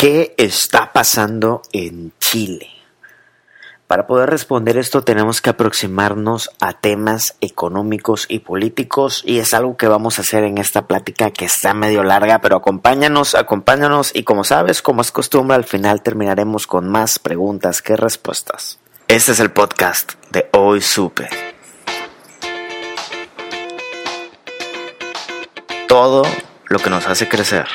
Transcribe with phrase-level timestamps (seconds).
[0.00, 2.68] ¿Qué está pasando en Chile?
[3.86, 9.76] Para poder responder esto tenemos que aproximarnos a temas económicos y políticos y es algo
[9.76, 14.22] que vamos a hacer en esta plática que está medio larga, pero acompáñanos, acompáñanos y
[14.22, 18.78] como sabes, como es costumbre, al final terminaremos con más preguntas que respuestas.
[19.06, 21.28] Este es el podcast de Hoy Supe.
[25.86, 26.22] Todo
[26.68, 27.66] lo que nos hace crecer.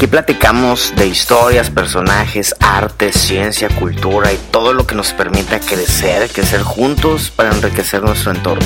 [0.00, 6.30] Aquí platicamos de historias, personajes, arte, ciencia, cultura y todo lo que nos permita crecer,
[6.30, 8.64] crecer juntos para enriquecer nuestro entorno.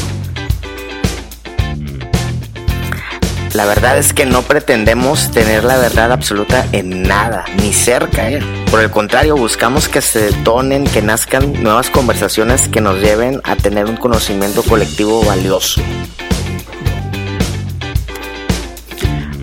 [3.53, 8.31] La verdad es que no pretendemos tener la verdad absoluta en nada, ni cerca.
[8.31, 8.39] ¿eh?
[8.71, 13.57] Por el contrario, buscamos que se detonen, que nazcan nuevas conversaciones que nos lleven a
[13.57, 15.83] tener un conocimiento colectivo valioso.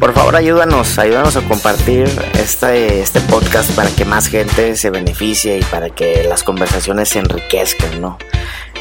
[0.02, 5.60] Por favor, ayúdanos, ayúdanos a compartir este, este podcast para que más gente se beneficie
[5.60, 8.18] y para que las conversaciones se enriquezcan, ¿no?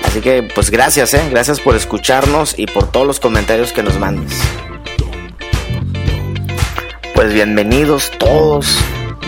[0.02, 1.20] Así que, pues gracias, ¿eh?
[1.30, 4.32] Gracias por escucharnos y por todos los comentarios que nos mandes.
[7.14, 8.78] Pues bienvenidos todos,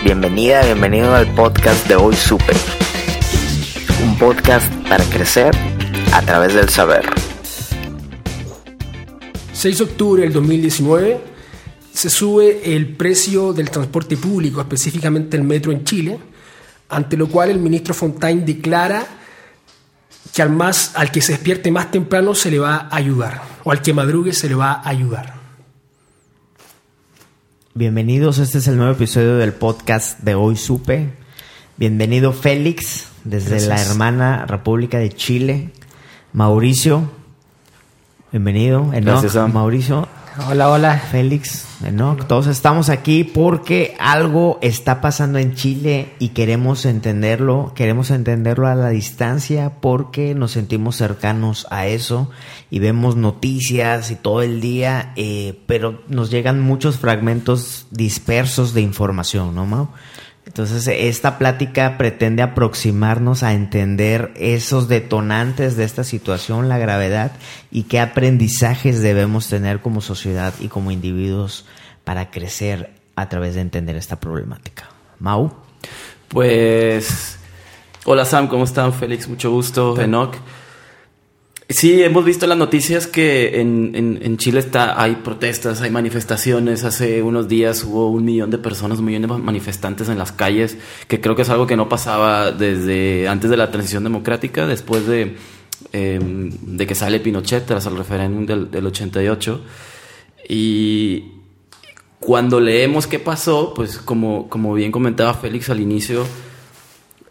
[0.03, 2.57] bienvenida, bienvenido al podcast de Hoy Super.
[4.03, 5.55] Un podcast para crecer
[6.11, 7.05] a través del saber.
[9.53, 11.32] 6 de octubre del 2019
[11.93, 16.19] se sube el precio del transporte público, específicamente el metro en Chile,
[16.89, 19.05] ante lo cual el ministro Fontaine declara
[20.33, 23.71] que al, más, al que se despierte más temprano se le va a ayudar, o
[23.71, 25.35] al que madrugue se le va a ayudar.
[27.75, 31.13] Bienvenidos, este es el nuevo episodio del podcast de Hoy Supe.
[31.77, 35.71] Bienvenido Félix, desde la hermana República de Chile.
[36.33, 37.11] Mauricio,
[38.31, 38.89] bienvenido.
[38.91, 40.97] Gracias, Mauricio, Hola, hola.
[40.97, 42.15] Félix, ¿no?
[42.15, 48.73] Todos estamos aquí porque algo está pasando en Chile y queremos entenderlo, queremos entenderlo a
[48.73, 52.31] la distancia porque nos sentimos cercanos a eso
[52.71, 58.81] y vemos noticias y todo el día, eh, pero nos llegan muchos fragmentos dispersos de
[58.81, 59.89] información, ¿no, Mau?
[60.45, 67.31] Entonces, esta plática pretende aproximarnos a entender esos detonantes de esta situación, la gravedad
[67.71, 71.65] y qué aprendizajes debemos tener como sociedad y como individuos
[72.03, 74.89] para crecer a través de entender esta problemática.
[75.19, 75.53] Mau.
[76.27, 77.37] Pues,
[78.05, 78.93] hola Sam, ¿cómo están?
[78.93, 79.99] Félix, mucho gusto.
[79.99, 80.35] Enoch.
[81.69, 86.83] Sí, hemos visto en las noticias que en, en, Chile está, hay protestas, hay manifestaciones.
[86.83, 90.77] Hace unos días hubo un millón de personas, un millón de manifestantes en las calles,
[91.07, 95.07] que creo que es algo que no pasaba desde antes de la transición democrática, después
[95.07, 95.37] de,
[95.93, 99.61] em, de que sale Pinochet tras el referéndum del, del 88.
[100.49, 101.31] Y
[102.19, 106.25] cuando leemos qué pasó, pues como, como bien comentaba Félix al inicio,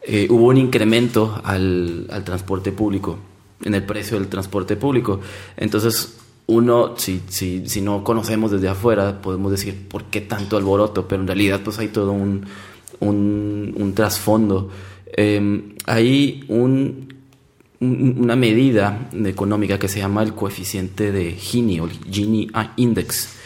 [0.02, 3.18] eh, hubo un incremento al, al transporte público
[3.64, 5.20] en el precio del transporte público.
[5.56, 11.06] Entonces, uno, si, si, si no conocemos desde afuera, podemos decir, ¿por qué tanto alboroto?
[11.06, 12.46] Pero en realidad, pues hay todo un,
[13.00, 14.70] un, trasfondo.
[15.06, 17.14] Em, hay un,
[17.80, 23.36] una medida económica que se llama el coeficiente de Gini o Gini Index.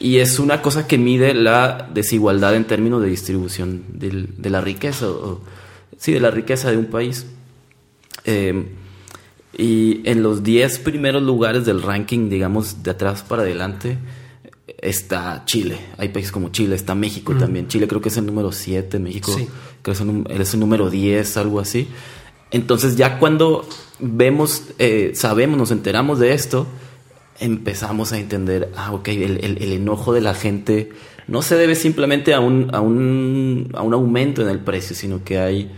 [0.00, 5.06] Y es una cosa que mide la desigualdad en términos de distribución de la riqueza,
[5.98, 7.26] sí, de la riqueza de un país.
[8.24, 8.64] Eh,
[9.56, 13.98] y en los 10 primeros lugares del ranking, digamos, de atrás para adelante,
[14.78, 15.78] está Chile.
[15.96, 17.38] Hay países como Chile, está México mm.
[17.38, 17.68] también.
[17.68, 19.34] Chile creo que es el número 7, México
[19.82, 19.96] creo
[20.26, 21.88] que es el, número 10, algo así.
[22.50, 23.66] Entonces ya cuando
[23.98, 26.66] vemos, eh, sabemos, nos enteramos de esto,
[27.40, 30.90] empezamos a entender, ah, ok, el, el, enojo de la gente
[31.26, 35.24] no se debe simplemente a un, a, un, a un aumento en el precio, sino
[35.24, 35.70] que hay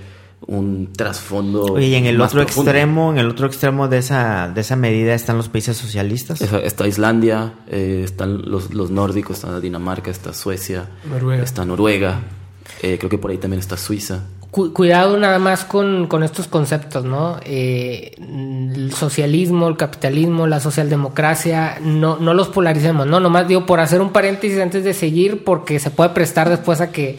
[0.46, 1.64] un trasfondo.
[1.74, 5.14] Oye, y en el otro extremo, en el otro extremo de esa, de esa medida
[5.14, 6.40] están los países socialistas.
[6.40, 10.88] Está Islandia, eh, están los, los, nórdicos, está Dinamarca, está Suecia,
[11.42, 12.20] está Noruega,
[12.82, 14.24] eh, creo que por ahí también está Suiza.
[14.72, 17.38] Cuidado nada más con, estos conceptos, ¿no?
[17.44, 23.20] Eh, el socialismo, el capitalismo, la socialdemocracia, no, no los polaricemos, ¿no?
[23.20, 26.90] Nomás digo por hacer un paréntesis antes de seguir, porque se puede prestar después a
[26.90, 27.18] que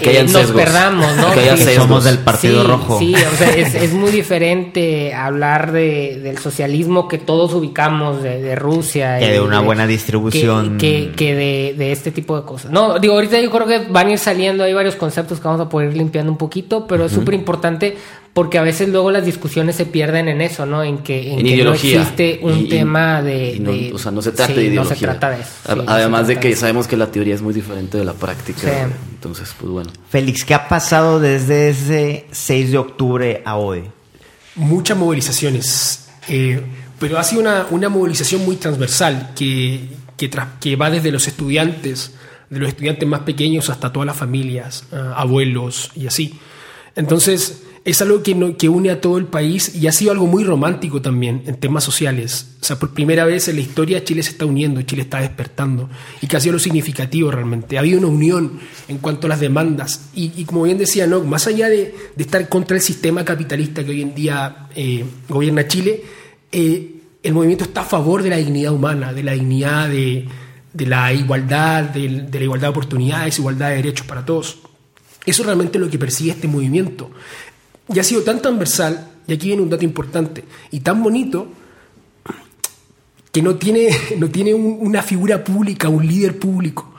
[0.00, 1.28] eh, nos perdamos, ¿no?
[1.74, 2.98] somos del Partido Rojo.
[2.98, 9.18] Sí, o sea, es, muy diferente hablar de, del socialismo que todos ubicamos de, Rusia.
[9.18, 10.78] Que de una buena distribución.
[10.78, 12.70] Que, que, de, de, este tipo de cosas.
[12.70, 15.60] No, digo, ahorita yo creo que van a ir saliendo, hay varios conceptos que vamos
[15.60, 17.96] a poder ir limpiando un poquito, pero es súper importante
[18.32, 20.84] porque a veces luego las discusiones se pierden en eso, ¿no?
[20.84, 24.92] En que, en no existe un tema de, O sea, no se trata de ideología.
[24.92, 25.84] No se trata de eso.
[25.86, 28.88] Además de que sabemos que la teoría es muy diferente de la práctica.
[29.10, 29.90] Entonces, pues bueno.
[30.08, 33.82] Félix, ¿qué ha pasado desde ese 6 de octubre a hoy?
[34.54, 36.08] Muchas movilizaciones.
[36.28, 36.62] Eh,
[37.00, 40.30] pero ha sido una, una movilización muy transversal que, que,
[40.60, 42.12] que va desde los estudiantes
[42.50, 46.38] de los estudiantes más pequeños hasta todas las familias, ah, abuelos y así.
[46.98, 50.42] Entonces, es algo que, que une a todo el país y ha sido algo muy
[50.42, 52.48] romántico también en temas sociales.
[52.60, 55.88] O sea, por primera vez en la historia Chile se está uniendo, Chile está despertando
[56.20, 57.76] y que ha sido lo significativo realmente.
[57.76, 58.58] Ha habido una unión
[58.88, 62.76] en cuanto a las demandas y, como bien decía no más allá de, estar contra
[62.76, 66.02] el sistema capitalista que hoy en día eh, gobierna Chile,
[66.50, 70.26] eh, el movimiento está a favor de la dignidad humana, de la dignidad de
[70.72, 74.58] de la igualdad, de, la igualdad de oportunidades, igualdad de derechos para todos.
[75.28, 77.10] Eso es realmente lo que persigue este movimiento.
[77.92, 81.48] Y ha sido tan transversal, y aquí viene un dato importante, y tan bonito,
[83.30, 86.94] que no tiene, no tiene una figura pública, un líder público,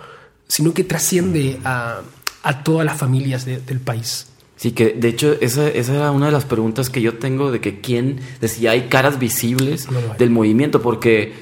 [0.47, 2.01] sino que trasciende a,
[2.63, 4.27] todas las familias del país.
[4.55, 7.61] Sí, que de hecho esa, esa, era una de las preguntas que yo tengo de
[7.61, 9.87] que quién, de si hay caras visibles
[10.17, 11.33] del movimiento, porque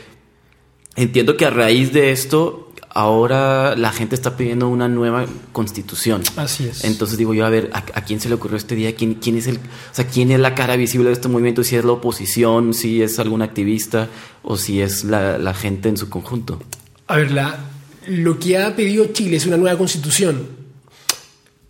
[0.96, 2.67] entiendo que a raíz de esto,
[2.98, 6.24] ahora la gente está pidiendo una nueva constitución.
[6.36, 6.84] Así es.
[6.84, 8.96] Entonces digo yo, a ver, ¿a, quién se le ocurrió este día?
[8.96, 9.60] ¿Quién, ¿Quién, es el, o
[9.92, 11.64] sea, quién es la cara visible de este movimiento?
[11.64, 14.10] Si es la oposición, si es algún activista
[14.42, 16.60] o si es la, gente en su conjunto.
[17.06, 17.60] A ver, la,
[18.08, 20.48] lo que ha pedido Chile es una nueva constitución.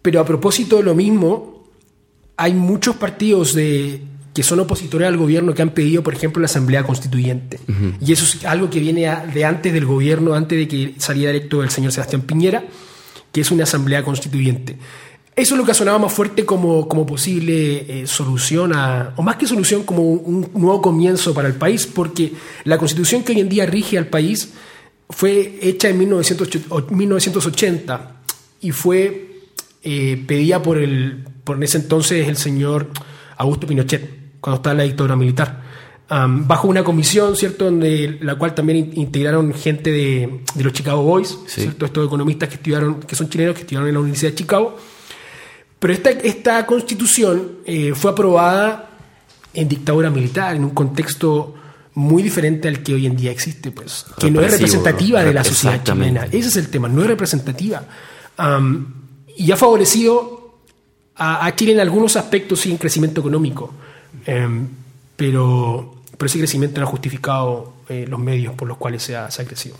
[0.01, 1.67] Pero a propósito de lo mismo,
[2.37, 4.01] hay muchos partidos de
[4.37, 7.59] que son opositores al gobierno que han pedido, por ejemplo, la Asamblea Constituyente.
[7.99, 11.63] Y eso es algo que viene de antes del gobierno, antes de que saliera electo
[11.63, 12.63] el señor Sebastián Piñera,
[13.31, 14.77] que es una Asamblea Constituyente.
[15.35, 19.23] Eso es lo que ha sonado más fuerte como, como posible eh, solución, a, o
[19.23, 22.33] más que solución, como un, nuevo comienzo para el país, porque
[22.63, 24.53] la constitución que hoy en día rige al país
[25.09, 28.11] fue hecha en 1980
[28.61, 29.31] y fue
[29.81, 32.91] eh, pedida por, el, por ese entonces el señor
[33.35, 35.61] Augusto Pinochet cuando estaba la dictadura militar.
[36.09, 41.85] bajo una comisión, ¿cierto?, donde la cual también integraron gente de, los Chicago Boys, ¿cierto?
[41.85, 44.77] Estos economistas que estudiaron, que son chilenos, que estudiaron en la Universidad de Chicago.
[45.79, 48.89] Pero esta, esta constitución eh, fue aprobada
[49.53, 51.55] en dictadura militar, en un contexto
[51.93, 55.43] muy diferente al que hoy en día existe, pues, que no es representativa de la
[55.43, 56.25] sociedad chilena.
[56.25, 57.83] Ese es el tema, no es representativa.
[59.35, 60.61] y ha favorecido
[61.15, 63.73] a, a Chile en algunos aspectos sin crecimiento económico.
[64.27, 64.67] Em,
[65.15, 69.31] pero, pero ese crecimiento no ha justificado eh, los medios por los cuales se ha,
[69.31, 69.75] se ha, crecido.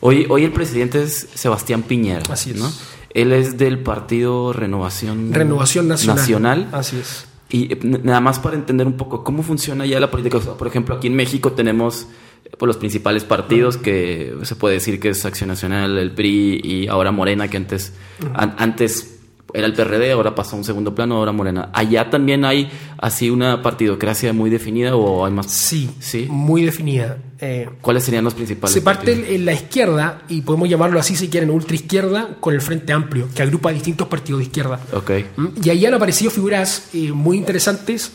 [0.00, 2.22] Hoy, hoy el presidente es Sebastián Piñera.
[2.30, 2.56] Así es.
[2.56, 2.72] ¿no?
[3.12, 6.16] Él es del partido Renovación, Renovación Nacional.
[6.16, 6.68] Nacional.
[6.72, 7.26] Así es.
[7.50, 10.38] Y eh, nada más para entender un poco cómo funciona ya la política.
[10.40, 12.06] por ejemplo, aquí en México tenemos
[12.50, 16.60] por pues, los principales partidos que se puede decir que es Acción Nacional, el PRI
[16.64, 17.92] y ahora Morena, que antes,
[18.34, 19.19] antes
[19.54, 21.70] era el PRD, ahora pasó a un segundo plano, ahora Morena.
[21.72, 25.50] ¿Allá también hay así una partidocracia muy definida o hay más?
[25.50, 26.26] Sí, sí.
[26.30, 27.18] muy definida.
[27.38, 28.74] Eh, ¿Cuáles serían los principales?
[28.74, 32.60] Se parte en la izquierda, y podemos llamarlo así si quieren, ultra izquierda, con el
[32.60, 34.80] Frente Amplio, que agrupa distintos partidos de izquierda.
[34.92, 35.26] Okay.
[35.36, 38.12] Mm, y ahí han aparecido figuras eh, muy interesantes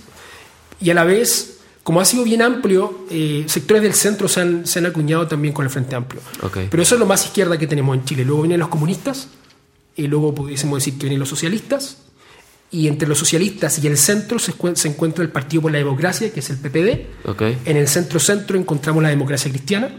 [0.80, 4.68] y a la vez, como ha sido bien amplio, eh, sectores del centro se han,
[4.68, 6.22] se han, acuñado también con el Frente Amplio.
[6.42, 6.68] Okay.
[6.70, 8.26] Pero eso es lo más izquierda que tenemos en Chile.
[8.26, 9.28] Luego vienen los comunistas
[9.96, 12.06] y luego pudiésemos decir que vienen los socialistas,
[12.72, 14.52] y entre los socialistas y el centro se,
[14.88, 17.40] encuentra el Partido por la Democracia, que es el PPD.
[17.66, 19.90] En el centro-centro encontramos la democracia cristiana.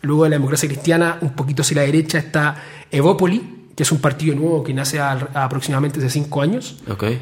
[0.00, 2.60] Luego de la democracia cristiana, un poquito hacia la derecha, está
[2.90, 6.78] Evópoli, que es un partido nuevo que nace aproximadamente hace cinco años,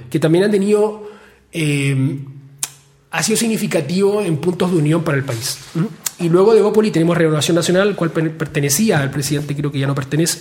[0.08, 1.10] que también han tenido,
[1.52, 2.18] eh,
[3.10, 5.58] ha sido significativo en puntos de unión para el país.
[6.18, 9.86] Y luego de Evópoli tenemos Renovación Nacional, al cual pertenecía al presidente, creo que ya
[9.86, 10.40] no pertenece,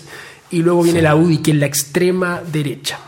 [0.51, 3.00] y luego viene la UDI, que es la extrema derecha.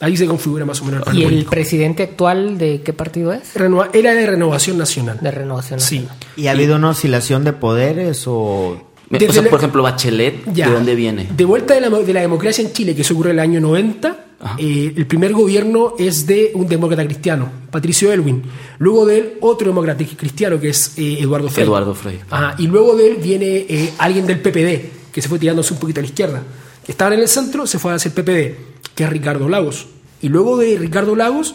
[0.00, 3.54] Ahí se configura más o menos el ¿Y el presidente actual de qué partido es?
[3.92, 5.18] era de Renovación Nacional.
[5.20, 6.16] De Renovación Nacional.
[6.18, 6.42] Sí.
[6.42, 8.86] ¿Y ha habido una oscilación de poderes o...?
[9.10, 11.28] por ejemplo, Bachelet, ¿de dónde viene?
[11.36, 14.16] De vuelta de la, democracia en Chile, que se ocurrió en el año 90,
[14.56, 18.42] eh, el primer gobierno es de un demócrata cristiano, Patricio Elwin.
[18.78, 21.64] Luego de él, otro demócrata cristiano, que es eh, Eduardo Frey.
[21.64, 22.20] Eduardo Frey.
[22.58, 26.00] y luego de él viene eh, alguien del PPD, que se fue tirándose un poquito
[26.00, 26.42] a la izquierda.
[26.84, 29.86] Que estaba en el centro, se fue a hacer PPD, que es Ricardo Lagos.
[30.22, 31.54] Y luego de Ricardo Lagos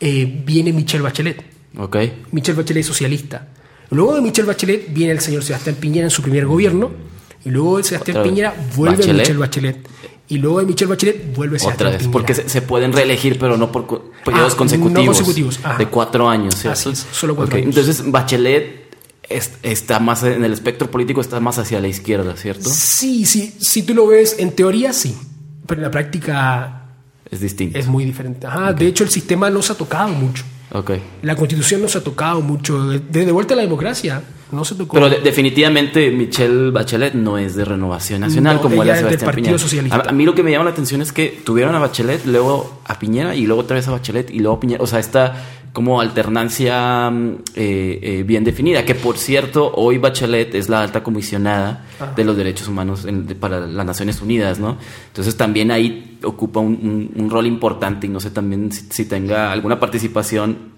[0.00, 1.42] viene Michelle Bachelet.
[1.76, 1.96] Ok.
[2.32, 3.48] Michelle Bachelet es socialista.
[3.90, 6.90] Luego de Michelle Bachelet viene el señor Sebastián Piñera en su primer gobierno.
[7.44, 9.88] Y luego de Sebastián Piñera vuelve Michelle Bachelet
[10.30, 14.12] y luego de Michelle Bachelet vuelve Otra vez, porque se, pueden reelegir, pero no por
[14.24, 15.04] periodos ah, consecutivos.
[15.04, 15.58] No consecutivos.
[15.76, 16.94] De cuatro años, ¿cierto?
[16.94, 17.76] solo cuatro años.
[17.76, 18.79] Entonces, Bachelet
[19.30, 22.68] está más en el espectro político, está más hacia la izquierda, ¿cierto?
[22.68, 23.54] Sí, sí.
[23.60, 25.16] Si tú lo ves, en teoría sí.
[25.66, 26.82] Pero en la práctica.
[27.30, 27.78] Es distinto.
[27.78, 28.46] Es muy diferente.
[28.76, 30.44] De hecho, el sistema no se ha tocado mucho.
[30.72, 31.02] Okay.
[31.22, 32.88] La constitución no se ha tocado mucho.
[32.88, 34.22] Desde vuelta a la democracia
[34.52, 34.94] no se tocó.
[34.94, 40.04] Pero definitivamente Michelle Bachelet no es de Renovación Nacional como ella es del Partido Socialista.
[40.08, 42.98] A, mí lo que me llama la atención es que tuvieron a Bachelet, luego a
[42.98, 44.82] Piñera y luego otra vez a Bachelet y luego a Piñera.
[44.82, 48.84] O sea, esta como alternancia mm, eh, eh, bien definida.
[48.84, 52.12] Que por cierto, hoy Bachelet es la alta comisionada ah.
[52.14, 53.06] de los derechos humanos
[53.38, 54.78] para las Naciones Unidas, ¿no?
[55.08, 60.70] Entonces también ahí ocupa un, rol importante y no sé también si, tenga alguna participación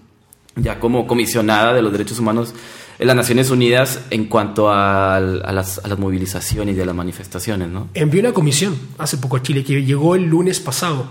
[0.55, 2.53] ya como comisionada de los derechos humanos
[2.99, 7.89] en las Naciones Unidas en cuanto a, las, movilizaciones y de las manifestaciones, ¿no?
[7.95, 11.07] Envió una comisión hace poco a Chile que llegó el lunes pasado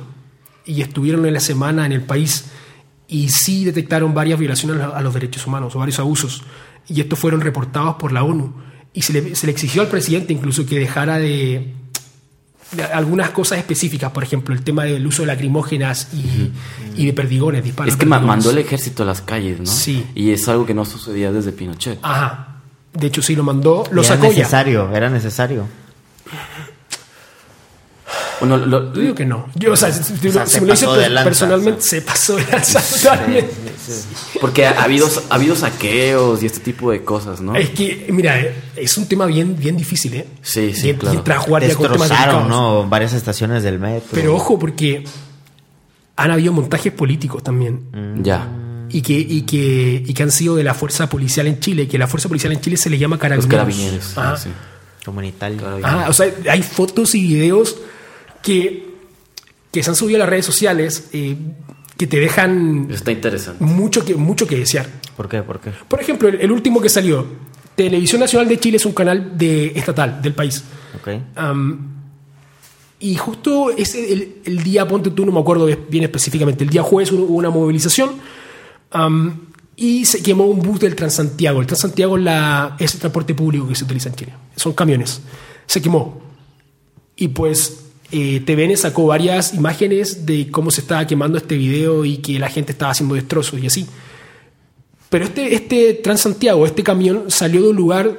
[0.64, 2.46] y estuvieron en la semana en el país
[3.12, 6.42] y sí detectaron varias violaciones a los derechos humanos o varios abusos
[6.88, 8.54] y estos fueron reportados por la ONU
[8.94, 11.74] y se le, se le exigió al presidente incluso que dejara de
[12.94, 16.08] algunas cosas específicas, por ejemplo, el tema del uso de lacrimógenas
[16.96, 19.66] y, de perdigones, Es que mandó el ejército a las calles, ¿no?
[19.66, 20.06] Sí.
[20.14, 21.98] Y es algo que no sucedía desde Pinochet.
[22.00, 22.62] Ajá.
[22.94, 25.66] De hecho, sí lo mandó, lo sacó era necesario, era necesario.
[28.42, 29.46] Bueno, lo, digo que no.
[29.54, 30.88] Yo, o sea, si, me lo hice
[31.22, 32.82] personalmente, se pasó de lanza
[34.40, 37.54] Porque ha habido, ha habido saqueos y este tipo de cosas, ¿no?
[37.54, 38.36] Es que, mira,
[38.74, 40.26] es un tema bien, bien difícil, ¿eh?
[40.42, 41.22] Sí, sí, claro.
[41.60, 42.88] Destrozaron, ¿no?
[42.88, 44.08] Varias estaciones del metro.
[44.10, 45.04] Pero ojo, porque
[46.16, 47.90] han habido montajes políticos también.
[47.92, 48.22] Mm.
[48.24, 48.48] Ya.
[48.88, 51.96] Y que, y, que, y que han sido de la fuerza policial en Chile, que
[51.96, 53.52] la fuerza policial en Chile se le llama carabineros.
[53.52, 54.36] Los carabineros, ah.
[54.36, 54.50] sí.
[55.84, 57.76] Ah, o sea, hay fotos y videos
[58.42, 58.86] que,
[59.70, 61.36] que se han subido a las redes sociales eh,
[61.96, 63.64] que te dejan Está interesante.
[63.64, 64.88] Mucho, que, mucho que desear.
[65.16, 65.42] ¿Por qué?
[65.42, 65.70] ¿Por qué?
[65.88, 67.26] Por ejemplo, el, último que salió,
[67.74, 70.64] Televisión Nacional de Chile es un canal de, estatal del país.
[71.00, 71.22] Okay.
[73.00, 77.10] y justo ese, el, día, ponte tú, no me acuerdo bien específicamente, el día jueves
[77.10, 78.10] hubo una movilización
[79.76, 81.60] y se quemó un bus del Transantiago.
[81.60, 84.32] El Transantiago la, es el transporte público que se utiliza en Chile.
[84.54, 85.20] Son camiones.
[85.66, 86.20] Se quemó.
[87.16, 92.18] Y pues eh, TVN sacó varias imágenes de cómo se estaba quemando este video y
[92.18, 93.86] que la gente estaba haciendo destrozos y así.
[95.08, 98.18] Pero este, este Transantiago, este camión, salió de un lugar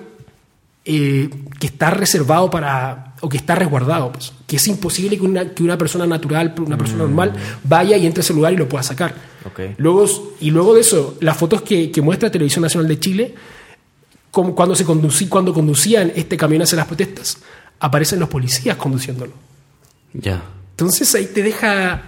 [0.86, 5.54] eh, que está reservado para, o que está resguardado, pues, que es imposible que una,
[5.54, 7.08] que una persona natural, una persona mm.
[7.08, 7.34] normal,
[7.64, 9.14] vaya y entre a ese lugar y lo pueda sacar.
[9.78, 10.06] Luego,
[10.40, 13.36] y luego de eso, las fotos que, que muestra Televisión Nacional de Chile,
[14.32, 17.38] como cuando, se conducí, cuando conducían este camión hacia las protestas,
[17.80, 19.53] aparecen los policías conduciéndolo.
[20.14, 20.44] Ya.
[20.72, 22.04] Entonces ahí te deja.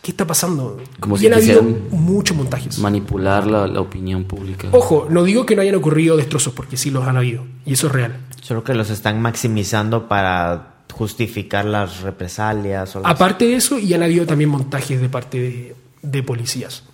[0.00, 0.80] ¿Qué está pasando?
[1.00, 2.78] Como si ha habido muchos montajes.
[2.78, 4.68] Manipular la, opinión pública.
[4.72, 7.44] Ojo, no digo que no hayan ocurrido destrozos, porque sí los han habido.
[7.66, 8.16] Y eso es real.
[8.40, 12.96] Solo que los están maximizando para justificar las represalias.
[13.04, 16.84] Aparte de eso, y han habido también montajes de parte de, policías.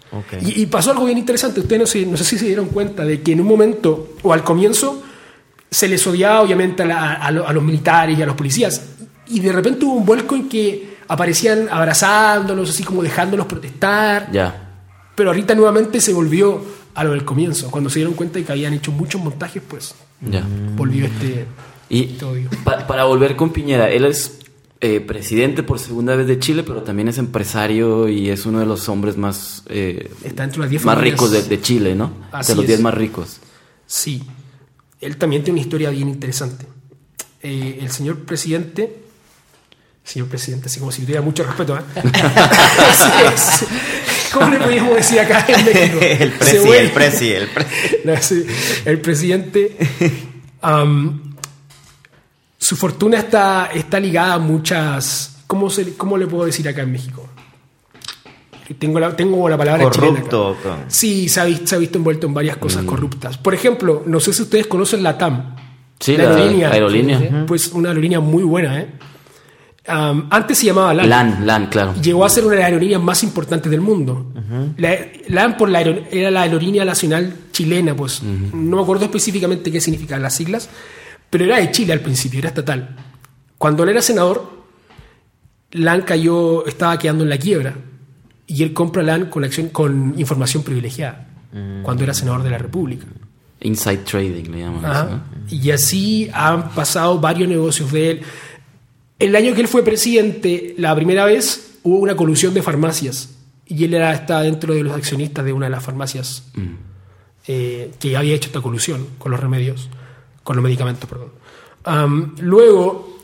[0.40, 1.60] Y, pasó algo bien interesante.
[1.60, 4.32] Ustedes no sé, no sé si se dieron cuenta de que en un momento, o
[4.32, 5.02] al comienzo,
[5.70, 8.82] se les odiaba obviamente a los militares y a los policías
[9.30, 14.30] y de repente hubo un vuelco en que aparecían abrazándolos, así como dejándolos protestar.
[14.32, 14.82] Ya.
[15.14, 16.62] Pero ahorita nuevamente se volvió
[16.94, 17.70] a lo del comienzo.
[17.70, 20.44] Cuando se dieron cuenta de que habían hecho muchos montajes, pues ya.
[20.76, 21.46] volvió este.
[21.90, 22.26] Y este
[22.64, 24.38] para volver con Piñera, él es
[24.80, 28.66] eh, presidente por segunda vez de Chile, pero también es empresario y es uno de
[28.66, 30.10] los hombres más, eh,
[30.84, 32.12] más ricos de, Chile, ¿no?
[32.46, 33.38] de los 10 más ricos.
[33.86, 34.22] Sí.
[35.00, 36.66] Él también tiene una historia bien interesante.
[37.42, 39.07] Eh, el señor presidente
[40.08, 41.76] señor presidente, así como si tuviera mucho respeto.
[41.76, 41.82] ¿eh?
[44.32, 45.98] ¿Cómo le podríamos decir acá en México?
[46.00, 47.48] el presi, el presi, el
[48.02, 48.46] presi.
[48.86, 49.76] el presidente.
[52.58, 55.42] su fortuna está, está ligada a muchas.
[55.46, 57.28] ¿cómo, se, ¿Cómo le puedo decir acá en México?
[58.78, 60.56] Tengo la, tengo la palabra Corrupto.
[60.88, 62.86] Sí, se ha, visto, se ha, visto, envuelto en varias cosas mm.
[62.86, 63.38] corruptas.
[63.38, 65.54] Por ejemplo, no sé si ustedes conocen la TAM.
[66.00, 67.44] Sí, la, aerolínea.
[67.46, 68.88] Pues una aerolínea muy buena, ¿eh?
[69.88, 71.08] Antes se llamaba LAN.
[71.08, 71.94] LAN, LAN, claro.
[71.94, 74.32] Llegó a ser una de las aerolíneas más importantes del mundo.
[75.28, 78.22] LAN por la era la aerolínea nacional chilena, pues.
[78.22, 80.68] No me acuerdo específicamente qué significan las siglas,
[81.30, 82.96] pero era de Chile al principio, era estatal.
[83.56, 84.58] Cuando él era senador,
[85.72, 87.74] LAN cayó, estaba quedando en la quiebra.
[88.46, 91.82] Y él compra LAN con, acción, con información privilegiada, mm.
[91.82, 93.06] cuando era senador de la República.
[93.60, 95.22] Inside trading, le llaman.
[95.50, 98.20] Y así han pasado varios negocios de él.
[99.18, 103.30] El año que él fue presidente, la primera vez, hubo una colusión de farmacias.
[103.66, 106.66] Y él era, estaba dentro de los accionistas de una de las farmacias mm.
[107.48, 109.90] eh, que había hecho esta colusión con los remedios,
[110.42, 111.30] con los medicamentos, perdón.
[112.40, 113.18] luego,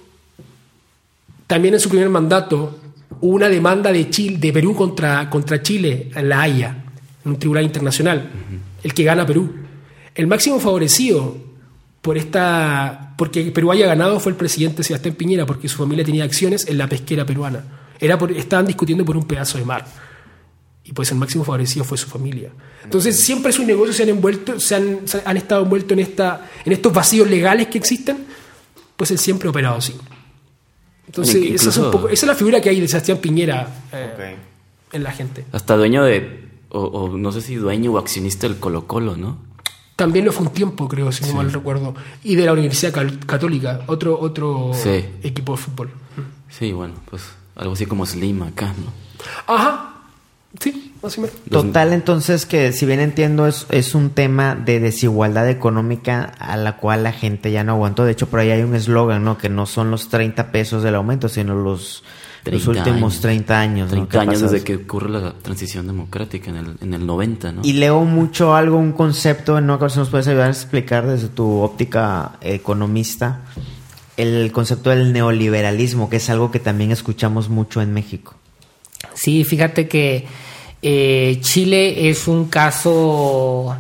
[1.47, 2.79] también en su primer mandato,
[3.21, 6.85] hubo una demanda de, Chile, de Perú contra, contra Chile en La Haya,
[7.25, 8.31] en un tribunal internacional,
[8.83, 9.51] el que gana Perú.
[10.15, 11.37] El máximo favorecido
[12.03, 16.25] por esta, porque Perú haya ganado fue el presidente Sebastián Piñera, porque su familia tenía
[16.25, 17.65] acciones en la pesquera peruana.
[18.01, 19.85] Era por, estaban discutiendo por un pedazo de mar.
[20.85, 22.51] Y pues el máximo favorecido fue su familia.
[22.83, 26.73] Entonces siempre sus negocios se han envuelto, se han, han estado envueltos en, esta, en
[26.73, 28.27] estos vacíos legales que existen,
[28.97, 29.95] pues él siempre ha operado así.
[31.07, 34.37] Entonces, esa, es un poco, esa, es la figura que hay de Sebastián Piñera eh,
[34.93, 35.45] en la gente.
[35.53, 39.39] Hasta dueño de, o, no sé si dueño o accionista del Colo Colo, ¿no?
[39.97, 41.95] También lo fue un tiempo, creo, si no mal recuerdo.
[42.25, 42.93] Y de la Universidad
[43.27, 44.73] Católica, otro, otro
[45.23, 45.91] equipo de fútbol.
[46.49, 47.23] Sí, bueno, pues
[47.57, 48.93] algo así como Slim acá, ¿no?
[49.47, 49.95] Ajá,
[50.61, 51.37] Sí, más o menos.
[51.51, 56.77] Total, entonces, que si bien entiendo, es, es un tema de desigualdad económica a la
[56.77, 58.05] cual la gente ya no aguantó.
[58.05, 59.37] De hecho, por ahí hay un eslogan, ¿no?
[59.37, 62.05] Que no son los 30 pesos del aumento, sino los,
[62.45, 63.91] los últimos 30 años.
[63.91, 67.61] 30 años desde que ocurre la transición democrática en el, en el 90, ¿no?
[67.65, 69.79] Y leo mucho algo, un concepto, ¿no?
[69.79, 73.41] Que nos puedes ayudar a explicar desde tu óptica economista,
[74.17, 78.35] el concepto del neoliberalismo, que es algo que también escuchamos mucho en México.
[79.15, 80.27] Sí, fíjate que
[80.83, 83.75] eh, Chile es un caso,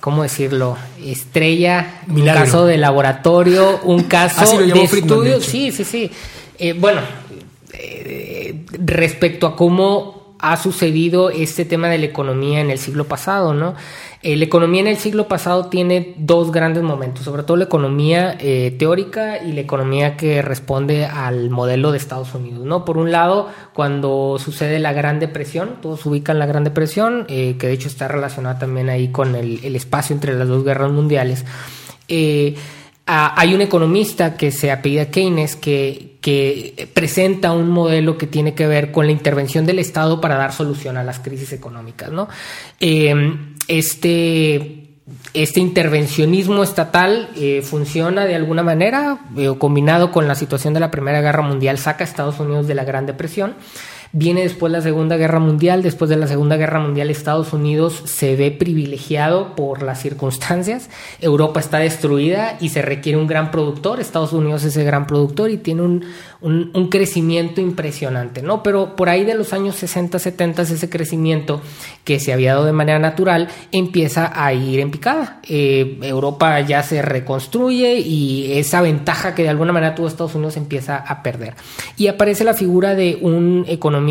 [0.00, 0.76] ¿cómo decirlo?
[1.02, 5.40] Estrella, un caso de laboratorio, un caso de estudio.
[5.40, 6.10] Sí, sí, sí.
[6.58, 7.00] Eh, bueno,
[7.78, 13.54] eh, respecto a cómo ha sucedido este tema de la economía en el siglo pasado,
[13.54, 13.74] ¿no?
[14.24, 18.34] Eh, la economía en el siglo pasado tiene dos grandes momentos, sobre todo la economía
[18.40, 22.64] eh, teórica y la economía que responde al modelo de Estados Unidos.
[22.64, 22.86] ¿no?
[22.86, 27.66] Por un lado, cuando sucede la Gran Depresión, todos ubican la Gran Depresión, eh, que
[27.66, 31.44] de hecho está relacionada también ahí con el, espacio entre las dos guerras mundiales.
[33.06, 36.12] Hay un economista que se apellida Keynes que,
[36.94, 40.96] presenta un modelo que tiene que ver con la intervención del Estado para dar solución
[40.96, 42.10] a las crisis económicas.
[42.10, 42.28] ¿no?
[42.80, 44.88] este,
[45.34, 50.90] este intervencionismo estatal eh, funciona de alguna manera, eh, combinado con la situación de la
[50.90, 53.54] Primera Guerra Mundial, saca a Estados Unidos de la Gran Depresión.
[54.16, 55.82] Viene después la Segunda Guerra Mundial.
[55.82, 60.88] Después de la Segunda Guerra Mundial, Estados Unidos se ve privilegiado por las circunstancias.
[61.20, 63.98] Europa está destruida y se requiere un gran productor.
[63.98, 66.04] Estados Unidos es el gran productor y tiene un,
[66.40, 68.62] un, crecimiento impresionante, ¿no?
[68.62, 71.60] Pero por ahí de los años 60, 70, ese crecimiento
[72.04, 75.40] que se había dado de manera natural empieza a ir en picada.
[75.48, 80.56] Eh, Europa ya se reconstruye y esa ventaja que de alguna manera tuvo Estados Unidos
[80.56, 81.54] empieza a perder.
[81.96, 84.03] Y aparece la figura de un economista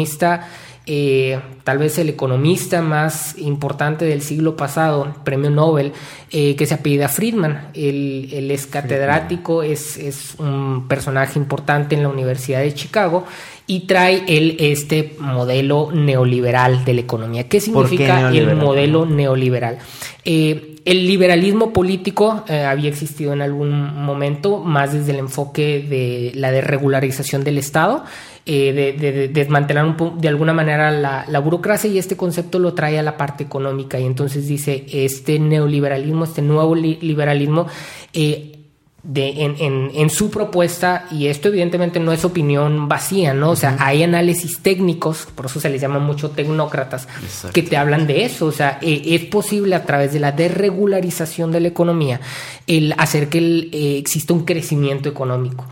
[0.85, 5.93] eh, tal vez el economista más importante del siglo pasado, premio Nobel,
[6.29, 7.69] eh, que se apellida Friedman.
[7.73, 13.23] Él, es catedrático, es, es, un personaje importante en la Universidad de Chicago
[13.65, 17.47] y trae él este modelo neoliberal de la economía.
[17.47, 19.77] ¿Qué significa el modelo neoliberal?
[20.25, 23.71] Eh, el liberalismo político había existido en algún
[24.03, 28.03] momento, más desde el enfoque de la desregularización del Estado.
[28.45, 33.01] Eh, de, desmantelar un de alguna manera la, burocracia y este concepto lo trae a
[33.01, 37.67] la parte económica y entonces dice este neoliberalismo, este nuevo liberalismo
[38.11, 38.59] eh,
[39.01, 39.45] de,
[39.93, 43.51] en, su propuesta, y esto evidentemente no es opinión vacía, ¿no?
[43.51, 47.07] O sea, hay análisis técnicos, por eso se les llama mucho tecnócratas,
[47.53, 48.45] que te hablan de eso.
[48.47, 52.19] O sea, eh, es posible a través de la desregularización de la economía
[52.67, 55.65] el hacer que exista un crecimiento económico.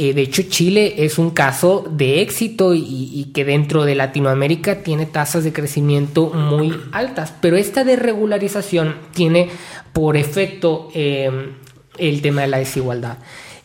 [0.00, 5.06] Eh, de hecho, Chile es un caso de éxito y, que dentro de Latinoamérica tiene
[5.06, 9.48] tasas de crecimiento muy altas, pero esta desregularización tiene
[9.92, 11.50] por efecto eh,
[11.98, 13.18] el tema de la desigualdad.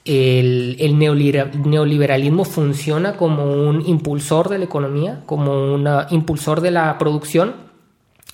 [0.06, 7.54] El, neoliberalismo funciona como un impulsor de la economía, como un impulsor de la producción,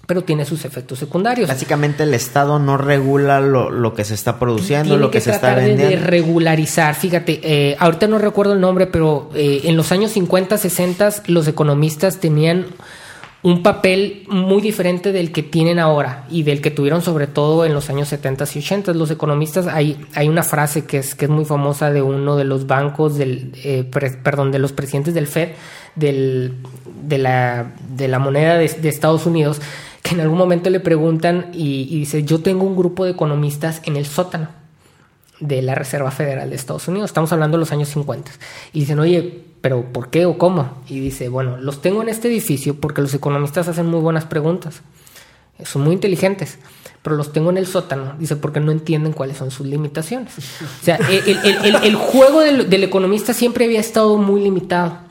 [0.10, 1.48] pero tiene sus efectos secundarios.
[1.48, 5.88] Básicamente el Estado no regula lo, que se está produciendo, lo que, se está vendiendo.
[5.88, 6.96] De, regularizar.
[6.96, 11.48] Fíjate, eh, ahorita no recuerdo el nombre, pero eh, en los años 50, 60 los
[11.48, 12.66] economistas tenían
[13.44, 17.76] un papel muy diferente del que tienen ahora y del que tuvieron sobre todo en
[17.76, 18.94] los años 70 y 80.
[18.96, 22.46] Los economistas, hay, hay una frase que es, que es muy famosa de uno de
[22.46, 23.84] los bancos, del, eh,
[24.24, 25.50] perdón, de los presidentes del Fed,
[25.94, 26.56] del,
[27.00, 29.62] de, la, de la moneda de, de Estados Unidos,
[30.02, 33.96] que en algún momento le preguntan y, dice, yo tengo un grupo de economistas en
[33.96, 34.50] el sótano
[35.40, 38.32] de la Reserva Federal de Estados Unidos, estamos hablando de los años 50,
[38.74, 40.82] y dicen, oye, pero ¿por qué o cómo?
[40.88, 44.82] Y dice, bueno, los tengo en este edificio porque los economistas hacen muy buenas preguntas,
[45.64, 46.58] son muy inteligentes,
[47.02, 50.34] pero los tengo en el sótano, dice, porque no entienden cuáles son sus limitaciones.
[50.38, 55.09] O sea, el, juego del economista siempre había estado muy limitado.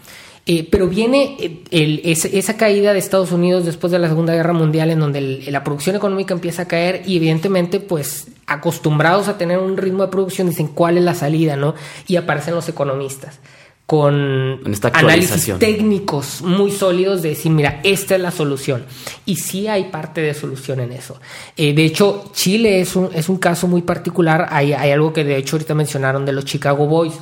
[0.50, 1.36] Eh, pero viene
[1.70, 5.62] eh, esa caída de Estados Unidos después de la Segunda Guerra Mundial en donde la
[5.62, 10.48] producción económica empieza a caer y evidentemente pues acostumbrados a tener un ritmo de producción
[10.48, 11.74] dicen cuál es la salida, ¿no?
[12.06, 13.40] Y aparecen los economistas
[13.84, 14.60] con
[14.94, 18.86] análisis técnicos muy sólidos de decir, mira, esta es la solución.
[19.26, 21.20] Y sí hay parte de solución en eso.
[21.58, 24.46] Eh, de hecho, Chile es un, es un caso muy particular.
[24.50, 27.14] Hay, hay algo que de hecho ahorita mencionaron de los Chicago Boys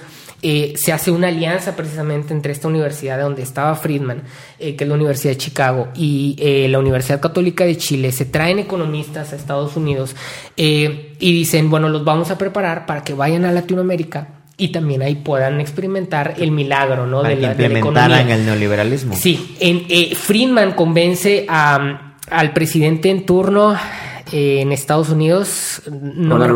[0.42, 4.22] eh, se hace una alianza precisamente entre esta universidad donde estaba Friedman,
[4.59, 8.12] eh, que es la Universidad de Chicago, y eh, la Universidad Católica de Chile.
[8.12, 10.14] Se traen economistas a Estados Unidos
[10.57, 15.16] y dicen, bueno, los vamos a preparar para que vayan a Latinoamérica y también ahí
[15.16, 17.22] puedan experimentar el milagro, ¿no?
[17.22, 19.14] de la, implementaran el neoliberalismo.
[19.14, 23.77] Sí, en, Friedman convence al presidente en turno
[24.33, 26.49] en Estados Unidos, no me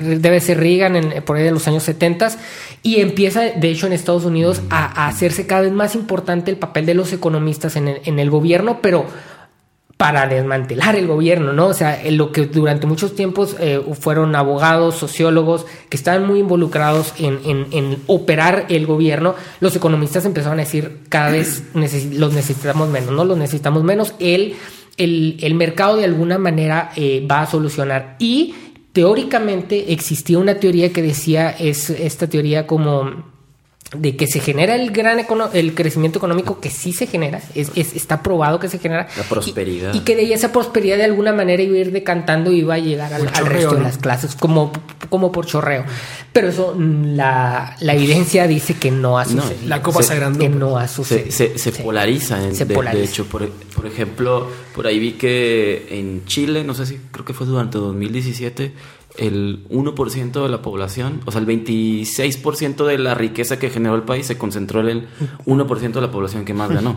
[0.00, 2.30] debe ser Reagan en, por ahí de los años 70
[2.82, 6.86] y empieza, de hecho, en Estados Unidos a, hacerse cada vez más importante el papel
[6.86, 9.06] de los economistas en el, en el gobierno, pero
[9.98, 11.66] para desmantelar el gobierno, ¿no?
[11.66, 17.12] O sea, lo que durante muchos tiempos eh, fueron abogados, sociólogos, que estaban muy involucrados
[17.18, 23.10] en, en, operar el gobierno, los economistas empezaron a decir cada vez los necesitamos menos,
[23.10, 23.24] ¿no?
[23.24, 24.14] Los necesitamos menos.
[24.20, 24.54] El,
[24.98, 28.14] el, el mercado de alguna manera eh, va a solucionar.
[28.20, 28.54] Y
[28.92, 33.37] teóricamente existía una teoría que decía, es esta teoría como
[33.96, 35.18] de que se genera el gran
[35.54, 39.08] el crecimiento económico que sí se genera, es, está probado que se genera.
[39.16, 39.94] La prosperidad.
[39.94, 42.78] Y, que de esa prosperidad de alguna manera iba a ir decantando y iba a
[42.78, 44.72] llegar al, resto de las clases, como,
[45.08, 45.84] como por chorreo.
[46.34, 49.68] Pero eso, mm, la, evidencia dice que no ha sucedido.
[49.68, 51.32] la copa se, Que no ha sucedido.
[51.32, 56.74] Se, polariza, de, de, hecho, por, por ejemplo, por ahí vi que en Chile, no
[56.74, 58.72] sé si creo que fue durante 2017,
[59.18, 64.02] el 1% de la población, o sea, el 26% de la riqueza que generó el
[64.02, 65.08] país se concentró en el
[65.44, 66.96] 1% de la población que más ganó.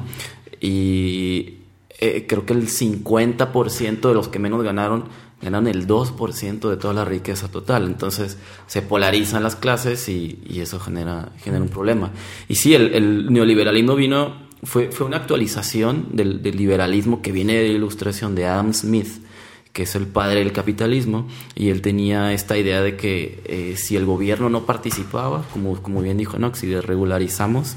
[0.62, 1.56] Y
[2.00, 5.06] eh, creo que el 50% de los que menos ganaron
[5.42, 7.86] ganaron el 2% de toda la riqueza total.
[7.86, 12.12] Entonces se polarizan las clases y, eso genera, genera un problema.
[12.48, 17.70] Y sí, el, neoliberalismo vino, fue, fue una actualización del, del liberalismo que viene de
[17.70, 19.24] la ilustración de Adam Smith
[19.74, 23.96] que es el padre del capitalismo, y él tenía esta idea de que eh, si
[23.96, 27.76] el gobierno no participaba, como, como bien dijo Nox, si regularizamos,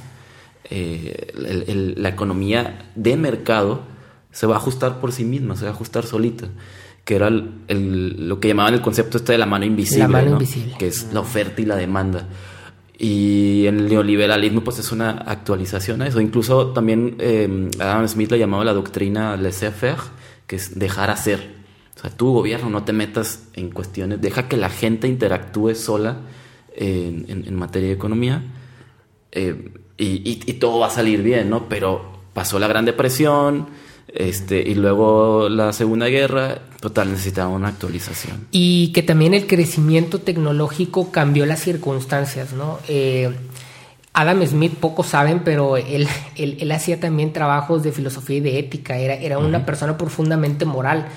[0.70, 3.82] eh, la economía de mercado
[4.32, 6.48] se va a ajustar por sí misma, se va a ajustar solita,
[7.04, 10.36] que era lo que llamaban el concepto este de la mano invisible,
[10.78, 12.28] que es la oferta y la demanda.
[12.98, 16.20] Y en el neoliberalismo pues es una actualización a eso.
[16.20, 19.98] Incluso también eh, Adam Smith le llamaba la doctrina laissez-faire,
[20.46, 21.63] que es dejar hacer
[22.10, 26.18] tu gobierno, no te metas en cuestiones, deja que la gente interactúe sola
[26.76, 28.42] en, materia de economía
[29.32, 31.68] eh, y, todo va a salir bien, ¿no?
[31.68, 33.68] Pero pasó la Gran Depresión
[34.08, 38.48] este, y luego la Segunda Guerra, total, necesitaba una actualización.
[38.50, 42.78] Y que también el crecimiento tecnológico cambió las circunstancias, ¿no?
[42.88, 43.32] Eh,
[44.12, 48.96] Adam Smith, pocos saben, pero él, él, hacía también trabajos de filosofía y de ética,
[48.96, 51.08] era, era una persona profundamente moral.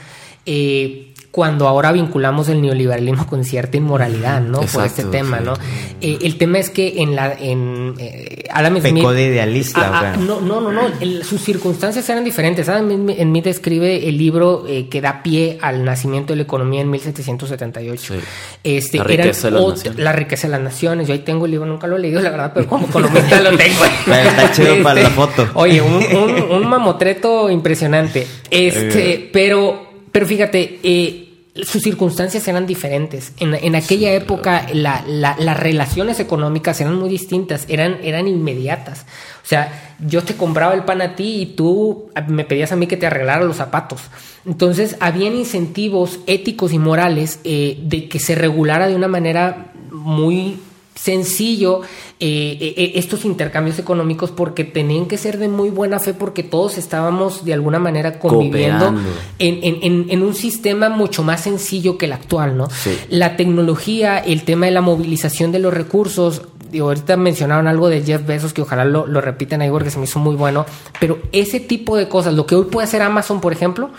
[0.47, 1.07] Eh,
[1.37, 4.61] cuando ahora vinculamos el neoliberalismo con cierta inmoralidad, ¿no?
[4.61, 5.53] Por este tema, ¿no?
[6.01, 10.13] Eh, el tema es que en la en eh, Adam Smith Pecó de idealista, ah,
[10.15, 10.89] ah, no, no, no, no,
[11.23, 12.67] sus circunstancias eran diferentes.
[12.69, 16.89] Adam Smith escribe el libro eh, que da pie al nacimiento de la economía en
[16.89, 18.15] 1778.
[18.63, 19.99] Este, la riqueza de las naciones.
[19.99, 21.07] La riqueza de las naciones.
[21.07, 23.49] Yo ahí tengo el libro, nunca lo he leído, la verdad, pero como economista lo
[23.57, 23.85] tengo.
[23.85, 25.47] está chido para la foto.
[25.53, 28.25] Oye, un, un, un mamotreto impresionante.
[28.49, 31.27] Este, pero pero fíjate, eh,
[31.63, 33.33] sus circunstancias eran diferentes.
[33.39, 39.05] En, aquella época las relaciones económicas eran muy distintas, eran, eran inmediatas.
[39.43, 42.87] O sea, yo te compraba el pan a ti y tú me pedías a mí
[42.87, 44.01] que te arreglara los zapatos.
[44.45, 50.59] Entonces, habían incentivos éticos y morales eh, de que se regulara de una manera muy
[50.97, 51.81] sencillo
[52.19, 56.77] eh, eh, estos intercambios económicos porque tenían que ser de muy buena fe porque todos
[56.77, 58.93] estábamos de alguna manera conviviendo
[59.39, 62.67] en, un sistema mucho más sencillo que el actual, ¿no?
[63.09, 68.01] La tecnología, el tema de la movilización de los recursos, digo, ahorita mencionaron algo de
[68.01, 70.65] Jeff Bezos que ojalá lo, lo repitan ahí porque se me hizo muy bueno,
[70.99, 73.91] pero ese tipo de cosas, lo que hoy puede hacer Amazon, por ejemplo,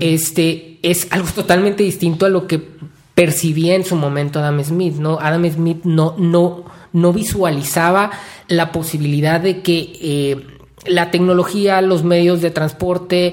[0.00, 2.76] este es algo totalmente distinto a lo que
[3.16, 5.18] percibía en su momento Adam Smith, ¿no?
[5.18, 8.10] Adam Smith no, no, no visualizaba
[8.46, 10.46] la posibilidad de que eh,
[10.84, 13.32] la tecnología, los medios de transporte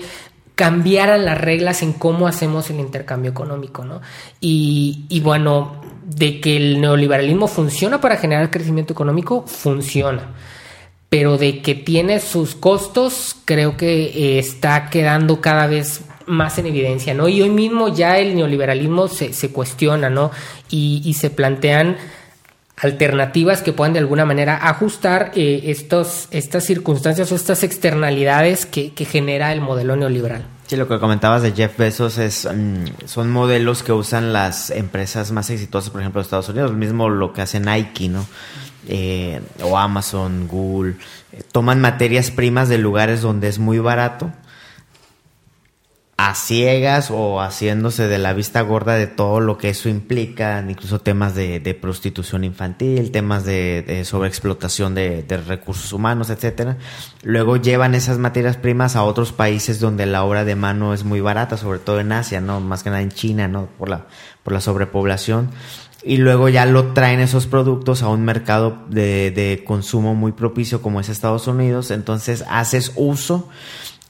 [0.55, 3.99] cambiaran las reglas en cómo hacemos el intercambio económico, ¿no?
[4.39, 10.33] Y, y bueno, de que el neoliberalismo funciona para generar crecimiento económico, funciona.
[11.09, 16.67] Pero de que tiene sus costos, creo que eh, está quedando cada vez más en
[16.67, 17.27] evidencia, ¿no?
[17.27, 20.31] Y hoy mismo ya el neoliberalismo se, se cuestiona, ¿no?
[20.69, 21.97] Y, se plantean
[22.77, 28.91] alternativas que puedan de alguna manera ajustar eh, estos, estas circunstancias o estas externalidades que,
[29.05, 30.45] genera el modelo neoliberal.
[30.65, 35.31] Sí, lo que comentabas de Jeff Bezos es mm, son modelos que usan las empresas
[35.31, 38.25] más exitosas, por ejemplo, de Estados Unidos, mismo lo que hace Nike, ¿no?
[38.87, 40.95] Eh, o Amazon, Google,
[41.31, 44.31] eh, toman materias primas de lugares donde es muy barato
[46.15, 50.99] a ciegas o haciéndose de la vista gorda de todo lo que eso implica, incluso
[50.99, 56.77] temas de, prostitución infantil, temas de, sobreexplotación de, recursos humanos, etcétera.
[57.23, 61.19] Luego llevan esas materias primas a otros países donde la obra de mano es muy
[61.19, 64.05] barata, sobre todo en Asia, no, más que nada en China, no, por la
[64.43, 65.49] por la sobrepoblación.
[66.05, 70.81] Y luego ya lo traen esos productos a un mercado de, de consumo muy propicio
[70.81, 71.91] como es Estados Unidos.
[71.91, 73.49] Entonces haces uso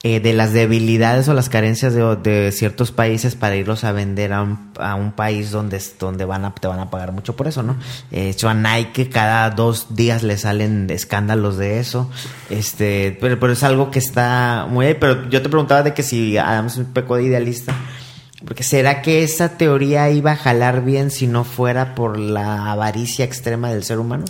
[0.06, 4.42] eh, de las debilidades o las carencias de, ciertos países para irlos a vender a
[4.42, 7.62] un, a un país donde, donde van a, te van a pagar mucho por eso,
[7.62, 7.78] ¿no?
[8.12, 12.10] Eh, hecho, a Nike cada dos días le salen escándalos de eso,
[12.50, 16.02] este, pero, pero es algo que está muy ahí, pero yo te preguntaba de que
[16.02, 17.74] si Adams un poco de idealista,
[18.44, 23.24] porque será que esa teoría iba a jalar bien si no fuera por la avaricia
[23.24, 24.26] extrema del ser humano?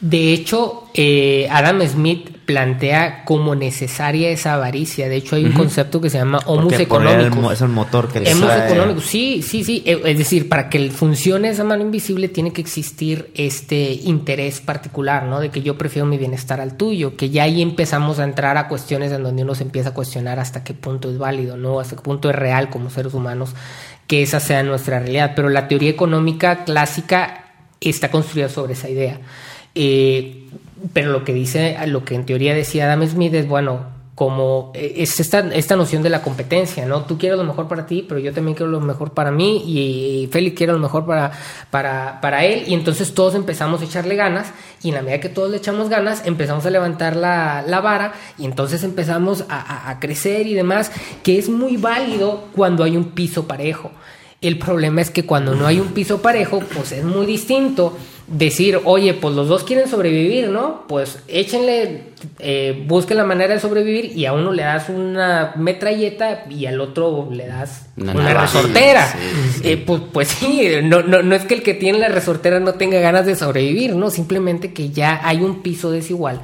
[0.00, 5.10] De hecho, eh, Adam Smith plantea como necesaria esa avaricia.
[5.10, 7.52] De hecho, hay un concepto que se llama homus económico.
[7.52, 9.82] Es el motor que le Homus económico, sí, sí, sí.
[9.84, 15.24] Eh, es decir, para que funcione esa mano invisible tiene que existir este interés particular,
[15.24, 15.38] ¿no?
[15.38, 18.68] De que yo prefiero mi bienestar al tuyo, que ya ahí empezamos a entrar a
[18.68, 21.78] cuestiones en donde uno se empieza a cuestionar hasta qué punto es válido, ¿no?
[21.78, 23.54] Hasta qué punto es real como seres humanos
[24.06, 25.34] que esa sea nuestra realidad.
[25.36, 27.44] Pero la teoría económica clásica
[27.80, 29.20] está construida sobre esa idea.
[29.74, 30.48] Eh,
[30.92, 34.96] pero lo que dice, lo que en teoría decía Adam Smith es, bueno, como eh,
[34.98, 37.06] es esta, esta noción de la competencia, ¿no?
[37.06, 40.28] Tú quieres lo mejor para ti, pero yo también quiero lo mejor para mí y,
[40.30, 41.32] Félix quiere lo mejor para,
[41.70, 44.52] para, para, él y entonces todos empezamos a echarle ganas
[44.82, 48.12] y en la medida que todos le echamos ganas empezamos a levantar la, la vara
[48.36, 53.12] y entonces empezamos a, a crecer y demás, que es muy válido cuando hay un
[53.12, 53.90] piso parejo.
[54.42, 57.96] El problema es que cuando no hay un piso parejo, pues es muy distinto
[58.30, 60.84] decir, oye, pues los dos quieren sobrevivir, ¿no?
[60.86, 62.04] Pues échenle,
[62.38, 66.80] eh, busquen la manera de sobrevivir y a uno le das una metralleta y al
[66.80, 69.12] otro le das una, resortera.
[69.64, 72.74] Eh, pues, pues sí, no, no, no es que el que tiene la resortera no
[72.74, 74.10] tenga ganas de sobrevivir, ¿no?
[74.10, 76.40] Simplemente que ya hay un piso desigual.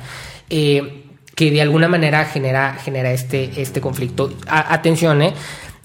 [0.50, 1.04] Eh,
[1.36, 4.32] que de alguna manera genera, genera este, este conflicto.
[4.48, 5.34] atención, ¿eh?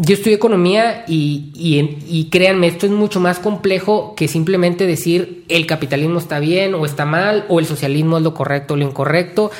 [0.03, 5.67] Yo estudio economía y, y, créanme, esto es mucho más complejo que simplemente decir el
[5.67, 9.51] capitalismo está bien o está mal, o el socialismo es lo correcto o lo incorrecto.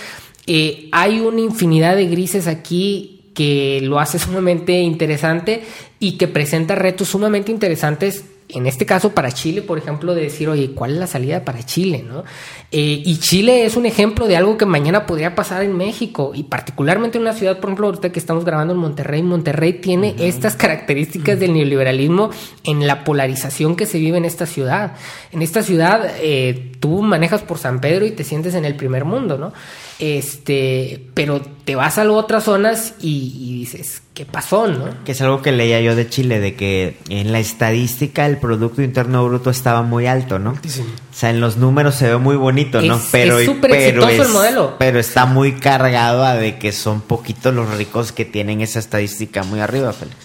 [0.47, 5.63] Eh, hay una infinidad de grises aquí que lo hace sumamente interesante
[5.99, 10.49] y que presenta retos sumamente interesantes en este caso para Chile, por ejemplo, de decir,
[10.49, 12.03] oye, ¿cuál es la salida para Chile?
[12.07, 12.23] ¿no?
[12.71, 16.43] Eh, y Chile es un ejemplo de algo que mañana podría pasar en México y
[16.43, 20.55] particularmente en una ciudad, por ejemplo, ahorita que estamos grabando en Monterrey, Monterrey tiene estas
[20.55, 22.29] características del neoliberalismo
[22.63, 24.93] en la polarización que se vive en esta ciudad.
[25.31, 29.05] En esta ciudad eh, tú manejas por San Pedro y te sientes en el primer
[29.05, 29.53] mundo, ¿no?
[30.01, 35.03] Este, pero te vas a otras zonas y, dices, ¿qué pasó, no?
[35.05, 38.81] Que es algo que leía yo de Chile, de que en la estadística el Producto
[38.81, 40.57] Interno Bruto estaba muy alto, ¿no?
[40.67, 40.81] Sí.
[40.81, 42.99] O sea, en los números se ve muy bonito, ¿no?
[43.11, 44.75] pero es súper exitoso el modelo.
[44.79, 49.43] Pero está muy cargado a de que son poquitos los ricos que tienen esa estadística
[49.43, 50.17] muy arriba, Félix.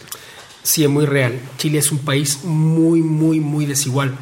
[0.63, 1.39] Sí, es muy real.
[1.59, 4.15] Chile es un país muy, muy, muy desigual.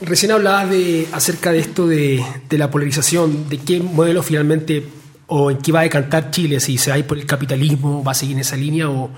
[0.00, 4.86] Recién hablaba de, acerca de esto de, la polarización, de qué modelo finalmente
[5.26, 8.02] o en qué va a decantar Chile, si se va a ir por el capitalismo,
[8.02, 9.10] va a seguir en esa línea o,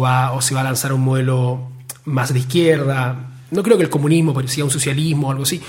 [0.00, 1.70] va, o se va a lanzar un modelo
[2.04, 3.30] más de izquierda.
[3.50, 5.62] No creo que el comunismo, pero sí un socialismo o algo así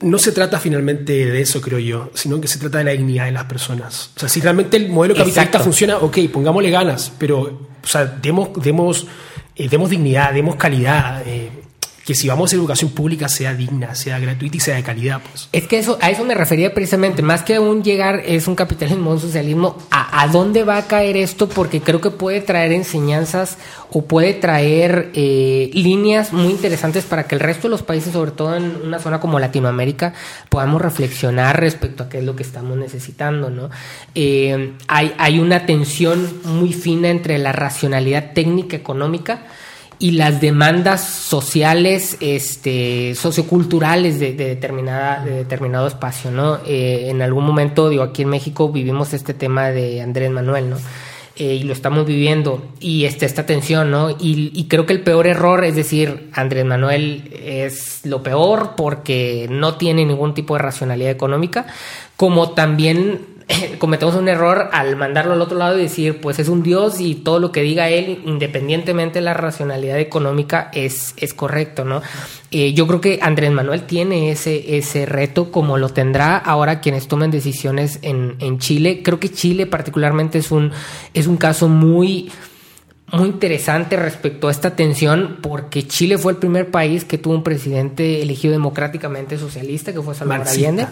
[0.00, 3.24] no se trata finalmente de eso, creo yo, sino que se trata de la dignidad
[3.24, 4.12] de las personas.
[4.16, 8.50] O sea, si realmente el modelo capitalista funciona, ok, pongámosle ganas, pero, o sea, demos,
[8.62, 9.06] demos,
[9.56, 11.22] eh, demos dignidad, demos calidad.
[11.26, 11.50] Eh,
[12.08, 15.20] que si vamos a educación pública sea digna, sea gratuita y sea de calidad.
[15.20, 15.50] Pues.
[15.52, 19.10] Es que eso, a eso me refería precisamente, más que aún llegar es un capitalismo,
[19.10, 23.58] un socialismo, a, dónde va a caer esto, porque creo que puede traer enseñanzas
[23.90, 28.30] o puede traer eh, líneas muy interesantes para que el resto de los países, sobre
[28.30, 30.14] todo en una zona como Latinoamérica,
[30.48, 33.50] podamos reflexionar respecto a qué es lo que estamos necesitando.
[33.50, 33.68] ¿no?
[34.14, 39.42] Eh, hay, hay una tensión muy fina entre la racionalidad técnica económica,
[40.00, 46.58] y las demandas sociales, este, socioculturales de, determinada, de determinado espacio, ¿no?
[46.66, 50.76] Eh, en algún momento, digo, aquí en México vivimos este tema de Andrés Manuel, ¿no?
[51.34, 54.10] Eh, y lo estamos viviendo, y este, esta tensión, ¿no?
[54.20, 59.76] Y, creo que el peor error es decir, Andrés Manuel es lo peor porque no
[59.76, 61.66] tiene ningún tipo de racionalidad económica,
[62.16, 63.37] como también
[63.78, 67.14] cometemos un error al mandarlo al otro lado y decir, pues es un dios y
[67.14, 72.02] todo lo que diga él, independientemente de la racionalidad económica, es, es correcto, ¿no?
[72.50, 77.08] Eh, yo creo que Andrés Manuel tiene ese, ese reto, como lo tendrá ahora quienes
[77.08, 79.02] tomen decisiones en, en Chile.
[79.02, 80.72] Creo que Chile particularmente es un,
[81.14, 82.30] es un caso muy
[83.10, 87.42] muy interesante respecto a esta tensión porque Chile fue el primer país que tuvo un
[87.42, 90.86] presidente elegido democráticamente socialista que fue Salvador Allende.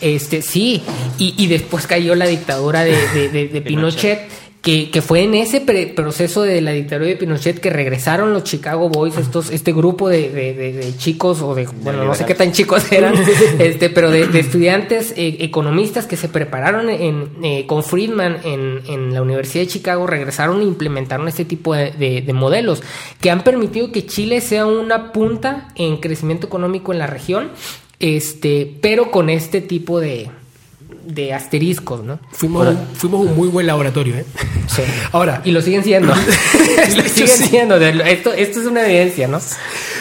[0.00, 0.82] Este sí
[1.18, 4.28] y, y, después cayó la dictadura de, Pinochet
[4.64, 9.18] que, fue en ese proceso de la dictadura de Pinochet que regresaron los Chicago Boys,
[9.18, 13.14] estos, este grupo de, chicos, o de, bueno, no sé qué tan chicos eran,
[13.58, 19.12] este, pero de, estudiantes eh, economistas que se prepararon en, eh, con Friedman en, en,
[19.12, 22.82] la Universidad de Chicago, regresaron e implementaron este tipo de, modelos
[23.20, 27.50] que han permitido que Chile sea una punta en crecimiento económico en la región,
[28.00, 30.30] este, pero con este tipo de,
[31.06, 32.18] de asteriscos, ¿no?
[32.32, 34.24] Fuimos, fuimos un muy buen laboratorio, ¿eh?
[34.66, 34.82] Sí.
[35.12, 35.42] Ahora.
[35.44, 36.14] Y lo siguen siendo.
[36.96, 37.76] lo siguen siendo.
[37.76, 39.40] Esto, esto es una evidencia, ¿no?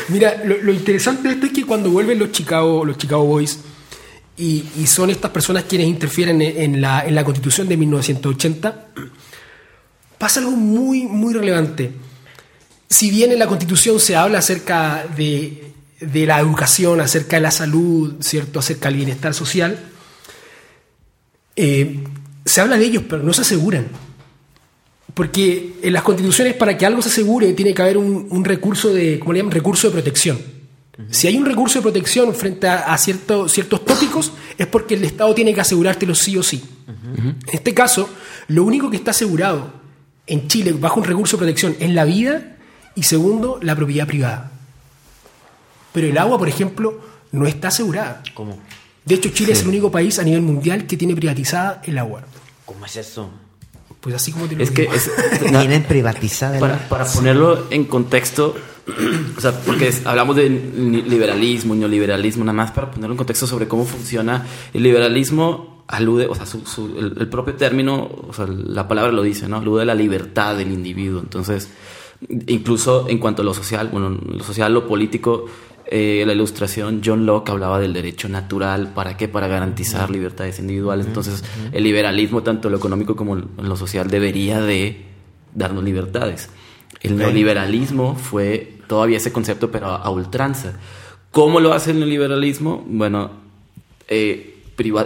[0.10, 3.60] Mira, lo, interesante de esto es que cuando vuelven los Chicago, los Chicago Boys
[4.38, 8.88] y, son estas personas quienes interfieren en, la, en la constitución de 1980,
[10.18, 11.92] pasa algo muy, muy relevante.
[12.90, 17.52] Si bien en la constitución se habla acerca de, de la educación, acerca de la
[17.52, 18.60] salud, ¿cierto?
[18.60, 19.80] acerca del bienestar social,
[21.56, 22.04] eh,
[22.46, 23.88] se habla de ellos, pero no se aseguran.
[25.14, 29.20] Porque en las constituciones, para que algo se asegure, tiene que haber un, recurso de,
[29.20, 29.52] ¿cómo le llaman?
[29.52, 30.40] Recurso de protección.
[31.10, 33.52] Si hay un recurso de protección frente a, ciertos
[33.86, 36.64] tópicos, es porque el Estado tiene que asegurártelo sí o sí.
[36.88, 38.10] En este caso,
[38.48, 39.74] lo único que está asegurado
[40.28, 42.58] en Chile bajo un recurso de protección es la vida
[42.96, 44.52] y segundo, la propiedad privada.
[45.92, 48.24] Pero el agua, por ejemplo, no está asegurada.
[48.34, 48.60] ¿Cómo?
[49.06, 52.24] De hecho, Chile es el único país a nivel mundial que tiene privatizada el agua.
[52.66, 53.30] ¿Cómo es eso?
[54.00, 54.90] Pues así como te es que
[55.50, 58.56] tienen privatizada para, para ponerlo en contexto,
[59.38, 63.86] o sea, porque hablamos de liberalismo, neoliberalismo, nada más para ponerlo en contexto sobre cómo
[63.86, 66.46] funciona el liberalismo alude, o sea,
[66.98, 69.58] el, propio término, o sea, la palabra lo dice, ¿no?
[69.58, 71.22] Alude a la libertad del individuo.
[71.22, 71.70] Entonces,
[72.48, 75.46] incluso en cuanto a lo social, bueno, lo social, lo político,
[75.86, 79.28] eh, la ilustración, John Locke hablaba del derecho natural, ¿para qué?
[79.28, 81.06] Para garantizar libertades individuales.
[81.06, 85.06] Entonces, el liberalismo, tanto lo económico como lo social, debería de
[85.54, 86.50] darnos libertades.
[87.02, 90.74] El neoliberalismo fue todavía ese concepto, pero a, ultranza.
[91.32, 92.84] ¿Cómo lo hace el neoliberalismo?
[92.88, 93.32] Bueno,
[94.08, 94.54] eh,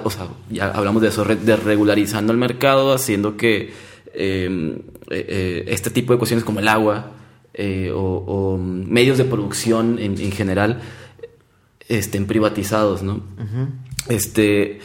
[0.03, 3.73] o sea, ya hablamos de eso, de regularizando el mercado, haciendo que
[4.13, 7.11] eh, eh, este tipo de cuestiones como el agua,
[7.57, 10.81] eh, o, medios de producción en, general
[11.87, 13.21] estén privatizados, ¿no?
[14.09, 14.79] Este.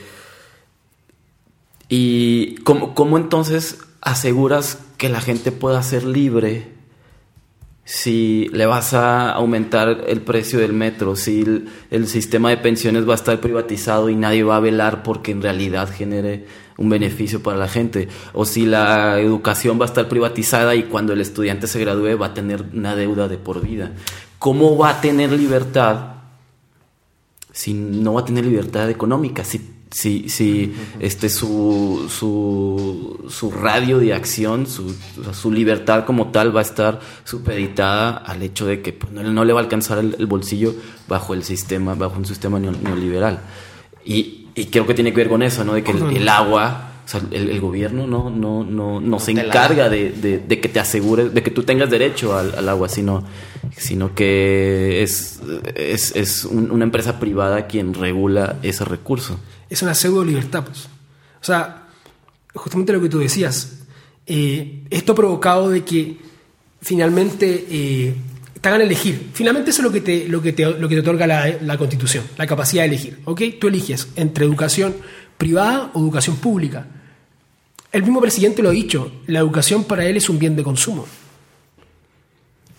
[1.89, 6.73] Y ¿cómo, ¿cómo, entonces aseguras que la gente pueda ser libre
[7.85, 11.45] si le vas a aumentar el precio del metro, si
[11.91, 15.43] el, sistema de pensiones va a estar privatizado y nadie va a velar porque en
[15.43, 16.47] realidad genere
[16.83, 21.13] un beneficio para la gente, o si la educación va a estar privatizada y cuando
[21.13, 23.93] el estudiante se gradúe va a tener una deuda de por vida.
[24.39, 26.15] ¿Cómo va a tener libertad
[27.53, 29.45] si no va a tener libertad económica?
[29.45, 29.61] Si,
[29.93, 34.93] si, si este, su, su, su radio de acción, su,
[35.33, 39.53] su, libertad como tal va a estar supeditada al hecho de que pues, no, le
[39.53, 40.75] va a alcanzar el, bolsillo
[41.07, 43.39] bajo el sistema, bajo un sistema neoliberal.
[44.05, 45.75] Y, y, creo que tiene que ver con eso, ¿no?
[45.75, 46.89] De que el, agua...
[47.05, 50.13] O sea, el, gobierno no, no, no, no se encarga de,
[50.47, 53.25] de, que te asegures, de que tú tengas derecho al, al agua, sino,
[53.77, 55.41] sino que es,
[55.75, 59.37] es, es una empresa privada quien regula ese recurso
[59.73, 60.65] es una pseudo libertad.
[60.65, 60.85] Pues.
[60.85, 61.89] O sea,
[62.55, 63.79] justamente lo que tú decías,
[64.27, 66.19] eh, esto ha provocado de que
[66.83, 68.15] finalmente eh,
[68.63, 69.31] te hagan elegir.
[69.35, 72.25] Finalmente eso es lo que te, lo que te, lo que te otorga la, constitución,
[72.39, 73.19] la capacidad de elegir.
[73.25, 73.43] ¿ok?
[73.61, 74.95] Tú eliges entre educación
[75.37, 76.87] privada o educación pública.
[77.91, 81.07] El mismo presidente lo ha dicho, la educación para él es un bien de consumo.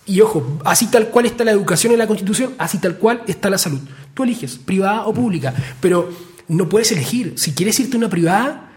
[0.05, 3.49] Y ojo, así tal cual está la educación en la Constitución, así tal cual está
[3.49, 3.79] la salud.
[4.13, 5.53] Tú eliges, privada o pública.
[5.81, 6.09] Pero
[6.47, 7.33] no puedes elegir.
[7.37, 8.71] Si quieres irte a una privada,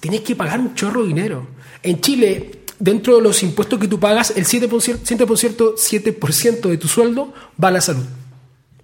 [0.00, 1.48] tienes que pagar un chorro de dinero.
[1.82, 4.68] En Chile, dentro de los impuestos que tú pagas, el 7%,
[5.04, 8.04] 7%, de tu sueldo va a la salud.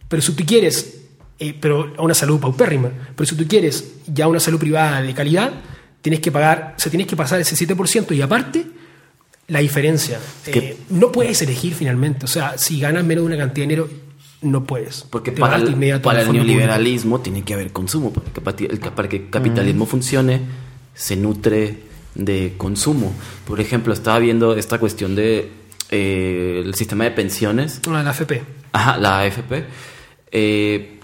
[0.09, 0.99] Pero si tú quieres,
[1.41, 5.13] eh, pero a una salud paupérrima, pero si tú quieres ya una salud privada de
[5.15, 5.51] calidad,
[6.03, 8.67] tienes que pagar, o sea, tienes que pasar ese 7% y aparte
[9.49, 10.21] la diferencia.
[10.47, 12.27] Eh, no puedes elegir finalmente.
[12.27, 13.89] O sea, si ganas menos de una cantidad de dinero,
[14.43, 15.07] no puedes.
[15.09, 18.13] Porque para el, neoliberalismo tiene que haber consumo.
[18.13, 19.89] Para que, el, capitalismo mm.
[19.89, 20.41] funcione,
[20.95, 21.86] se nutre
[22.17, 23.15] de consumo.
[23.47, 25.51] Por ejemplo, estaba viendo esta cuestión de
[25.91, 27.81] eh, el sistema de pensiones.
[27.87, 28.43] La, la AFP.
[28.73, 29.65] Ajá, la AFP.
[30.33, 30.99] Eh,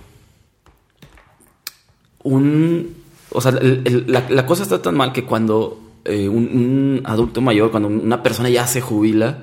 [2.25, 2.97] un,
[3.31, 8.23] o sea, la, cosa está tan mal que cuando eh, un adulto mayor, cuando una
[8.23, 9.39] persona ya se jubila,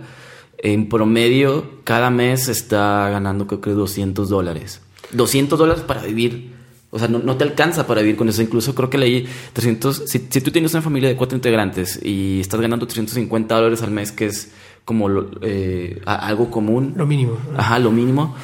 [0.57, 4.81] en promedio, cada mes está ganando creo que 200 dólares.
[5.11, 6.58] 200 dólares para vivir.
[6.91, 8.41] O sea, no, te alcanza para vivir con eso.
[8.41, 10.03] Incluso creo que leí 300...
[10.07, 14.11] Si, tú tienes una familia de cuatro integrantes y estás ganando 350 dólares al mes,
[14.11, 14.51] que es
[14.85, 15.07] como
[15.41, 16.93] eh, algo común.
[16.97, 17.37] Lo mínimo.
[17.55, 18.35] Ajá, lo mínimo.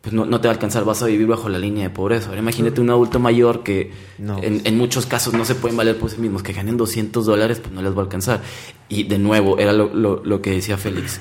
[0.00, 2.28] Pues no, te va a alcanzar, vas a vivir bajo la línea de pobreza.
[2.28, 6.20] Ahora imagínate un adulto mayor que en, muchos casos no se pueden valer por sí
[6.20, 8.42] mismos, que ganen 200 dólares, pues no les va a alcanzar.
[8.88, 11.20] Y de nuevo, era lo, lo que decía Félix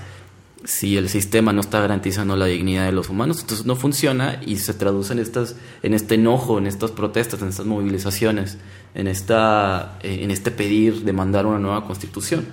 [0.64, 4.58] si el sistema no está garantizando la dignidad de los humanos, entonces no funciona y
[4.58, 8.58] se traduce en, estas, en este enojo, en estas protestas, en estas movilizaciones,
[8.94, 12.46] en, esta, eh, en este pedir, demandar una nueva constitución.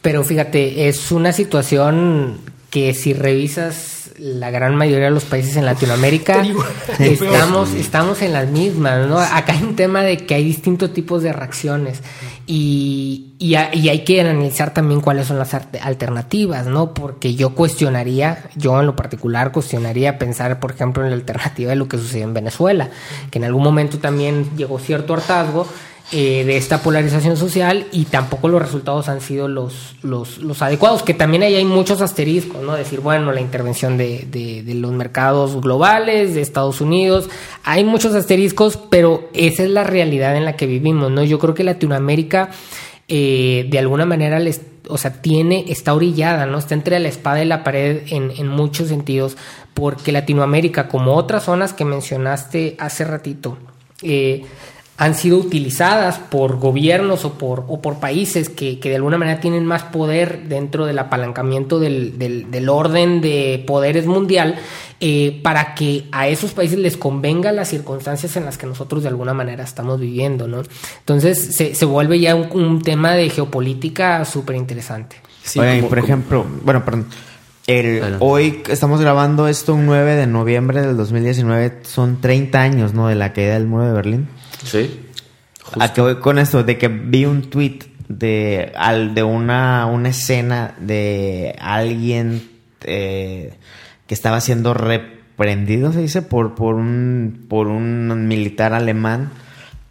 [0.00, 2.38] Pero fíjate, es una situación
[2.70, 6.42] que si revisas la gran mayoría de los países en Latinoamérica
[6.98, 9.18] estamos, estamos en las mismas, ¿no?
[9.18, 12.00] Acá hay un tema de que hay distintos tipos de reacciones
[12.46, 16.92] y, y, hay que analizar también cuáles son las alternativas, ¿no?
[16.92, 21.76] Porque yo cuestionaría, yo en lo particular cuestionaría pensar, por ejemplo, en la alternativa de
[21.76, 22.90] lo que sucedió en Venezuela,
[23.30, 25.66] que en algún momento también llegó cierto hartazgo
[26.14, 31.14] eh, de esta polarización social y tampoco los resultados han sido los, los, adecuados, que
[31.14, 32.74] también ahí hay muchos asteriscos, ¿no?
[32.74, 37.30] Decir, bueno, la intervención de, de, los mercados globales, de Estados Unidos,
[37.64, 41.24] hay muchos asteriscos, pero esa es la realidad en la que vivimos, ¿no?
[41.24, 42.50] Yo creo que Latinoamérica,
[43.08, 46.58] eh, de alguna manera, les, o sea, tiene, está orillada, ¿no?
[46.58, 49.38] Está entre la espada y la pared en, en muchos sentidos,
[49.72, 53.56] porque Latinoamérica, como otras zonas que mencionaste hace ratito,
[54.02, 54.44] eh,
[55.02, 59.66] han sido utilizadas por gobiernos o por, o por países que, de alguna manera tienen
[59.66, 64.54] más poder dentro del apalancamiento del, del, orden de poderes mundial
[65.00, 69.08] eh, para que a esos países les convenga las circunstancias en las que nosotros de
[69.08, 70.62] alguna manera estamos viviendo, ¿no?
[71.00, 75.16] Entonces se, se vuelve ya un, tema de geopolítica súper interesante.
[75.42, 77.06] Sí, por ejemplo, bueno, perdón.
[77.66, 83.08] El, hoy estamos grabando esto un 9 de noviembre del 2019, son 30 años, ¿no?
[83.08, 84.28] De la caída del muro de Berlín.
[84.64, 85.00] Sí.
[85.78, 86.64] ¿A qué voy con esto?
[86.64, 92.50] De que vi un tweet de, al, de una, una escena de alguien
[92.82, 93.54] eh,
[94.06, 99.30] que estaba siendo reprendido, se dice, por, por, un, por un militar alemán.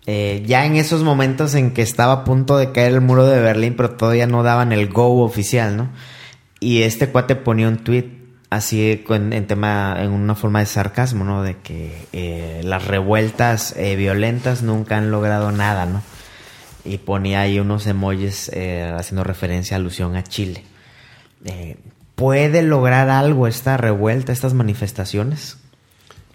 [0.08, 3.40] Eh, ya en esos momentos en que estaba a punto de caer el muro de
[3.40, 5.90] Berlín, pero todavía no daban el go oficial, ¿no?
[6.60, 8.21] Y este cuate ponía un tweet
[8.52, 11.42] así en, tema, en una forma de sarcasmo, ¿no?
[11.42, 16.04] De que eh, las revueltas eh, violentas nunca han logrado nada, ¿no?
[16.84, 20.66] Y ponía ahí unos emojis eh, haciendo referencia, alusión a Chile.
[22.16, 25.58] ¿Puede lograr algo esta revuelta, estas manifestaciones?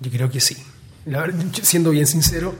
[0.00, 0.56] Yo creo que sí.
[1.62, 2.54] siendo bien sincero,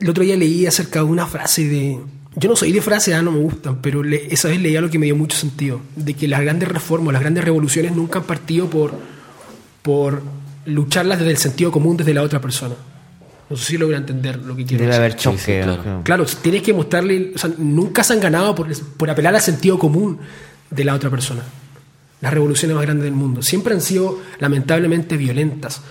[0.00, 2.00] el otro día leí acerca de una frase de
[2.36, 4.98] yo no soy de frase, ah, no me gustan, pero esa vez leía lo que
[4.98, 8.68] me dio mucho sentido, de que las grandes reformas, las grandes revoluciones nunca han partido
[8.68, 8.92] por,
[9.82, 10.22] por
[10.66, 12.74] lucharlas desde el sentido común desde la otra persona.
[13.48, 15.00] No sé si logra entender lo que quiero Debe decir.
[15.00, 15.60] haber choque.
[15.62, 16.00] claro.
[16.02, 19.78] Claro, tienes que mostrarle, o sea, nunca se han ganado por, por apelar al sentido
[19.78, 20.18] común
[20.70, 21.42] de la otra persona.
[22.20, 25.82] Las revoluciones más grandes del mundo siempre han sido lamentablemente violentas.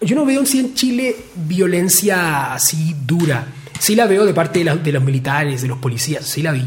[0.00, 1.14] Yo no veo en sí en Chile
[1.46, 3.46] violencia así dura.
[3.82, 6.52] Sí la veo de parte de, la- de los militares, de los policías, sí la
[6.52, 6.64] vi.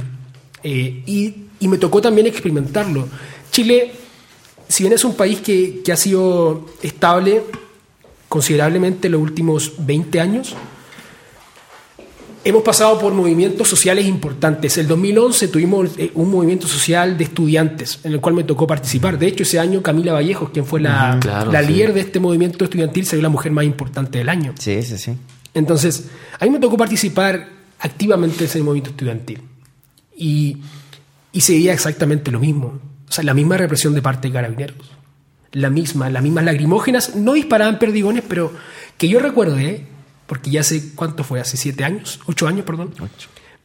[0.64, 3.08] Eh, y, y me tocó también experimentarlo.
[3.52, 3.94] Chile,
[4.68, 7.42] si bien es un país que, que ha sido estable
[8.28, 10.56] considerablemente en los últimos 20 años,
[12.48, 14.78] Hemos pasado por movimientos sociales importantes.
[14.78, 19.18] El 2011 tuvimos eh, un movimiento social de estudiantes en el cual me tocó participar.
[19.18, 21.74] De hecho, ese año Camila Vallejos, quien fue la, claro, la sí.
[21.74, 24.54] líder de este movimiento estudiantil, se la mujer más importante del año.
[24.60, 25.14] Sí, sí, sí.
[25.56, 26.06] Entonces,
[26.40, 27.50] a mí me tocó participar
[27.80, 29.42] activamente en ese movimiento estudiantil.
[30.16, 30.58] Y,
[31.32, 32.80] y se veía exactamente lo mismo.
[33.10, 34.78] O sea, la misma represión de parte de carabineros.
[35.54, 37.16] La misma, las mismas lagrimógenas.
[37.16, 38.52] No disparaban perdigones, pero
[38.98, 39.88] que yo recuerde,
[40.28, 42.94] porque ya sé cuánto fue, hace siete años, ocho años, perdón.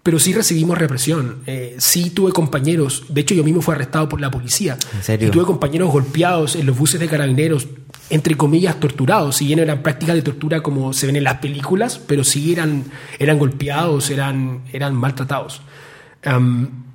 [0.02, 1.42] Pero sí recibimos represión.
[1.46, 4.78] Eh, sí tuve compañeros, de hecho yo mismo fui arrestado por la policía.
[4.94, 5.28] ¿En serio?
[5.28, 7.66] Y tuve compañeros golpeados en los buses de carabineros,
[8.10, 9.36] entre comillas, torturados.
[9.36, 12.52] Si bien no eran prácticas de tortura como se ven en las películas, pero sí
[12.52, 12.84] eran,
[13.18, 15.62] eran golpeados, eran, eran maltratados.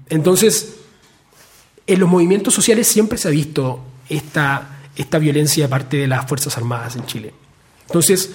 [0.09, 0.76] Entonces,
[1.88, 6.28] en los movimientos sociales siempre se ha visto esta, esta violencia de parte de las
[6.28, 7.34] Fuerzas Armadas en Chile.
[7.88, 8.32] Entonces,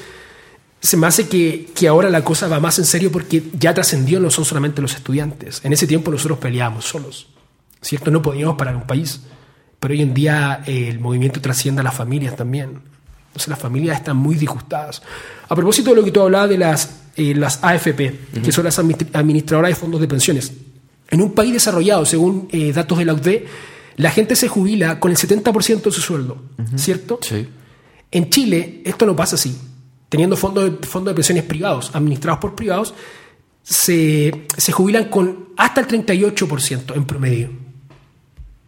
[0.81, 4.19] se me hace que, que ahora la cosa va más en serio porque ya trascendió,
[4.21, 5.61] no son solamente los estudiantes.
[5.65, 7.29] En ese tiempo nosotros peleábamos solos,
[7.83, 8.11] ¿cierto?
[8.11, 9.21] No podíamos parar un país.
[9.81, 12.81] Pero hoy en día eh, el movimiento trasciende a las familias también.
[13.29, 15.03] Entonces las familias están muy disgustadas.
[15.49, 18.79] A propósito de lo que tú hablabas de las, eh, las AFP, que son las
[18.79, 20.53] admi- administradoras de fondos de pensiones.
[21.09, 23.29] En un país desarrollado, según eh, datos de la UD,
[23.97, 26.43] la gente se jubila con el 70% de su sueldo,
[26.77, 27.19] ¿cierto?
[27.23, 27.49] Sí.
[28.11, 29.57] En Chile esto no pasa así.
[30.09, 32.95] Teniendo fondos de, fondos de pensiones privados, administrados por privados,
[33.63, 37.51] se, se jubilan con hasta el 38% en promedio.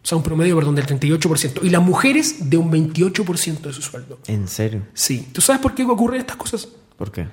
[0.03, 1.61] O sea, un promedio, perdón, del 38%.
[1.63, 4.19] Y las mujeres de un 28% de su sueldo.
[4.27, 4.83] ¿En serio?
[4.95, 5.29] Sí.
[5.33, 6.69] ¿Tú sabes por qué ocurren estas cosas?
[6.97, 7.27] ¿Por qué?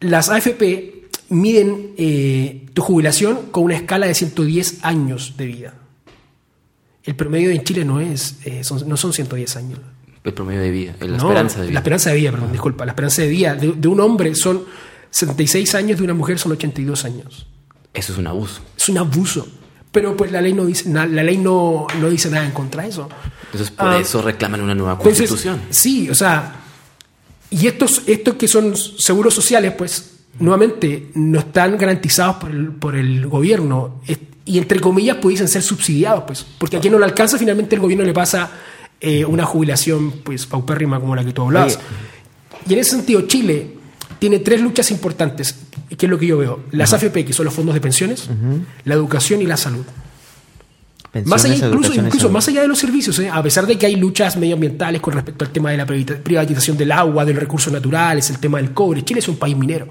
[0.00, 5.74] Las AFP miden eh, tu jubilación con una escala de 110 años de vida.
[7.02, 9.78] El promedio en Chile no es, eh, son- no son 110 años.
[10.24, 11.74] El promedio de vida, la No, esperanza de vida.
[11.74, 12.86] La esperanza de vida, perdón, disculpa.
[12.86, 14.64] La esperanza de vida de, de un hombre son
[15.10, 17.46] 76 años, de una mujer son 82 años.
[17.92, 18.62] Eso es un abuso.
[18.76, 19.46] Es un abuso.
[19.94, 22.82] Pero pues la ley no dice, na- la ley no, no dice nada en contra
[22.82, 23.08] de eso.
[23.46, 25.62] Entonces, por Ah, eso reclaman una nueva Entonces, constitución.
[25.70, 26.56] sí, o sea,
[27.50, 32.96] y estos, estos que son seguros sociales, pues, nuevamente, no están garantizados por el, por
[32.96, 34.00] el gobierno.
[34.44, 37.80] Y entre comillas pudiesen ser subsidiados, pues, porque a quien no le alcanza, finalmente el
[37.80, 38.50] gobierno le pasa
[39.00, 41.78] eh, una jubilación, pues, paupérrima como la que tú hablabas.
[42.68, 43.74] Y en ese sentido, Chile
[44.24, 45.54] tiene tres luchas importantes,
[45.98, 46.60] que es lo que yo veo.
[46.70, 48.30] Las AFP, que son los fondos de pensiones,
[48.86, 49.84] la educación y la salud.
[51.26, 53.28] Más allá, incluso, incluso más allá de los servicios, ¿eh?
[53.30, 56.78] a pesar de que hay luchas medioambientales con respecto al tema de la privati- privatización
[56.78, 59.88] del agua, de los recursos naturales, el tema del cobre, Chile es un país minero.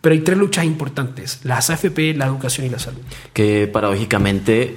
[0.00, 2.98] Pero hay tres luchas importantes, las AFP, la educación y la salud.
[3.32, 4.74] Que paradójicamente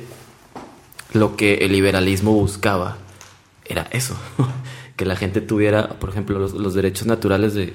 [1.14, 2.98] lo que el liberalismo buscaba
[3.66, 4.16] era eso.
[4.96, 7.74] que la gente tuviera, por ejemplo, los, los derechos naturales de,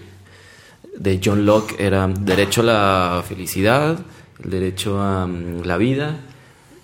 [0.98, 3.98] de John Locke eran derecho a la felicidad,
[4.42, 6.16] el derecho a mm, la vida,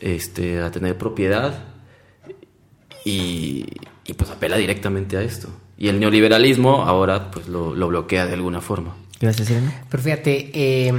[0.00, 1.64] este, a tener propiedad
[3.04, 3.66] y,
[4.06, 5.48] y, pues apela directamente a esto.
[5.76, 8.94] Y el neoliberalismo ahora pues lo, lo bloquea de alguna forma.
[9.18, 9.56] ¿Qué vas a decir?
[9.58, 9.84] Ana?
[9.90, 10.92] Pero fíjate, eh,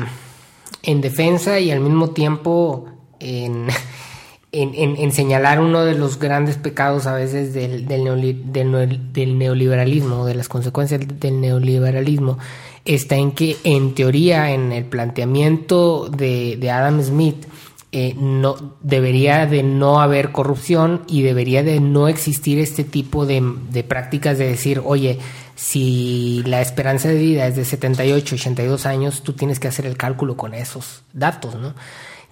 [0.83, 2.89] en defensa y al mismo tiempo
[3.19, 3.67] en,
[4.51, 9.13] en, en- en señalar uno de los grandes pecados a veces del, del, neoli- del
[9.13, 12.37] del neoliberalismo, de las consecuencias del neoliberalismo,
[12.85, 17.45] está en que en teoría, en el planteamiento de, de Adam Smith,
[17.91, 23.41] eh, no debería de no haber corrupción y debería de no existir este tipo de,
[23.71, 25.17] de prácticas de decir, oye,
[25.55, 29.95] si la esperanza de vida es de 78, 82 años, tú tienes que hacer el
[29.97, 31.73] cálculo con esos datos, ¿no?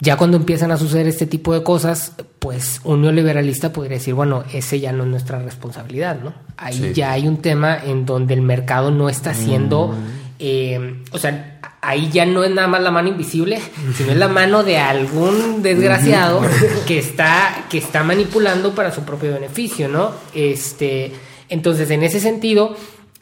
[0.01, 4.43] Ya cuando empiezan a suceder este tipo de cosas, pues un neoliberalista podría decir, bueno,
[4.51, 6.33] ese ya no es nuestra responsabilidad, ¿no?
[6.57, 6.91] Ahí Sí.
[6.93, 9.95] ya hay un tema en donde el mercado no está haciendo,
[10.39, 13.59] eh, o sea, ahí ya no es nada más la mano invisible,
[13.95, 16.41] sino es la mano de algún desgraciado
[16.88, 20.11] que está, que está manipulando para su propio beneficio, ¿no?
[20.34, 21.11] Este,
[21.49, 22.75] entonces, en ese sentido,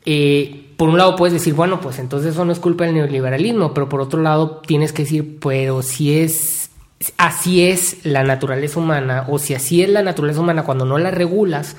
[0.05, 3.73] eh, por un lado puedes decir, bueno, pues entonces eso no es culpa del neoliberalismo,
[3.73, 6.71] pero por otro lado tienes que decir, pero si es
[7.17, 11.11] así es la naturaleza humana, o si así es la naturaleza humana cuando no la
[11.11, 11.75] regulas,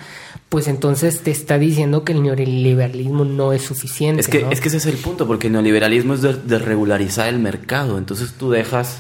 [0.53, 4.21] pues entonces te está diciendo que el neoliberalismo no es suficiente.
[4.21, 4.51] Es que, ¿no?
[4.51, 7.97] es que ese es el punto, porque el neoliberalismo es de, de, regularizar el mercado.
[7.97, 8.99] Entonces tú dejas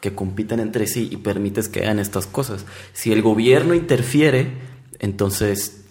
[0.00, 2.66] que compitan entre sí y permites que hagan estas cosas.
[2.92, 4.52] Si el gobierno interfiere,
[5.00, 5.86] entonces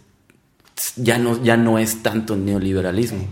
[0.96, 3.26] ya no, ya no es tanto neoliberalismo.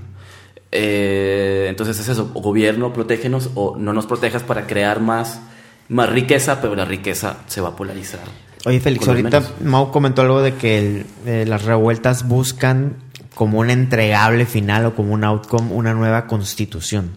[0.73, 5.39] Eh, entonces es eso, o gobierno, protégenos o no nos protejas para crear más,
[5.88, 8.49] más riqueza, pero la riqueza se va a polarizar.
[8.66, 12.97] Oye, Félix, ahorita Mau comentó algo de que el, eh, las revueltas buscan
[13.36, 17.12] como un entregable final o como un outcome una nueva constitución.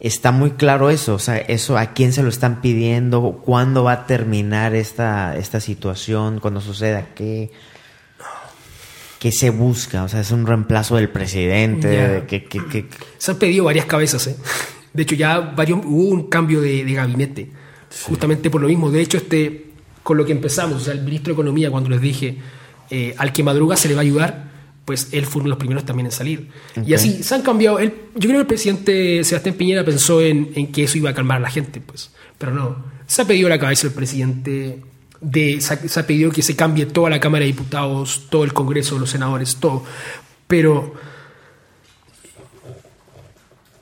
[0.00, 3.92] Está muy claro eso, o sea, eso a quién se lo están pidiendo, cuándo va
[3.92, 7.50] a terminar esta, esta situación, cuándo suceda, qué,
[9.18, 12.26] qué se busca, o sea, es un reemplazo del presidente, Ya.
[12.26, 12.86] que, que- que-
[13.18, 14.36] Se han pedido varias cabezas, ¿eh?
[14.92, 17.50] De hecho, ya varios, hubo un cambio de, de gabinete,
[18.06, 18.90] justamente por lo mismo.
[18.90, 19.63] De hecho, este,
[20.04, 22.36] con lo que empezamos, o sea, el ministro de Economía, cuando les dije,
[22.90, 24.44] eh, al que madruga se le va a ayudar,
[24.84, 26.50] pues él fue uno de los primeros también en salir.
[26.86, 27.78] Y así, se han cambiado.
[27.78, 31.14] Él, yo creo que el presidente Sebastián Piñera pensó en, en que eso iba a
[31.14, 32.10] calmar a la gente, pues.
[32.36, 34.82] Pero no, se ha pedido la cabeza del presidente,
[35.22, 38.44] de, se, ha, se ha pedido que se cambie toda la Cámara de Diputados, todo
[38.44, 39.84] el Congreso, los senadores, todo.
[40.46, 40.92] Pero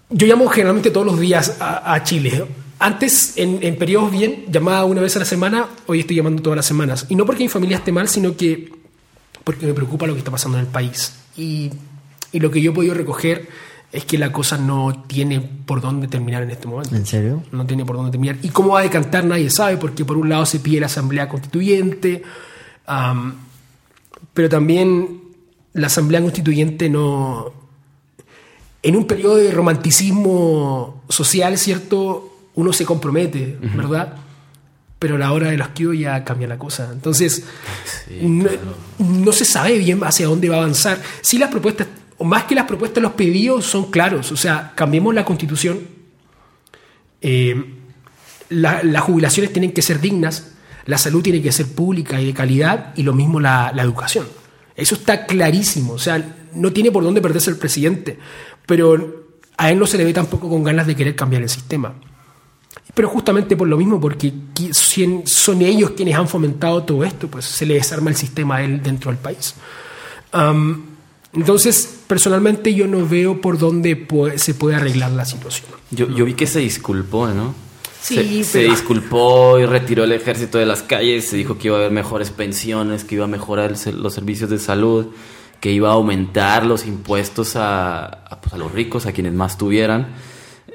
[0.09, 2.45] yo llamo generalmente todos los días a, a Chile.
[2.83, 6.57] Antes, en, en periodos bien, llamaba una vez a la semana, hoy estoy llamando todas
[6.57, 7.07] las semanas.
[7.09, 8.73] Y no porque mi familia esté mal, sino que
[9.45, 11.15] porque me preocupa lo que está pasando en el país.
[11.37, 11.71] Y,
[12.33, 13.49] y lo que yo he podido recoger
[13.93, 16.97] es que la cosa no tiene por dónde terminar en este momento.
[16.97, 17.45] ¿En serio?
[17.53, 18.39] No tiene por dónde terminar.
[18.43, 21.29] Y cómo va a decantar nadie sabe, porque por un lado se pide la Asamblea
[21.29, 22.25] Constituyente,
[24.35, 25.21] pero también
[25.75, 27.53] la Asamblea Constituyente no...
[28.83, 32.32] En un periodo de romanticismo social, ¿cierto?
[32.55, 34.15] Uno se compromete, ¿verdad?
[34.99, 36.91] Pero a la hora de los que ya cambia la cosa.
[36.93, 37.45] Entonces,
[38.21, 38.49] no,
[38.99, 41.01] no se sabe bien hacia dónde va a avanzar.
[41.23, 41.89] Sí, las propuestas,
[42.19, 44.31] o más que las propuestas, los pedidos son claros.
[44.33, 45.81] O sea, cambiemos la constitución.
[47.21, 47.55] Eh,
[48.49, 50.53] la- las jubilaciones tienen que ser dignas,
[50.85, 54.27] la salud tiene que ser pública y de calidad, y lo mismo la, la educación.
[54.77, 55.95] Eso está clarísimo.
[55.95, 58.19] O sea, no tiene por dónde perderse el presidente,
[58.67, 59.25] pero
[59.57, 61.95] a él no se le ve tampoco con ganas de querer cambiar el sistema.
[62.95, 64.33] Pero justamente por lo mismo, porque
[65.25, 69.19] son ellos quienes han fomentado todo esto, pues se le desarma el sistema dentro del
[69.19, 69.55] país.
[70.33, 70.85] Am,
[71.33, 75.69] entonces, personalmente yo no veo por dónde se puede arreglar la situación.
[75.91, 77.55] Yo, yo vi que se disculpó, ¿no?
[78.03, 81.77] Sí, se, se disculpó y retiró el ejército de las calles, se dijo que iba
[81.77, 85.07] a haber mejores pensiones, que iba a mejorar el se- los servicios de salud,
[85.61, 89.57] que iba a aumentar los impuestos a, a, pues, a los ricos, a quienes más
[89.57, 90.09] tuvieran,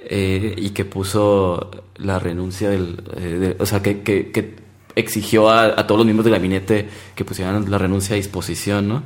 [0.09, 3.01] eh, y que puso la renuncia del...
[3.17, 4.55] eh, de- o sea, que, que- que
[4.95, 9.03] exigió a, a todos los miembros del gabinete que pusieran la renuncia a disposición, ¿no?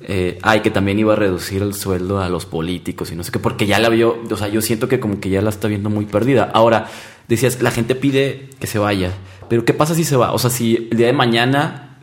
[0.00, 3.22] Eh, ah, y que también iba a reducir el sueldo a los políticos y no
[3.24, 5.50] sé qué, porque ya la vio, o sea, yo siento que como que ya la
[5.50, 6.50] está viendo muy perdida.
[6.54, 6.86] Ahora,
[7.28, 9.12] decías, la gente pide que se vaya,
[9.50, 10.32] pero ¿qué pasa si se va?
[10.32, 11.98] O sea, si el día de mañana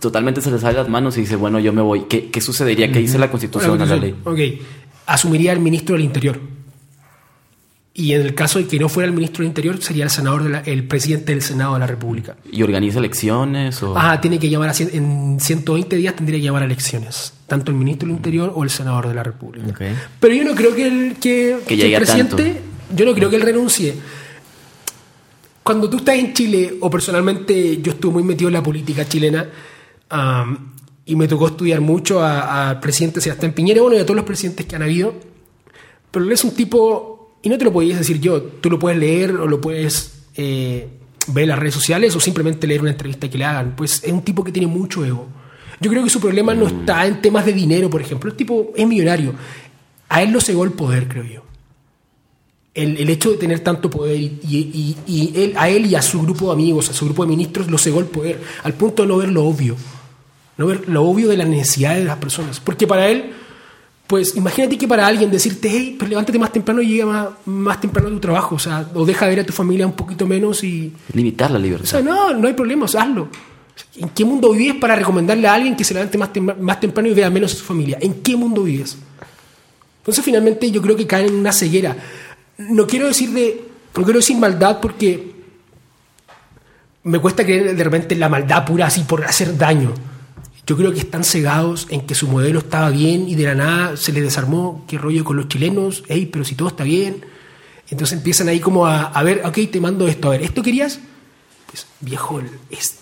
[0.00, 2.92] totalmente se le sale las manos y dice, bueno, yo me voy, ¿qué, qué sucedería?
[2.92, 4.14] ¿Qué dice la constitución a la ley?
[4.24, 4.38] Ok,
[5.06, 6.38] asumiría el ministro del Interior.
[7.98, 10.42] Y en el caso de que no fuera el ministro del Interior, sería el senador
[10.42, 12.36] de la- el presidente del Senado de la República.
[12.52, 13.82] ¿Y organiza elecciones?
[13.82, 13.94] O...
[13.96, 17.70] Ah, tiene que llamar a, cien- en 120 días tendría que llamar a elecciones, tanto
[17.70, 19.74] el ministro del Interior o el senador de la República.
[20.20, 22.60] Pero yo no creo que el, que, Que que el presidente,
[22.94, 23.94] yo no creo que él renuncie.
[25.62, 29.48] Cuando tú estás en Chile, o personalmente yo estuve muy metido en la política chilena,
[30.10, 30.72] am,
[31.04, 34.24] y me tocó estudiar mucho a- al presidente Sebastián Piñera, bueno, y a todos los
[34.26, 35.14] presidentes que han habido,
[36.10, 37.15] pero él es un tipo,
[37.46, 40.88] y no te lo podías decir yo, tú lo puedes leer o lo puedes eh,
[41.28, 44.12] ver en las redes sociales o simplemente leer una entrevista que le hagan, pues es
[44.12, 45.28] un tipo que tiene mucho ego.
[45.80, 48.72] Yo creo que su problema no está en temas de dinero, por ejemplo, el tipo
[48.74, 49.32] es millonario.
[50.08, 51.42] A él lo cegó el poder, creo yo.
[52.74, 55.94] El, el hecho de tener tanto poder y, y- y- y él, a él y
[55.94, 58.74] a su grupo de amigos, a su grupo de ministros, lo cegó el poder, al
[58.74, 59.76] punto de no ver lo obvio,
[60.58, 62.60] no ver lo obvio de las necesidades de las personas.
[62.60, 63.32] Porque para él,
[64.06, 67.80] pues imagínate que para alguien decirte, hey, pues levántate más temprano y llega más, más
[67.80, 70.62] temprano a tu trabajo, o sea, o deja ver a tu familia un poquito menos
[70.62, 70.92] y...
[71.12, 71.86] Limitar la O libertad.
[71.86, 73.28] sea, no, no hay problema, o sea, hazlo.
[73.96, 77.08] ¿En qué mundo vives para recomendarle a alguien que se levante más, tem- más temprano
[77.08, 77.98] y vea menos a su familia?
[78.00, 78.96] ¿En qué mundo vives?
[79.98, 81.96] Entonces, finalmente, yo creo que caen en una ceguera.
[82.58, 83.64] No quiero decir de.
[83.96, 85.34] No quiero decir maldad porque.
[87.02, 89.92] Me cuesta creer de repente en la maldad pura así por hacer daño.
[90.66, 93.96] Yo creo que están cegados en que su modelo estaba bien y de la nada
[93.96, 94.84] se les desarmó.
[94.88, 96.02] ¿Qué rollo con los chilenos?
[96.08, 97.24] Ey, pero si todo está bien.
[97.88, 100.28] Entonces empiezan ahí como a, a ver, ok, te mando esto.
[100.28, 100.98] A ver, ¿esto querías?
[101.66, 102.98] Pues, viejo, es,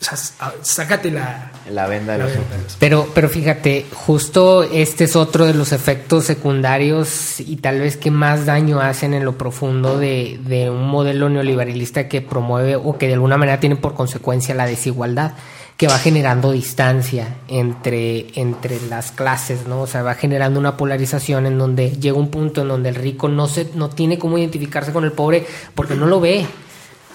[0.00, 0.16] o sea,
[0.62, 2.76] sácate la, la venda de los ojos.
[2.80, 8.10] Pero, pero fíjate, justo este es otro de los efectos secundarios y tal vez que
[8.10, 13.06] más daño hacen en lo profundo de, de un modelo neoliberalista que promueve o que
[13.06, 15.34] de alguna manera tiene por consecuencia la desigualdad
[15.82, 19.80] que va generando distancia entre, entre las clases, ¿no?
[19.80, 23.26] O sea, va generando una polarización en donde llega un punto en donde el rico
[23.26, 26.46] no se, no tiene cómo identificarse con el pobre porque no lo ve,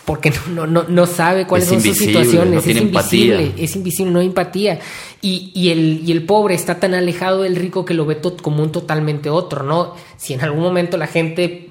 [0.03, 4.28] porque no, no, no sabe cuáles son sus situaciones, es invisible, es invisible, no hay
[4.28, 4.82] empatía.
[5.22, 8.63] Y, y, el, y el pobre está tan alejado del rico que lo ve como
[8.63, 9.95] un totalmente otro, ¿no?
[10.18, 11.70] Si en algún momento la gente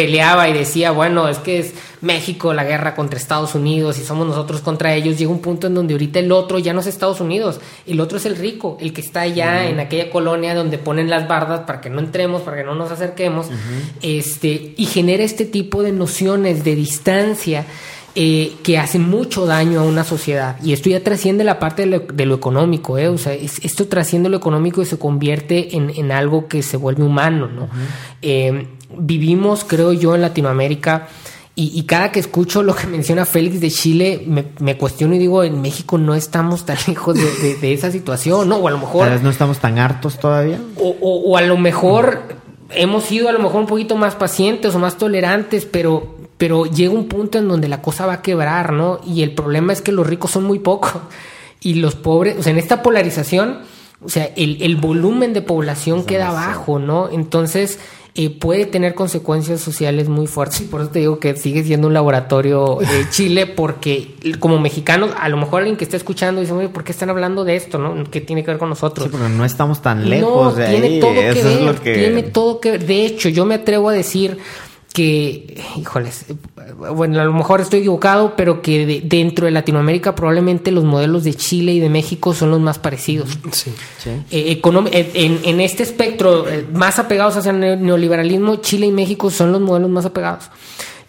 [0.00, 4.26] peleaba y decía, bueno, es que es México la guerra contra Estados Unidos y somos
[4.26, 7.20] nosotros contra ellos, llega un punto en donde ahorita el otro ya no es Estados
[7.20, 11.10] Unidos, el otro es el rico, el que está allá en aquella colonia donde ponen
[11.10, 13.48] las bardas para que no entremos, para que no nos acerquemos,
[14.00, 17.66] este, y genera este tipo de nociones de distancia.
[18.16, 20.56] Eh, que hacen mucho daño a una sociedad.
[20.64, 23.06] Y esto ya trasciende la parte de lo, económico, ¿eh?
[23.06, 27.46] O sea, esto trasciende lo económico y se convierte en, algo que se vuelve humano,
[27.46, 27.68] ¿no?
[28.96, 31.08] Vivimos, creo yo, en Latinoamérica.
[31.62, 34.24] Y, cada que escucho lo que menciona Félix de Chile,
[34.60, 38.56] me, cuestiono y digo, en México no estamos tan lejos de, esa situación, ¿no?
[38.56, 39.20] O a lo mejor...
[39.22, 40.58] no estamos tan hartos todavía.
[40.76, 42.22] O, a lo mejor
[42.70, 46.94] hemos sido a lo mejor un poquito más pacientes o más tolerantes, pero, pero llega
[46.94, 49.00] un punto en donde la cosa va a quebrar, ¿no?
[49.04, 50.92] Y el problema es que los ricos son muy pocos
[51.60, 53.58] y los pobres, o sea, en esta polarización,
[54.02, 57.10] o sea, el, el volumen de población queda bajo, ¿no?
[57.10, 57.80] Entonces
[58.14, 60.62] eh, puede tener consecuencias sociales muy fuertes.
[60.62, 65.10] Y por eso te digo que sigue siendo un laboratorio de Chile, porque como mexicanos,
[65.18, 67.78] a lo mejor alguien que está escuchando dice, ¿por qué están hablando de esto?
[67.78, 68.04] ¿no?
[68.10, 69.06] ¿Qué tiene que ver con nosotros?
[69.06, 71.00] Sí, pero no estamos tan lejos de tiene ahí.
[71.00, 72.86] Todo que ver, Tiene todo que ver.
[72.86, 74.38] De hecho, yo me atrevo a decir
[74.92, 76.26] que, híjoles,
[76.94, 81.34] bueno, a lo mejor estoy equivocado, pero que dentro de Latinoamérica probablemente los modelos de
[81.34, 83.38] Chile y de México son los más parecidos.
[83.52, 83.70] Sí.
[84.30, 89.52] Eh, eh, en, este espectro eh, más apegados hacia el neoliberalismo, Chile y México son
[89.52, 90.50] los modelos más apegados.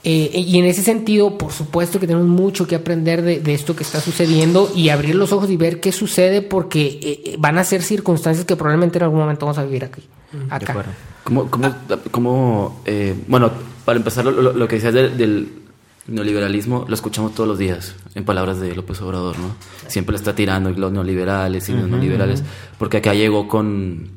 [0.03, 3.99] y en ese sentido, por supuesto que tenemos mucho que aprender de, esto que está
[3.99, 8.55] sucediendo y abrir los ojos y ver qué sucede porque van a ser circunstancias que
[8.55, 10.03] probablemente en algún momento vamos a vivir aquí.
[10.49, 10.85] Acá.
[11.23, 11.75] ¿Cómo, cómo,
[12.09, 12.81] cómo
[13.27, 13.51] bueno,
[13.85, 15.49] para empezar, lo, que decías del,
[16.07, 19.55] neoliberalismo lo escuchamos todos los días, en palabras de López Obrador, ¿no?
[19.87, 22.43] Siempre le está tirando los neoliberales y los neoliberales,
[22.77, 24.09] porque acá llegó con,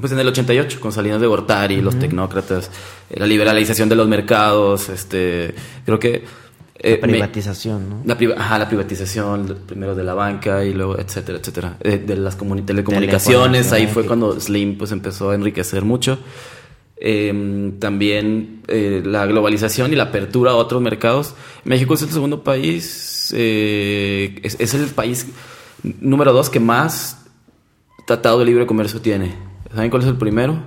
[0.00, 2.70] pues en el 88, con Salinas de Gortari, los tecnócratas,
[3.10, 5.54] la liberalización de los mercados, este,
[5.84, 6.24] creo que...
[6.80, 8.02] Eh, la privatización, ¿no?
[8.04, 11.76] La, ajá, la privatización, primero de la banca y luego, etcétera, etcétera.
[11.80, 16.20] Eh, de las telecomunicaciones, ahí fue cuando Slim pues empezó a enriquecer mucho.
[17.00, 21.34] Em, también eh, la globalización y la apertura a otros mercados.
[21.64, 25.26] México es el segundo país, eh, es, el país
[26.00, 27.24] número dos que más
[28.06, 29.32] tratado de libre comercio tiene.
[29.72, 30.60] ¿Saben cuál es el primero?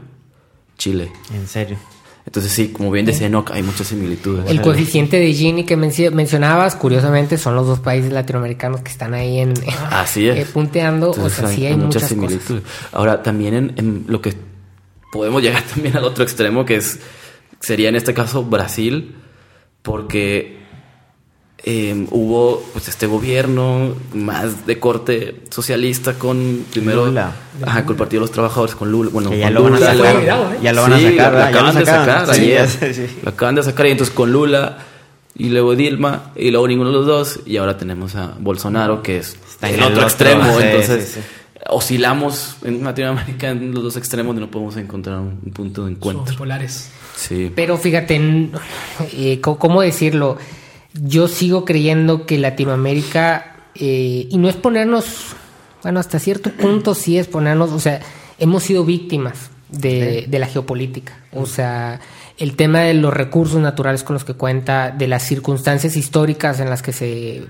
[0.77, 1.11] Chile.
[1.34, 1.77] ¿En serio?
[2.25, 4.49] Entonces sí, como bien decía Enoch, hay muchas similitudes.
[4.49, 9.39] El coeficiente de Gini que mencionabas, curiosamente, son los dos países latinoamericanos que están ahí
[9.39, 9.53] en,
[9.89, 10.38] Así es.
[10.38, 11.11] Eh, punteando.
[11.11, 12.63] o sea, sí hay, muchas, similitudes.
[12.91, 14.36] Ahora, también en, lo que
[15.12, 16.99] podemos llegar también al otro extremo, que es
[17.59, 19.16] sería en este caso Brasil,
[19.84, 20.59] porque
[21.64, 27.36] em, hubo pues este gobierno más de corte socialista con primero Lula.
[27.64, 29.12] Ajá, con el Partido de los Trabajadores, con Lula.
[29.14, 31.34] Bueno, ya, lo van a sacar, ya lo van a sacar.
[31.34, 32.28] Lo acaban de sacar.
[33.24, 34.80] Lo acaban de sacar y entonces con Lula
[35.36, 39.18] y luego Dilma y luego ninguno de los dos y ahora tenemos a Bolsonaro que
[39.18, 40.59] es Está en el otro, extremo.
[40.59, 41.20] entonces
[41.72, 46.28] oscilamos en Latinoamérica en los dos extremos donde no podemos encontrar un, punto de encuentro.
[46.28, 46.91] Son polares.
[47.15, 47.51] Sí.
[47.55, 48.49] Pero fíjate,
[49.13, 50.38] eh, ¿cómo decirlo?
[50.93, 55.36] Yo sigo creyendo que Latinoamérica, eh, y no es ponernos,
[55.82, 58.01] bueno, hasta cierto punto sí es ponernos, o sea,
[58.38, 61.13] hemos sido víctimas de, de la geopolítica.
[61.32, 62.01] O sea,
[62.38, 66.69] el tema de los recursos naturales con los que cuenta, de las circunstancias históricas en
[66.69, 67.45] las que se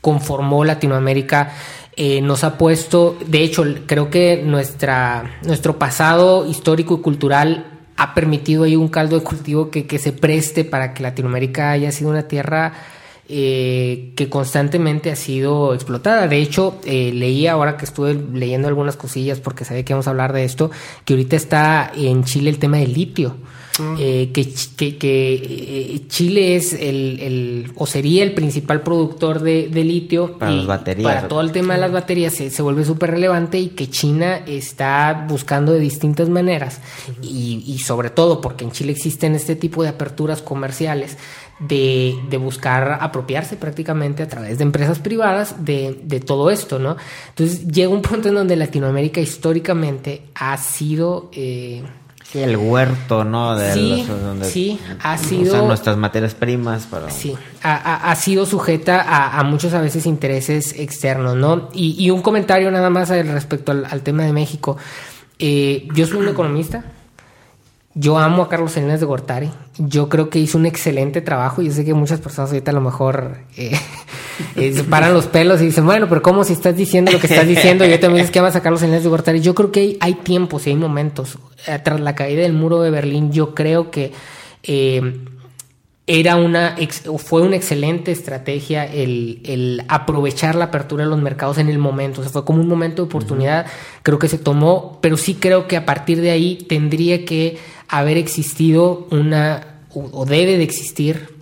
[0.00, 1.52] conformó Latinoamérica,
[2.00, 8.14] eh, nos ha puesto, de hecho, creo que nuestra, nuestro pasado histórico y cultural ha
[8.14, 12.28] permitido ahí un caldo de cultivo que, se preste para que Latinoamérica haya sido una
[12.28, 12.72] tierra
[13.28, 16.28] eh, que constantemente ha sido explotada.
[16.28, 20.10] De hecho, eh, leí ahora que estuve leyendo algunas cosillas porque sabía que íbamos a
[20.10, 20.70] hablar de esto,
[21.04, 23.34] que ahorita está en Chile el tema del litio.
[23.98, 24.44] Eh, que,
[24.98, 31.14] que, eh, Chile es el, o sería el principal productor de, litio para las baterías.
[31.14, 35.26] Para todo el tema de las baterías se, vuelve súper relevante y que China está
[35.28, 36.80] buscando de distintas maneras
[37.22, 41.16] y, y, sobre todo porque en Chile existen este tipo de aperturas comerciales
[41.58, 46.96] de, buscar apropiarse prácticamente a través de empresas privadas de, todo esto, ¿no?
[47.30, 51.30] Entonces llega un punto en donde Latinoamérica históricamente ha sido...
[51.32, 51.82] Eh,
[52.34, 53.56] el huerto, ¿no?
[53.56, 54.06] De sí,
[54.42, 55.54] sí, ha sido...
[55.54, 57.10] Usan nuestras materias primas para...
[57.10, 61.70] Sí, ha, sido sujeta a, muchos a veces intereses externos, ¿no?
[61.72, 64.76] Y, un comentario nada más respecto al, tema de México.
[65.38, 66.84] Eh, yo soy un economista,
[68.00, 69.50] yo amo a Carlos Salinas de Gortari.
[69.76, 71.62] Yo creo que hizo un excelente trabajo.
[71.62, 73.76] Yo sé que muchas personas ahorita a lo mejor eh,
[74.56, 77.26] eh, se paran los pelos y dicen, bueno, pero ¿cómo si estás diciendo lo que
[77.26, 77.84] estás diciendo?
[77.84, 79.40] Yo también dices que amas a Carlos Salinas de Gortari.
[79.40, 81.38] Yo creo que hay, tiempos y hay momentos.
[81.66, 84.12] Eh, tras la caída del muro de Berlín, yo creo que
[86.06, 86.76] era una
[87.18, 92.20] fue una excelente estrategia el, aprovechar la apertura de los mercados en el momento.
[92.20, 93.66] O sea, fue como un momento de oportunidad.
[94.04, 98.16] Creo que se tomó, pero sí creo que a partir de ahí tendría que haber
[98.16, 101.36] existido una, o, debe de existir,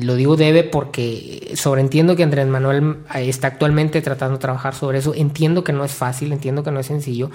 [0.00, 5.14] lo digo debe porque sobreentiendo que Andrés Manuel está actualmente tratando de trabajar sobre eso,
[5.14, 7.30] entiendo que no es fácil, entiendo que no es sencillo,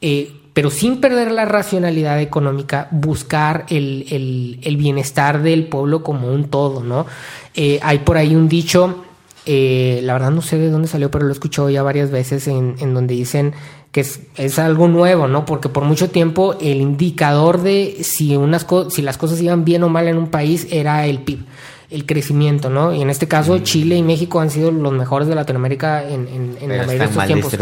[0.00, 6.82] eh, pero sin perder la racionalidad económica, buscar el, bienestar del pueblo como un todo,
[6.82, 7.06] ¿no?
[7.54, 9.04] Eh, hay por ahí un dicho,
[9.46, 12.46] eh, la verdad no sé de dónde salió, pero lo he escuchado ya varias veces
[12.46, 13.52] en, en donde dicen
[13.94, 15.44] que es, algo nuevo, ¿no?
[15.44, 19.88] Porque por mucho tiempo el indicador de si, unas si las cosas iban bien o
[19.88, 21.44] mal en un país era el PIB,
[21.90, 22.92] el crecimiento, ¿no?
[22.92, 23.62] Y en este caso mm.
[23.62, 26.26] Chile y México han sido los mejores de Latinoamérica en,
[26.60, 27.56] en, la mayoría de estos tiempos.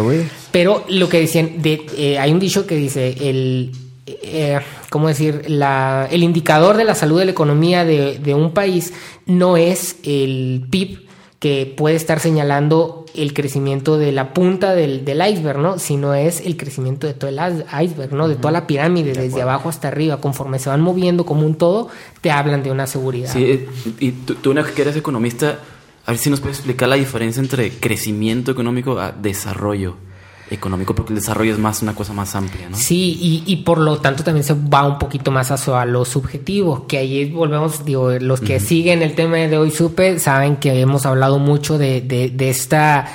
[0.51, 3.72] Pero lo que decían, de, eh, hay un dicho que dice, el,
[4.07, 4.59] eh,
[4.89, 5.45] ¿cómo decir?
[5.49, 8.95] La, el indicador de la salud de la economía de, de un país
[9.26, 11.03] no es el PIB,
[11.41, 15.79] que puede estar señalando el crecimiento de la punta del, iceberg, ¿no?
[15.79, 18.29] Sino es el crecimiento de todo el iceberg, ¿no?
[18.29, 20.21] De toda la pirámide, desde abajo hasta arriba.
[20.21, 21.89] Conforme se van moviendo como un todo,
[22.21, 23.33] te hablan de una seguridad.
[23.33, 23.69] Sí, eh,
[24.01, 25.59] y tú, tú que eres economista,
[26.07, 29.97] a ver si nos puedes explicar la diferencia entre crecimiento económico a desarrollo
[30.53, 32.77] económico, porque el desarrollo es más una cosa más amplia, ¿no?
[32.77, 36.87] Sí, y, y por lo tanto también se va un poquito más a lo subjetivo,
[36.87, 41.07] que ahí volvemos, digo, los que siguen el tema de hoy supe saben que hemos
[41.07, 43.07] hablado mucho de, de, de esta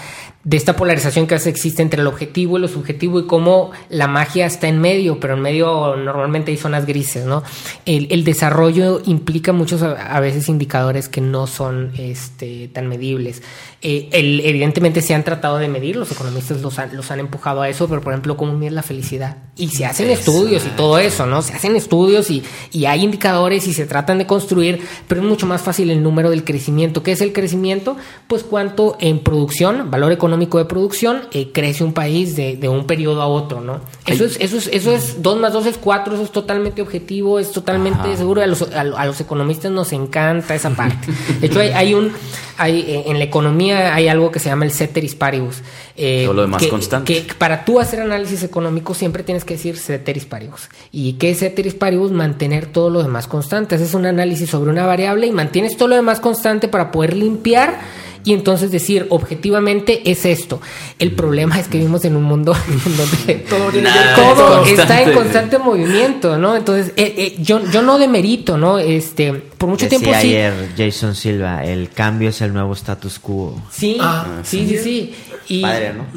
[0.48, 4.45] de esta polarización que existe entre el objetivo y lo subjetivo y cómo la magia
[4.45, 7.43] está en medio, pero en medio normalmente hay zonas grises, ¿no?
[7.86, 13.41] El, desarrollo implica muchos a, veces indicadores que no son este, tan medibles.
[13.82, 17.68] Eh, evidentemente se han tratado de medir, los economistas los han, los han empujado a
[17.68, 19.36] eso, pero por ejemplo, ¿cómo medir la felicidad?
[19.58, 21.41] Y se hacen estudios y todo eso, ¿no?
[21.41, 22.41] Se hacen estudios y,
[22.72, 24.80] y hay indicadores y se tratan de construir,
[25.10, 27.04] pero es mucho más fácil el número del crecimiento.
[27.04, 27.98] ¿Qué es el crecimiento?
[28.28, 33.22] Pues cuánto en producción, valor económico, de producción, eh, crece un país de, un periodo
[33.22, 33.82] a otro, ¿no?
[34.06, 37.40] Eso es, eso es, eso es 2 más 2 es 4, eso es totalmente objetivo,
[37.40, 38.42] es totalmente seguro.
[38.42, 41.08] A los, a, los, economistas nos encanta esa parte.
[41.40, 42.12] De hecho, hay, hay un,
[42.58, 45.62] hay, eh, en la economía hay algo que se llama el ceteris paribus.
[45.96, 47.14] Eh, lo demás constante.
[47.14, 50.70] Que para tú hacer análisis económico siempre tienes que decir ceteris paribus.
[50.92, 52.12] ¿Y qué es ceteris paribus?
[52.12, 53.76] Mantener todo lo demás constante.
[53.76, 57.80] Haces un análisis sobre una variable y mantienes todo lo demás constante para poder limpiar
[58.28, 60.59] y entonces decir objetivamente es esto.
[60.99, 62.53] El problema es que vivimos en un mundo
[62.97, 66.57] donde todo, está en constante movimiento, ¿no?
[66.57, 68.80] Entonces, eh, eh, yo, yo no demerito, ¿no?
[68.80, 70.15] Este, por mucho tiempo sí.
[70.15, 73.55] ayer Jason Silva, el cambio es el nuevo status quo.
[73.71, 75.13] Sí, ah, sí, sí, sí,
[75.47, 75.65] Y,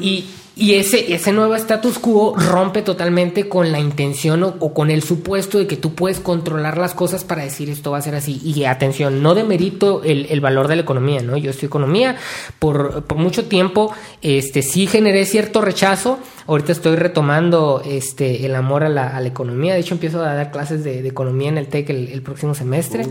[0.05, 5.01] y y ese, ese nuevo status quo rompe totalmente con la intención o, con el
[5.01, 8.41] supuesto de que tú puedes controlar las cosas para decir esto va a ser así.
[8.43, 11.37] Y atención, no demerito el, el valor de la economía, ¿no?
[11.37, 12.17] Yo estoy economía,
[12.59, 16.19] por, por mucho tiempo este, sí generé cierto rechazo.
[16.47, 19.73] Ahorita estoy retomando este, el amor a la, a la economía.
[19.73, 23.05] De hecho, empiezo a dar clases de, economía en el TEC el, próximo semestre.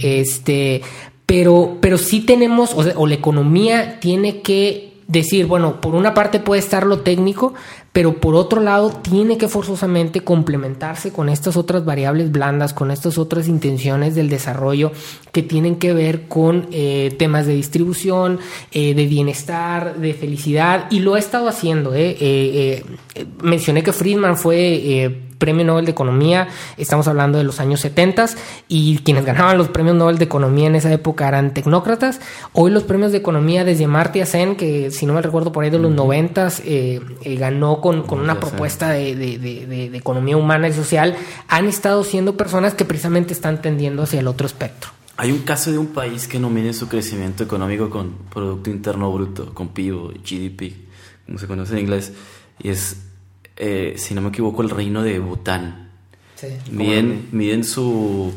[0.00, 0.82] Este,
[1.24, 6.38] pero, pero sí tenemos, o, o la economía tiene que decir, bueno, por una parte
[6.38, 7.52] puede estar lo técnico,
[7.92, 13.18] pero por otro lado tiene que forzosamente complementarse con estas otras variables blandas, con estas
[13.18, 14.92] otras intenciones del desarrollo
[15.32, 18.38] que tienen que ver con eh, temas de distribución,
[18.72, 21.92] eh, de bienestar, de felicidad, y lo ha estado haciendo.
[21.94, 22.84] Eh.
[23.42, 28.26] mencioné que Friedman fue Premio Nobel de Economía, estamos hablando de los años 70
[28.68, 32.20] y quienes ganaban los premios Nobel de Economía en esa época eran tecnócratas.
[32.52, 35.70] Hoy los premios de Economía desde Marty Sen, que si no me recuerdo por ahí
[35.70, 37.00] de los 90 eh,
[37.80, 41.16] ganó con, una propuesta de, economía humana y social,
[41.48, 44.90] han estado siendo personas que precisamente están tendiendo hacia el otro espectro.
[45.16, 49.12] Hay un caso de un país que no mide su crecimiento económico con Producto Interno
[49.12, 50.72] Bruto, con PIB o GDP,
[51.26, 52.12] como se conoce en inglés,
[52.62, 52.96] y es
[53.62, 55.90] eh, si no me equivoco, el reino de Bután.
[56.34, 56.46] Sí.
[56.70, 58.32] Miden, miden su,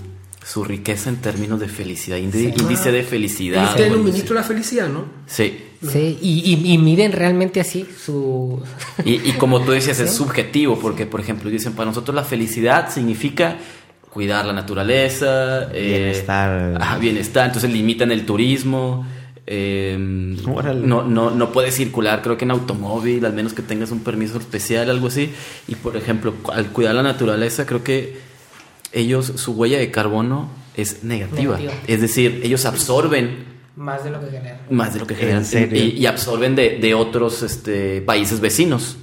[0.46, 3.70] su riqueza en términos de felicidad, índice de felicidad.
[3.70, 5.06] Usted es un ministro de la felicidad, ¿no?
[5.26, 5.64] Sí.
[5.92, 8.62] Sí, y, y, miden realmente así su...
[9.04, 13.58] Y, como tú decías, es subjetivo, porque, por ejemplo, dicen, para nosotros la felicidad significa
[14.10, 17.00] cuidar la naturaleza, eh, bienestar.
[17.00, 19.06] bienestar, entonces limitan el turismo.
[19.46, 24.00] Eh, no, no, no puedes circular, creo que en automóvil, al menos que tengas un
[24.00, 25.34] permiso especial, algo así.
[25.68, 28.18] Y por ejemplo, al cuidar la naturaleza, creo que
[28.94, 31.60] ellos, su huella de carbono es negativa.
[31.88, 34.60] Es decir, ellos absorben más de lo que generan.
[34.70, 35.46] Más de lo que generan.
[35.74, 38.98] Y, absorben de, de, otros este, países vecinos.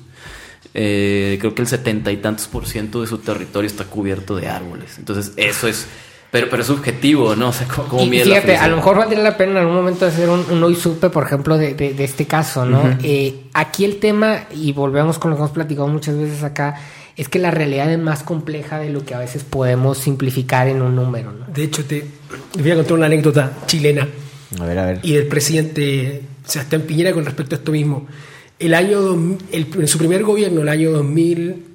[0.75, 4.49] Eh, creo que el setenta y tantos por ciento de su territorio está cubierto de
[4.49, 4.99] árboles.
[4.99, 5.87] Entonces, eso es.
[6.31, 7.49] Pero, pero es subjetivo, ¿no?
[7.49, 10.45] O sea, como fíjate, a lo mejor valdría la pena en algún momento hacer un,
[10.49, 12.97] un hoy supe, por ejemplo, de, de, este caso, ¿no?
[13.03, 16.81] Eh, aquí el tema, y volvemos con lo que hemos platicado muchas veces acá,
[17.16, 20.83] es que la realidad es más compleja de lo que a veces podemos simplificar en
[20.83, 21.47] un número, ¿no?
[21.53, 22.05] De hecho, te
[22.57, 24.07] voy a contar una anécdota chilena.
[24.59, 25.01] A ver, a ver.
[25.03, 28.07] Y del presidente Sebastián Piñera con respecto a esto mismo.
[28.59, 31.66] El año, en su primer gobierno, el año 2000,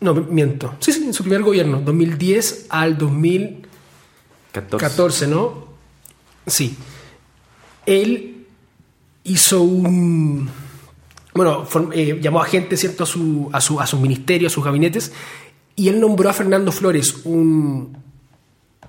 [0.00, 5.68] no, miento, sí, sí, en su primer gobierno, 2010 al 2014, ¿no?
[6.46, 6.76] Sí.
[7.86, 8.44] Él
[9.24, 10.50] hizo un,
[11.34, 14.64] bueno, eh, llamó a gente, ¿cierto?, a su, a, su, a sus ministerios, a sus
[14.64, 15.12] gabinetes,
[15.76, 17.96] y él nombró a Fernando Flores, un,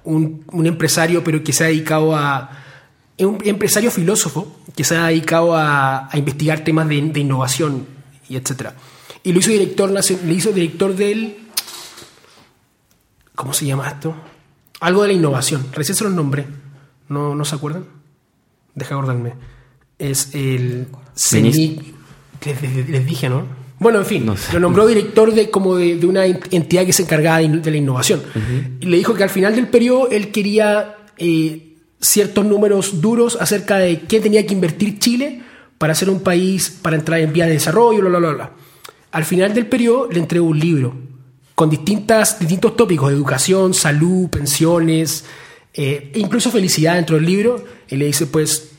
[0.03, 2.65] un, un empresario, pero que se ha dedicado a,
[3.25, 7.85] un empresario filósofo que se ha dedicado a, investigar temas de, innovación
[8.29, 8.75] y etcétera.
[9.23, 11.37] Y lo hizo director, le hizo director del...
[13.35, 14.15] ¿Cómo se llama esto?
[14.79, 15.67] Algo de la innovación.
[15.73, 16.47] Recién se lo nombré.
[17.09, 17.85] ¿No, ¿No se acuerdan?
[18.75, 19.33] Deja acordarme.
[19.97, 20.87] Es el...
[21.15, 21.95] CENIC...
[22.45, 23.45] Les, dije, ¿no?
[23.79, 27.71] Bueno, en fin, lo nombró director de, como de, una entidad que se encargaba de,
[27.71, 28.21] la innovación.
[28.79, 30.95] Y le dijo que al final del periodo él quería...
[31.17, 31.68] Eh,
[32.01, 35.41] ciertos números duros acerca de qué tenía que invertir Chile
[35.77, 38.51] para ser un país, para entrar en vía de desarrollo, bla, bla, bla,
[39.11, 40.93] Al final del periodo le entregó un libro
[41.55, 45.25] con distintas, distintos tópicos educación, salud, pensiones,
[45.73, 47.63] eh, incluso felicidad dentro del libro.
[47.89, 48.71] Y le dice, pues,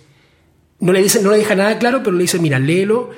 [0.79, 3.11] no le, dice, no le deja nada claro, pero le dice, mira, léelo.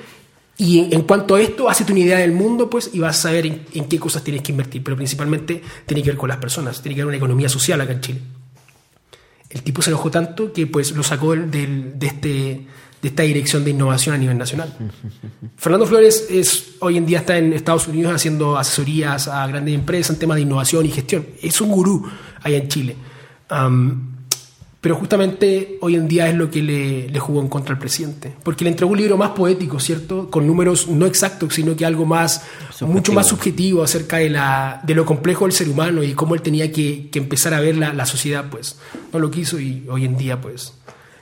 [0.57, 3.45] Y en, cuanto a esto, hazte una idea del mundo, pues, y vas a saber
[3.45, 4.83] en, en qué cosas tienes que invertir.
[4.83, 7.93] Pero principalmente tiene que ver con las personas, tiene que ver una economía social acá
[7.93, 8.21] en Chile
[9.53, 12.65] el tipo se enojó tanto que pues lo sacó de, este,
[13.01, 14.75] de esta dirección de innovación a nivel nacional.
[15.57, 20.15] Fernando Flores es, hoy en día está en Estados Unidos haciendo asesorías a grandes empresas
[20.15, 21.27] en temas de innovación y gestión.
[21.41, 22.09] Es un gurú
[22.41, 22.95] allá en Chile.
[24.83, 28.33] Pero justamente hoy en día es lo que le, jugó en contra al presidente.
[28.43, 30.29] Porque le entregó un libro más poético, ¿cierto?
[30.29, 32.43] Con números no exactos, sino que algo más,
[32.81, 36.41] mucho más subjetivo acerca de, la, de lo complejo del ser humano y cómo él
[36.41, 38.77] tenía que, empezar a ver la, sociedad, pues.
[39.13, 40.73] No lo quiso y hoy en día, pues,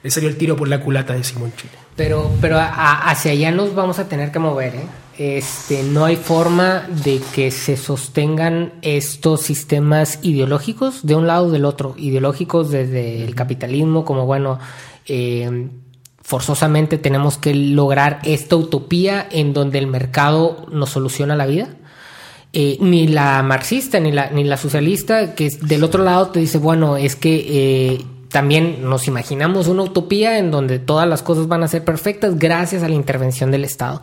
[0.02, 1.74] le salió el tiro por la culata de Simón Chile.
[1.96, 4.86] Pero, pero hacia allá nos vamos a tener que mover, ¿eh?
[5.22, 11.52] Este, no hay forma de que se sostengan estos sistemas ideológicos de un lado o
[11.52, 14.58] del otro, ideológicos desde el capitalismo, como bueno,
[15.06, 15.70] eh,
[16.22, 21.70] forzosamente tenemos que lograr esta utopía en donde el mercado nos soluciona la vida.
[22.54, 26.58] Eh, ni la marxista ni la, ni la socialista, que del otro lado te dice,
[26.58, 31.64] bueno, es que eh, también nos imaginamos una utopía en donde todas las cosas van
[31.64, 34.02] a ser perfectas gracias a la intervención del Estado.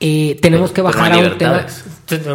[0.00, 1.66] Eh, tenemos que bajar a un tema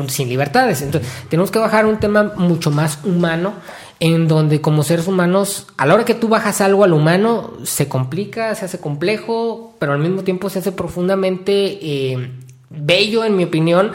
[0.08, 0.82] sin libertades.
[0.82, 3.54] Entonces, tenemos que bajar a un tema mucho más humano
[4.00, 7.88] en donde como seres humanos, a la hora que tú bajas algo al humano, se
[7.88, 12.32] complica, se hace complejo, pero al mismo tiempo se hace profundamente eh,
[12.70, 13.92] bello, en mi opinión,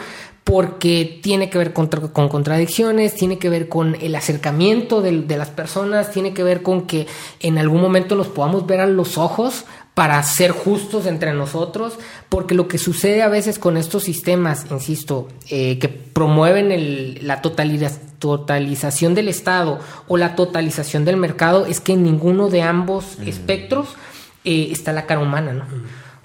[0.47, 6.11] porque tiene que ver con, contradicciones, tiene que ver con el acercamiento de, las personas,
[6.11, 7.05] tiene que ver con que
[7.41, 12.55] en algún momento nos podamos ver a los ojos para ser justos entre nosotros, porque
[12.55, 19.27] lo que sucede a veces con estos sistemas, insisto, eh, que promueven la totalización del
[19.27, 23.97] Estado o la totalización del mercado, es que en ninguno de ambos espectros
[24.45, 25.65] eh, está la cara humana, ¿no?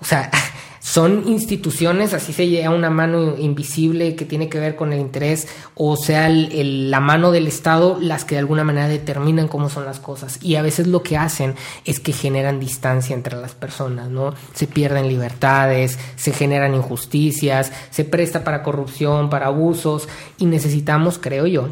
[0.01, 0.31] O sea,
[0.83, 5.47] son instituciones, así se llega una mano invisible que tiene que ver con el interés,
[5.77, 10.01] o sea, la mano del Estado, las que de alguna manera determinan cómo son las
[10.01, 10.41] cosas.
[10.43, 11.55] Y a veces lo que hacen
[11.85, 14.35] es que generan distancia entre las personas, ¿no?
[14.55, 21.47] Se pierden libertades, se generan injusticias, se presta para corrupción, para abusos, y necesitamos, creo
[21.47, 21.69] yo,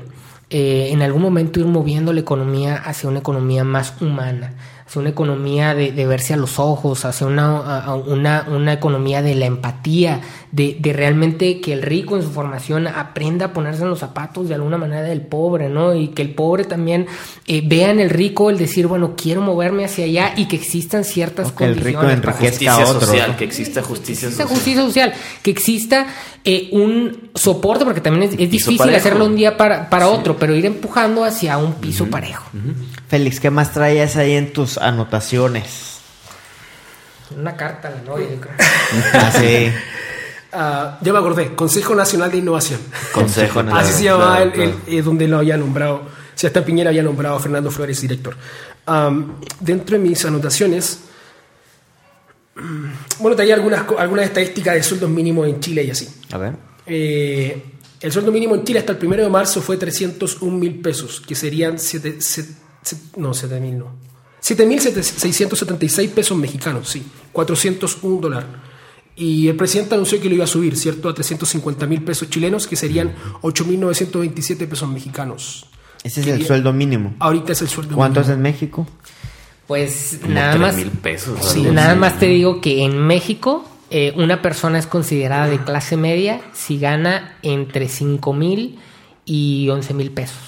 [0.50, 4.54] eh, en algún momento ir moviendo la economía hacia una economía más humana
[4.90, 9.46] hacia una economía de, verse a los ojos, hacia una, una, una economía de la
[9.46, 10.20] empatía,
[10.52, 14.48] de, de, realmente que el rico en su formación aprenda a ponerse en los zapatos
[14.48, 15.94] de alguna manera del pobre, ¿no?
[15.94, 17.06] Y que el pobre también
[17.46, 21.04] eh, vea en el rico el decir, bueno, quiero moverme hacia allá y que existan
[21.04, 21.82] ciertas condiciones.
[21.82, 23.00] Que el rico enriquezca a otro.
[23.06, 24.48] Social, que exista justicia social.
[24.48, 26.06] justicia social, que exista
[26.44, 30.66] eh, un soporte, porque también es, difícil hacerlo un día para, para otro, pero ir
[30.66, 32.50] empujando hacia un piso parejo.
[33.08, 35.98] Félix, ¿qué más traías ahí en tus anotaciones?
[37.36, 38.26] Una carta la novia,
[39.12, 39.70] ah, sí.
[40.52, 42.80] Ah, ya me acordé, Consejo Nacional de Innovación.
[43.12, 43.84] Consejo Nacional.
[43.84, 46.02] Así se llamaba el, eh, donde lo había nombrado,
[46.34, 48.36] si hasta Piñera había nombrado a Fernando Flores director.
[49.60, 51.00] dentro de mis anotaciones,
[52.56, 56.08] mm, bueno, traía algunas, algunas estadísticas de sueldos mínimos en Chile y así.
[56.32, 56.54] A ver.
[56.86, 57.62] Eh,
[58.00, 61.36] el sueldo mínimo en Chile hasta el 1 de marzo fue 301 mil pesos, que
[61.36, 62.18] serían 7,
[63.16, 64.10] no, 7 mil no.
[64.42, 68.48] 7.676 pesos mexicanos, sí, 401 dólares.
[69.20, 71.10] Y el presidente anunció que lo iba a subir, ¿cierto?
[71.10, 75.66] A 350 mil pesos chilenos, que serían 8.927 pesos mexicanos.
[76.02, 77.14] Ese es el sueldo mínimo.
[77.18, 78.86] Ahorita es el sueldo ¿Cuánto es en México?
[79.66, 80.74] Pues nada más.
[80.74, 81.38] mil pesos.
[81.44, 85.98] Sí, nada más te digo que en México eh, una persona es considerada de clase
[85.98, 88.78] media si gana entre 5 mil
[89.26, 90.38] y 11 mil pesos.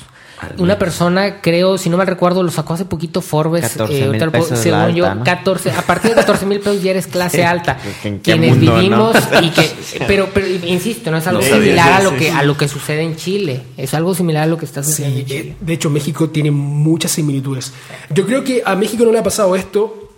[0.59, 3.63] Una persona, creo, si no mal recuerdo, lo sacó hace poquito Forbes.
[3.63, 7.45] 14 eh, pesos según yo, 14, a partir de 14 mil pesos ya eres clase
[7.45, 7.79] alta.
[8.23, 9.73] Quienes vivimos y que.
[10.07, 13.17] Pero, pero, insisto, no es algo similar a lo que a lo que sucede en
[13.17, 13.63] Chile.
[13.77, 15.41] Es algo similar a lo que está sucediendo en Chile.
[15.41, 17.73] Eh, de hecho, México tiene muchas similitudes.
[18.11, 20.11] Yo creo que a México no le ha pasado esto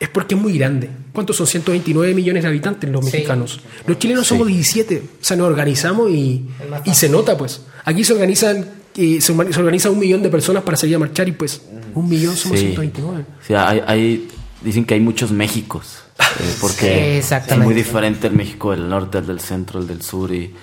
[0.00, 0.90] es porque es muy grande.
[1.12, 1.46] ¿Cuántos son?
[1.46, 3.60] 129 millones de habitantes los mexicanos.
[3.86, 5.02] Los chilenos somos 17.
[5.20, 6.44] O sea, nos organizamos y,
[6.84, 7.62] y se nota, pues.
[7.84, 8.66] Aquí se organizan
[8.96, 11.62] y se, organiza un millón de personas para salir a marchar y pues
[11.94, 13.24] un millón somos 129.
[13.46, 14.28] Sí, hay,
[14.62, 15.98] dicen que hay muchos Méxicos.
[16.18, 20.32] Eh, porque es muy diferente el México del norte, el del centro, el del sur
[20.32, 20.54] y,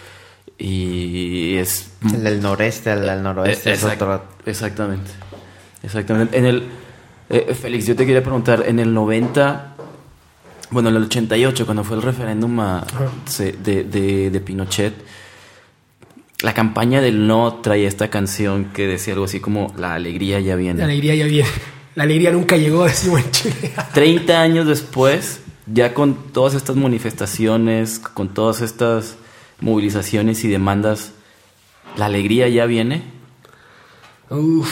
[0.58, 1.88] y es...
[2.04, 3.74] El del noreste, el del noroeste.
[3.74, 4.24] es otro...
[4.46, 5.12] Exactamente.
[5.84, 6.38] Exactamente.
[6.38, 6.64] En el
[7.30, 9.76] eh, Félix, yo te quería preguntar, en el 90,
[10.70, 12.60] bueno, en el 88, cuando fue el referéndum
[13.64, 14.94] de, Pinochet,
[16.42, 20.56] la campaña del no traía esta canción que decía algo así como La alegría ya
[20.56, 20.80] viene.
[20.80, 21.50] La alegría ya viene.
[21.96, 23.74] La alegría nunca llegó, decimos en Chile.
[23.94, 29.18] 30 años después, ya con todas estas manifestaciones, con todas estas
[29.60, 31.12] movilizaciones y demandas,
[31.98, 33.04] ¿la alegría ya viene?
[34.30, 34.70] Uf,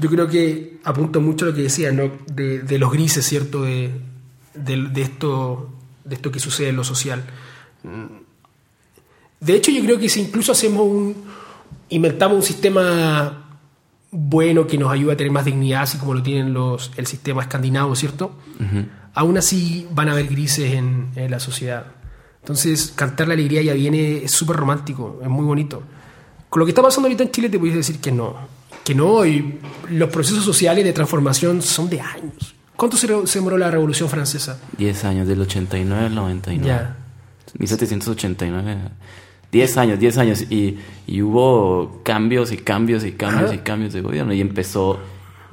[0.00, 2.10] yo creo que apunta mucho a lo que decía, ¿no?
[2.26, 3.62] de, los grises, ¿cierto?
[3.64, 3.92] De,
[4.54, 5.70] de, esto,
[6.04, 7.24] de esto que sucede en lo social.
[9.42, 11.14] De hecho, yo creo que si incluso hacemos un.
[11.90, 13.58] inventamos un sistema
[14.10, 17.42] bueno que nos ayude a tener más dignidad, así como lo tienen los, el sistema
[17.42, 18.36] escandinavo, ¿cierto?
[19.14, 21.86] Aún así van a haber grises en, en, la sociedad.
[22.40, 25.82] Entonces, cantar la alegría ya viene, es súper romántico, es muy bonito.
[26.48, 28.36] Con lo que está pasando ahorita en Chile, te puedes decir que no
[28.84, 32.54] que no, y los procesos sociales de transformación son de años.
[32.76, 34.58] ¿Cuánto se, demoró la Revolución Francesa?
[34.76, 36.66] Diez años, del 89 al 99.
[36.66, 36.96] Ya.
[37.58, 38.78] 1789.
[39.52, 40.42] Diez años, diez años.
[40.50, 44.32] Y, y, hubo cambios y cambios y cambios y cambios de gobierno.
[44.32, 44.98] Y empezó,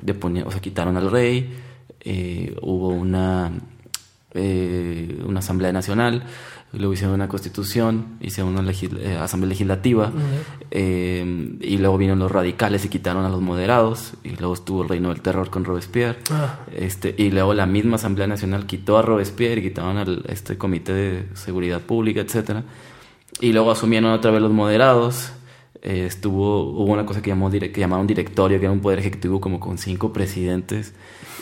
[0.02, 1.54] de poner, o sea, quitaron al rey,
[2.02, 3.52] eh, hubo una,
[4.34, 6.24] eh, una asamblea nacional,
[6.72, 10.12] luego hicieron una constitución, hicieron una eh, asamblea legislativa,
[10.72, 15.10] y luego vinieron los radicales y quitaron a los moderados, y luego estuvo el reino
[15.10, 16.60] del terror con Robespierre, ah.
[16.76, 20.94] este, y luego la misma asamblea nacional quitó a Robespierre y quitaron al este comité
[20.94, 22.64] de seguridad pública, etcétera,
[23.40, 25.32] y luego asumieron otra vez los moderados.
[25.82, 29.40] Eh, estuvo hubo una cosa que, llamó, que llamaron directorio que era un poder ejecutivo
[29.40, 30.94] como con cinco presidentes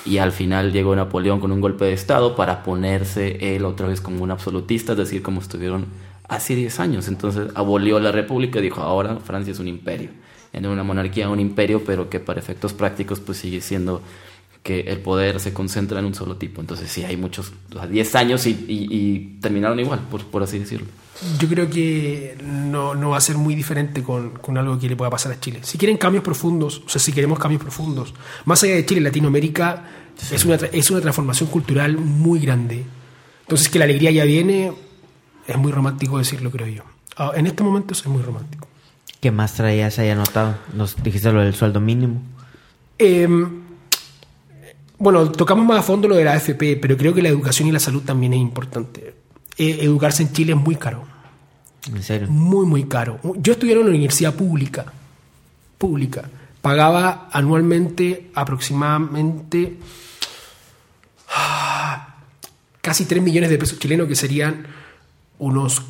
[0.08, 4.00] y al final llegó Napoleón con un golpe de Estado para ponerse él otra vez
[4.00, 5.88] como un absolutista, es decir, como estuvieron
[6.28, 7.08] hace 10 años.
[7.08, 10.10] Entonces abolió la república y dijo, ahora Francia es un imperio.
[10.54, 14.02] En una monarquía un imperio, pero que para efectos prácticos pues sigue siendo
[14.64, 16.62] que el poder se concentra en un solo tipo.
[16.62, 17.52] Entonces sí, hay muchos,
[17.90, 20.88] 10 años y, terminaron igual, por, por así decirlo.
[21.40, 24.96] Yo creo que no, no, va a ser muy diferente con, con, algo que le
[24.96, 25.60] pueda pasar a Chile.
[25.64, 28.14] Si quieren cambios profundos, o sea, si queremos cambios profundos,
[28.46, 29.84] más allá de Chile, Latinoamérica
[30.32, 32.86] es, una, es una transformación cultural muy grande.
[33.42, 34.74] Entonces, que la alegría ya viene,
[35.48, 36.84] es muy romántico decirlo, creo yo.
[37.16, 38.68] Ah, en este momento es muy romántico.
[39.20, 40.56] ¿Qué más traías ahí anotado?
[40.74, 42.22] Nos dijiste lo del sueldo mínimo.
[43.00, 43.64] Em,
[45.00, 47.72] bueno, tocamos más a fondo lo de la AFP, pero creo que la educación y
[47.72, 49.16] la salud también es importante.
[49.58, 51.06] Eh, educarse en Chile es muy caro.
[51.88, 52.28] ¿En serio?
[52.30, 53.20] Muy, muy caro.
[53.38, 54.86] Yo estudié en una universidad pública,
[55.78, 56.30] pública,
[56.62, 59.78] pagaba anualmente aproximadamente
[61.34, 62.18] ah,
[62.82, 64.68] casi 3 millones de pesos chilenos, que serían
[65.40, 65.82] unos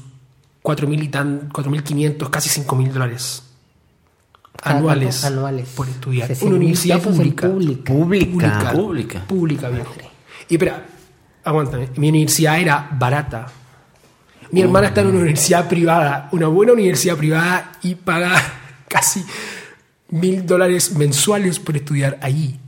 [0.63, 3.43] 4.500, casi 5.000 dólares
[4.63, 6.31] anuales, anuales por estudiar.
[6.41, 7.47] Una universidad pública.
[7.47, 7.93] Pública.
[7.93, 8.71] Pública.
[8.71, 9.23] Pública.
[9.27, 9.93] Pública, viejo.
[10.49, 10.85] Y espera,
[11.47, 11.89] aguántame.
[11.95, 13.47] Mi universidad era barata.
[14.51, 18.41] Mi hermana está en una universidad privada, una buena universidad privada, y paga
[18.87, 19.23] casi
[20.09, 22.59] mil dólares mensuales por estudiar allí.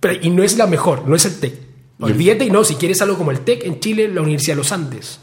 [0.00, 1.54] Pero, y no es la mejor, no es el TEC.
[2.00, 4.72] Olvídate y no, si quieres algo como el TEC en Chile, la Universidad de los
[4.72, 5.20] Andes.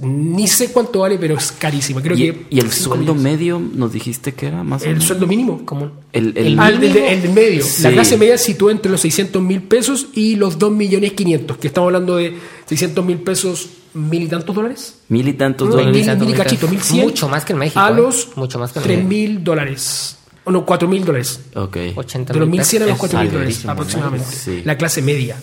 [0.00, 2.00] Ni sé cuánto vale, pero es carísimo.
[2.00, 3.22] Creo ¿Y, que y el sueldo millones.
[3.22, 5.62] medio nos dijiste que era más o El sueldo mínimo.
[5.64, 7.64] Como El, el- Ah, el, medio.
[7.64, 7.82] Sí.
[7.82, 11.56] La clase media se sitúa entre los 600 mil pesos y los 2 millones 500,
[11.58, 14.94] que estamos hablando de 600 mil pesos, mil y tantos dólares.
[15.08, 15.94] mil y tantos No, dólares.
[15.96, 16.90] mil, tantos, mil y mil cachito, tantos.
[16.90, 17.04] 1100.
[17.04, 17.94] Mucho más que en México, A ¿eh?
[17.94, 19.08] los Mucho más que en 3 México.
[19.08, 20.16] mil dólares.
[20.44, 21.40] O no, 4 mil dólares.
[21.56, 21.76] Ok.
[21.96, 23.10] 80 De los mil 1100 a los pesos.
[23.10, 24.26] 4 mil dólares aproximadamente.
[24.30, 24.62] Sí.
[24.64, 25.36] La clase media.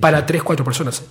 [0.00, 1.02] Para 3, 4 personas.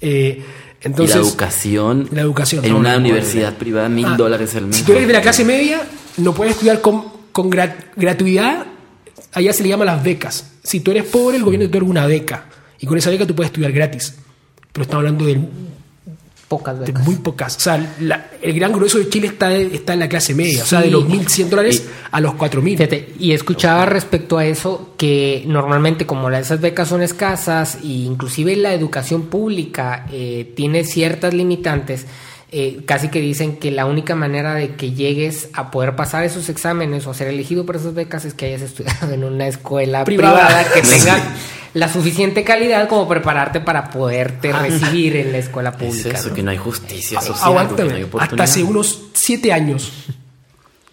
[0.00, 0.42] Eh,
[0.84, 2.08] entonces, y la educación.
[2.12, 4.76] la educación, En no, una no, universidad privada, mil Ah, dólares al mes.
[4.76, 5.82] Si tú eres de la clase media,
[6.18, 8.66] no puedes estudiar con, con grat- gratuidad.
[9.32, 10.52] Allá se le llama las becas.
[10.62, 12.44] Si tú eres pobre, el gobierno te otorga una beca.
[12.78, 14.14] Y con esa beca tú puedes estudiar gratis.
[14.72, 15.40] Pero estamos hablando de,
[16.48, 17.04] Pocas becas.
[17.06, 17.56] muy pocas.
[17.56, 20.62] O sea, la- el gran grueso de Chile está, está en la clase media.
[20.62, 22.76] O sea, de los 1.100 dólares a los 4.000.
[22.76, 28.54] Fíjate, y escuchaba respecto a eso que normalmente como esas becas son escasas e inclusive
[28.56, 32.06] la educación pública eh, tiene ciertas limitantes,
[32.56, 36.48] eh, casi que dicen que la única manera de que llegues a poder pasar esos
[36.48, 40.04] exámenes o a ser elegido por esas becas es que hayas estudiado en una escuela
[40.04, 40.46] Privada.
[40.46, 41.34] privada, que tenga
[41.74, 46.16] la suficiente calidad como prepararte para poderte recibir en la escuela Es pública.
[46.18, 46.34] eso, ¿no?
[46.36, 47.68] que no hay justicia social.
[47.76, 48.06] no hay.
[48.20, 49.92] Hasta hace unos 7 años.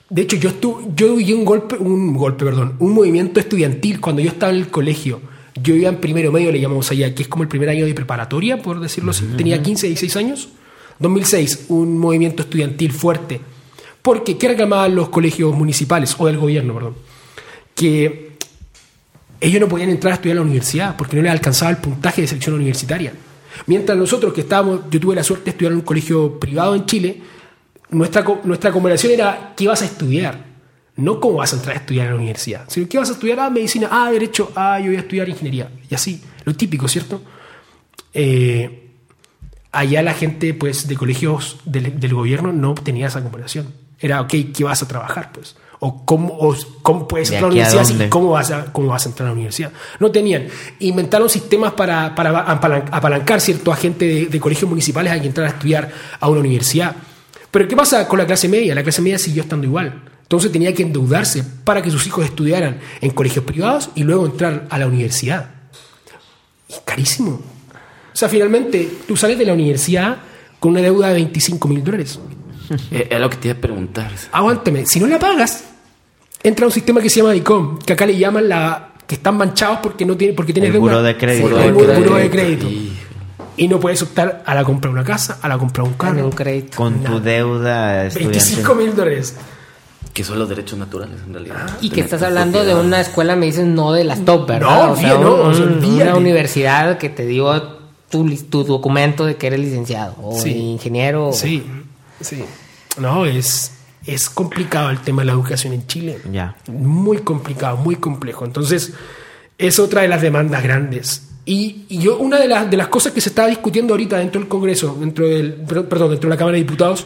[0.09, 4.21] De hecho, yo estuve, yo viví un golpe, un golpe, perdón, un movimiento estudiantil cuando
[4.21, 5.21] yo estaba en el colegio.
[5.61, 7.93] Yo iba en primero medio, le llamamos allá, que es como el primer año de
[7.93, 9.25] preparatoria, por decirlo así.
[9.37, 10.49] Tenía 15, 16 años.
[11.01, 13.41] 2006, un movimiento estudiantil fuerte.
[14.01, 16.95] Porque, ¿qué reclamaban los colegios municipales o del gobierno, perdón?
[17.75, 18.31] Que
[19.39, 22.21] ellos no podían entrar a estudiar a la universidad porque no les alcanzaba el puntaje
[22.21, 23.13] de selección universitaria.
[23.65, 26.85] Mientras nosotros que estábamos, yo tuve la suerte de estudiar en un colegio privado en
[26.85, 27.21] Chile,
[27.89, 30.45] nuestra, nuestra conversación era qué vas a estudiar,
[30.95, 33.39] no cómo vas a entrar a estudiar a la universidad, sino qué vas a estudiar,
[33.39, 37.21] ah, medicina, ah, derecho, ah, yo voy a estudiar ingeniería, y así, lo típico, ¿cierto?
[38.13, 38.90] Eh,
[39.71, 43.67] allá la gente pues de colegios del, del gobierno no tenía esa conversación.
[43.99, 45.31] Era, ok, ¿qué vas a trabajar?
[45.31, 48.65] pues O cómo, o cómo puedes ¿De entrar a la universidad y cómo vas, a,
[48.73, 49.71] cómo vas a entrar a la universidad.
[49.99, 50.47] No tenían.
[50.79, 55.27] Inventaron sistemas para, para apalan- apalancar cierto a gente de, de colegios municipales a que
[55.27, 56.95] entrar a estudiar a una universidad.
[57.51, 58.73] Pero ¿qué pasa con la clase media?
[58.73, 60.01] La clase media siguió estando igual.
[60.23, 64.65] Entonces tenía que endeudarse para que sus hijos estudiaran en colegios privados y luego entrar
[64.69, 65.51] a la universidad.
[66.69, 67.41] Y carísimo.
[68.13, 70.17] O sea, finalmente tú sales de la universidad
[70.59, 72.19] con una deuda de 25 mil dólares.
[72.91, 74.09] Eh, Es lo que te iba a preguntar.
[74.31, 75.65] Aguántame, si no la pagas,
[76.41, 79.79] entra un sistema que se llama DICOM, que acá le llaman la que están manchados
[79.83, 80.91] porque no tiene, porque tienes El deuda.
[80.93, 81.47] buró de crédito.
[81.49, 82.15] Sí, el de buró crédito.
[82.15, 82.67] de crédito.
[82.69, 82.91] Y-
[83.57, 85.95] Y no puedes optar a la compra de una casa, a la compra de un
[85.95, 86.23] carro.
[86.25, 86.77] un crédito.
[86.77, 88.39] Con tu deuda estudiantil.
[88.41, 89.35] 25 mil dólares.
[90.13, 91.69] Que son los derechos naturales, en realidad.
[91.81, 94.87] Y que estás hablando de una escuela, me dices, no de las top, ¿verdad?
[94.87, 96.03] No, o sea, no, un- o sea, un- olvídate.
[96.03, 97.80] una universidad que te dio
[98.11, 100.49] tu, tu documento de que eres licenciado o Sí.
[100.51, 101.31] ingeniero.
[101.33, 101.63] Sí,
[102.19, 102.43] sí.
[102.99, 103.71] No, es,
[104.05, 106.19] es complicado el tema de la educación en Chile.
[106.31, 106.55] Ya.
[106.67, 108.45] Muy complicado, muy complejo.
[108.45, 108.93] Entonces,
[109.57, 111.27] es otra de las demandas grandes.
[111.45, 114.39] Y, y yo, una de las, de las cosas que se estaba discutiendo ahorita dentro
[114.39, 117.05] del Congreso, dentro del, per- perdón, dentro de la Cámara de Diputados,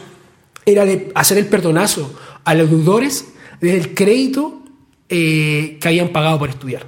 [0.66, 2.12] era de hacer el perdonazo
[2.44, 3.26] a los deudores
[3.60, 4.60] del crédito
[5.08, 6.84] eh, que habían pagado por estudiar.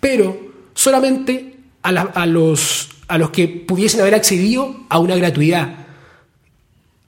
[0.00, 0.38] Pero
[0.74, 5.68] solamente a, la- a los, a los que pudiesen haber accedido a una gratuidad.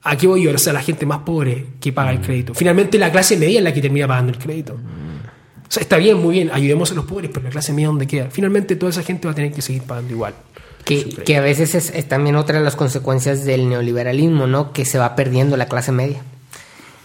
[0.03, 0.51] ¿A qué voy yo?
[0.53, 2.53] O sea, la gente más pobre que paga el crédito.
[2.53, 4.73] Finalmente la clase media es la que termina pagando el crédito.
[4.73, 8.05] O sea, está bien, muy bien, ayudemos a los pobres, pero la clase media ¿dónde
[8.05, 8.29] queda?
[8.29, 10.35] Finalmente toda esa gente va a tener que seguir pagando igual.
[10.83, 14.73] Que, a veces es, es también otra de las consecuencias del neoliberalismo, ¿no?
[14.73, 16.21] Que se va perdiendo la clase media.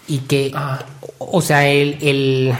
[0.08, 0.84] Y que, Ah.
[1.16, 2.52] o o sea, el, el,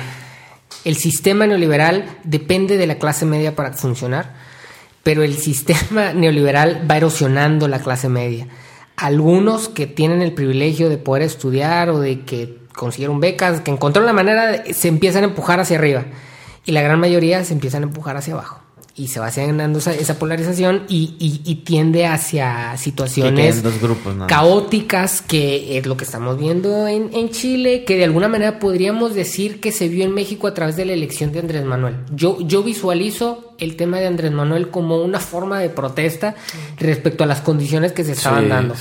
[0.87, 4.49] el sistema neoliberal depende de la clase media para funcionar,
[5.03, 8.47] pero el sistema neoliberal va erosionando la clase media.
[8.97, 14.07] Algunos que tienen el privilegio de poder estudiar o de que consiguieron becas, que encontraron
[14.07, 16.05] la manera, se empiezan a empujar hacia arriba.
[16.67, 18.60] Y la gran mayoría se empiezan a empujar hacia abajo.
[19.01, 25.87] Y se va ganando esa, polarización y, tiende hacia situaciones dos grupos, caóticas, que es
[25.87, 30.05] lo que estamos viendo en, Chile, que de alguna manera podríamos decir que se vio
[30.05, 31.97] en México a través de la elección de Andrés Manuel.
[32.13, 36.35] Yo, yo visualizo el tema de Andrés Manuel como una forma de protesta
[36.79, 38.75] respecto a las condiciones que se estaban dando.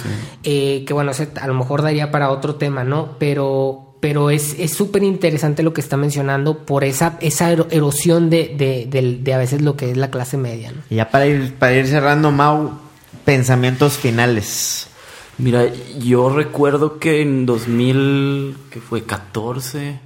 [0.43, 3.15] Eh, que bueno, a lo mejor daría para otro tema, ¿no?
[3.19, 9.33] Pero pero es súper interesante lo que está mencionando por esa, esa erosión de, de,
[9.33, 10.73] a veces lo que es la clase media.
[10.89, 12.79] Y ya para ir, para ir cerrando, Mau,
[13.25, 14.87] pensamientos finales.
[15.37, 15.65] Mira,
[15.99, 19.99] yo recuerdo que en 2000, que fue 14,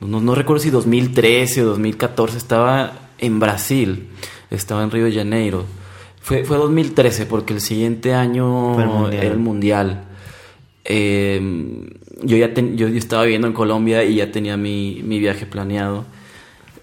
[0.00, 4.08] no, no recuerdo si 2013 o 2014, estaba en Brasil,
[4.50, 5.64] estaba en Río de Janeiro.
[6.20, 10.04] Fue, fue 2013 porque el siguiente año era el Mundial.
[10.84, 11.40] Eh,
[12.22, 16.04] yo ya yo, estaba viviendo en Colombia y ya tenía mi, mi viaje planeado.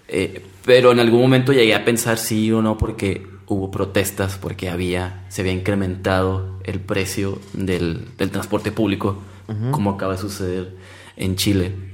[0.08, 4.68] Eh, pero en algún momento llegué a pensar sí o no porque hubo protestas, porque
[4.70, 9.22] había, se había incrementado el precio del, del transporte público,
[9.70, 10.74] como acaba de suceder
[11.16, 11.91] en Chile.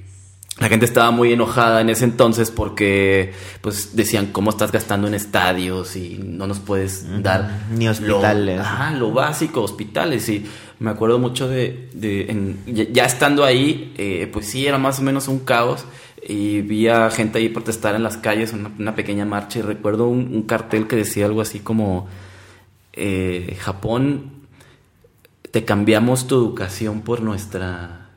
[0.59, 5.14] La gente estaba muy enojada en ese entonces porque pues decían cómo estás gastando en
[5.14, 8.60] estadios y no nos puedes dar ni hospitales.
[8.94, 10.44] Lo, lo básico, hospitales y
[10.80, 11.89] me acuerdo mucho de,
[12.66, 15.85] ya estando ahí, eh, pues sí, era más o menos un caos
[16.26, 20.09] y vi a gente ahí protestar en las calles, una, una pequeña marcha y recuerdo
[20.09, 22.09] un, cartel que decía algo así como,
[22.93, 24.32] eh, Japón,
[25.51, 28.10] te cambiamos tu educación por nuestra,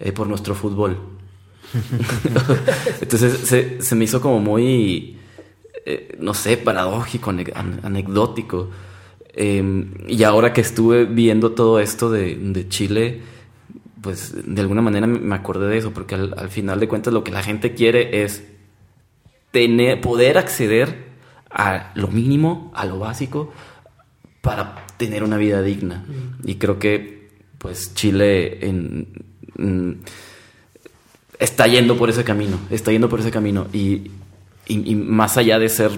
[0.00, 1.11] eh, por nuestro fútbol.
[3.00, 5.16] Entonces se, se, me hizo como muy,
[6.18, 8.70] no sé, paradójico, anecdótico.
[9.34, 13.20] Em, y ahora que estuve viendo todo esto de, Chile,
[14.00, 17.32] pues de alguna manera me acordé de eso, porque al, final de cuentas lo que
[17.32, 18.44] la gente quiere es
[19.50, 21.12] tener, poder acceder
[21.50, 23.52] a lo mínimo, a lo básico,
[24.42, 26.04] para tener una vida digna.
[26.06, 26.48] Mm.
[26.48, 28.58] Y creo que pues Chile
[31.42, 33.66] está yendo por ese camino, está yendo por ese camino.
[33.72, 34.10] y
[34.94, 35.90] más allá de ser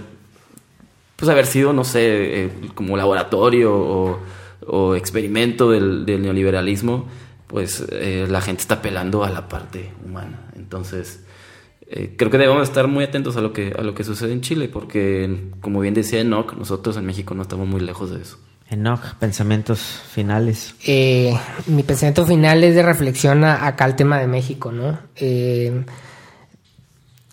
[1.17, 4.21] pues haber sido, no sé, eh, como laboratorio
[4.67, 7.07] o, experimento del, neoliberalismo,
[7.47, 10.51] pues eh, la gente está apelando a la parte humana.
[10.57, 11.23] Entonces,
[11.87, 14.41] eh, creo que debemos estar muy atentos a lo que, a lo que sucede en
[14.41, 18.39] Chile, porque, como bien decía Enoch, nosotros en México no estamos muy lejos de eso.
[18.75, 20.75] Enoch, pensamientos finales.
[21.67, 24.99] mi pensamiento final es de reflexión acá al tema de México, ¿no?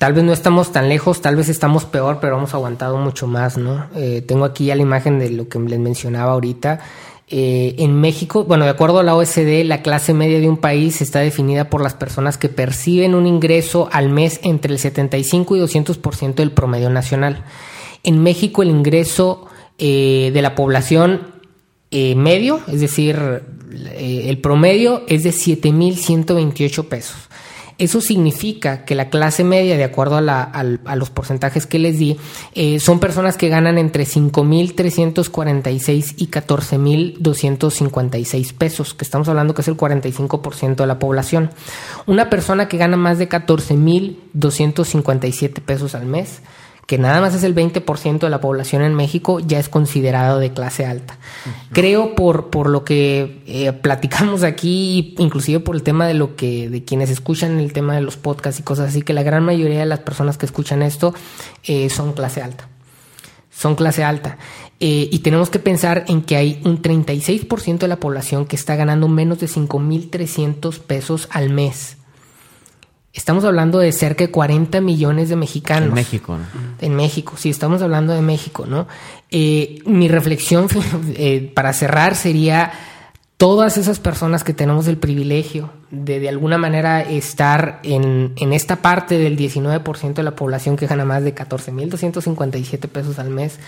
[0.02, 3.60] Tal vez no estamos tan lejos, tal vez estamos peor, pero hemos aguantado mucho más,
[3.60, 3.86] ¿no?
[3.96, 6.80] Eh, tengo aquí ya la imagen de lo que les mencionaba ahorita.
[7.28, 11.04] Eh, en México, bueno, de acuerdo a la OSD, la clase media de un país
[11.04, 15.60] está definida por las personas que perciben un ingreso al mes entre el 75 y
[15.60, 17.44] 200% del promedio nacional.
[18.02, 19.46] En México el ingreso
[19.78, 21.31] eh, de la población
[21.92, 23.44] medio, es decir,
[23.98, 27.18] el promedio es de 7.128 pesos.
[27.82, 30.64] Eso significa que la clase media, de acuerdo a,
[30.96, 32.16] los porcentajes que les di,
[32.54, 39.68] eh, son personas que ganan entre 5.346 y 14.256 pesos, que estamos hablando que es
[39.68, 41.50] el 45% de la población.
[42.06, 46.44] Una persona que gana más de 14.257 pesos al mes
[46.88, 50.52] que nada más es el 20% de la población en México, ya es considerado de
[50.52, 51.18] clase alta.
[51.72, 56.70] Creo por, por lo que eh, platicamos aquí, inclusive por el tema de lo que,
[56.70, 59.80] de quienes escuchan el tema de los podcasts y cosas así, que la gran mayoría
[59.80, 61.14] de las personas que escuchan esto
[61.64, 62.68] eh, son clase alta.
[63.50, 64.38] Son clase alta.
[64.80, 68.76] Eh, y tenemos que pensar en que hay un 36% de la población que está
[68.76, 71.98] ganando menos de 5.300 pesos al mes.
[73.14, 75.90] Estamos hablando de cerca de 40 millones de mexicanos.
[75.90, 76.46] En México, ¿no?
[76.80, 78.88] En México, sí, estamos hablando de México, ¿no?
[79.30, 80.68] Eh, mi reflexión
[81.16, 82.72] eh, para cerrar sería
[83.36, 88.78] todas esas personas que tenemos el privilegio de de alguna manera estar en, en esta
[88.78, 93.60] parte del 19% de la población que gana más de 14.257 pesos al mes,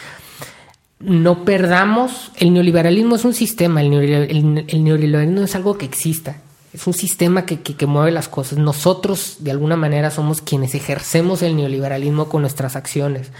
[0.99, 6.37] no perdamos, el neoliberalismo es un sistema, el neoliberalismo es algo que exista,
[6.73, 8.57] es un sistema que, que, mueve las cosas.
[8.57, 13.31] Nosotros, de alguna manera, somos quienes ejercemos el neoliberalismo con nuestras acciones.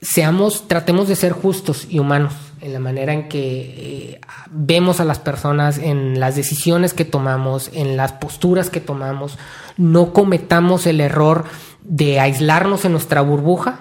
[0.00, 2.32] Seamos, tratemos de ser justos y humanos
[2.62, 4.20] en la manera en que eh,
[4.50, 9.38] vemos a las personas, en las decisiones que tomamos, en las posturas que tomamos.
[9.76, 11.44] No cometamos el error
[11.82, 13.80] de aislarnos en nuestra burbuja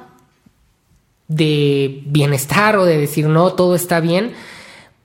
[1.27, 4.33] de bienestar o de decir no, todo está bien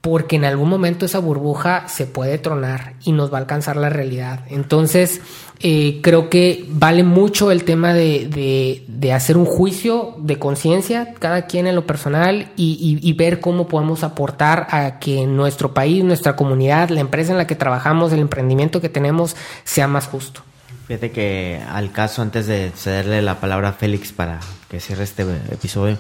[0.01, 3.91] porque en algún momento esa burbuja se puede tronar y nos va a alcanzar la
[3.91, 4.41] realidad.
[4.49, 5.21] Entonces,
[5.61, 11.47] eh, creo que vale mucho el tema de, de, hacer un juicio de conciencia, cada
[11.47, 16.35] quien en lo personal, y, y, ver cómo podemos aportar a que nuestro país, nuestra
[16.35, 20.41] comunidad, la empresa en la que trabajamos, el emprendimiento que tenemos, sea más justo.
[20.87, 24.41] Fíjate que al caso, antes de cederle la palabra a Félix para
[24.71, 25.23] que cierre este
[25.53, 25.99] episodio,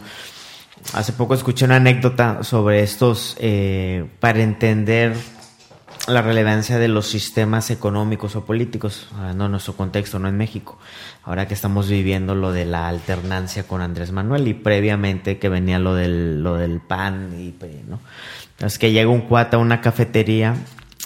[0.94, 5.14] hace poco escuché una anécdota sobre estos, eh, para entender
[6.08, 10.78] la relevancia de los sistemas económicos o políticos, no en nuestro contexto, no en México.
[11.24, 15.78] Ahora que estamos viviendo lo de la alternancia con Andrés Manuel y previamente que venía
[15.78, 17.54] lo del, lo del PAN y
[17.88, 18.00] ¿no?
[18.58, 20.54] Es que llega un cuata a una cafetería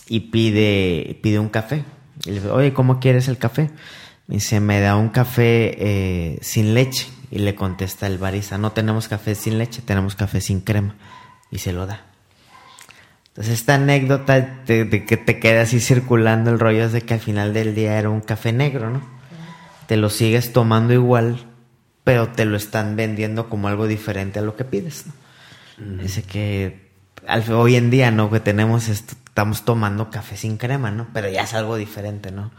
[0.09, 1.85] y pide, pide un café.
[2.25, 3.71] Y le dice, oye, ¿cómo quieres el café?
[4.29, 7.07] Y se me da un café eh, sin leche.
[7.35, 10.95] Y le contesta el barista, no tenemos café sin leche, tenemos café sin crema.
[11.51, 12.05] Y se lo da.
[13.27, 17.19] Entonces esta anécdota de, que te queda así circulando el rollo es de que al
[17.19, 19.03] final del día era un café negro, ¿no?
[19.89, 21.45] Te lo sigues tomando igual,
[22.05, 25.07] pero te lo están vendiendo como algo diferente a lo que pides,
[25.79, 26.03] ¿no?
[26.05, 26.93] Dice que
[27.53, 28.31] hoy en día, ¿no?
[28.31, 31.09] Que tenemos esto, estamos tomando café sin crema, ¿no?
[31.13, 32.53] Pero ya es algo diferente, ¿no?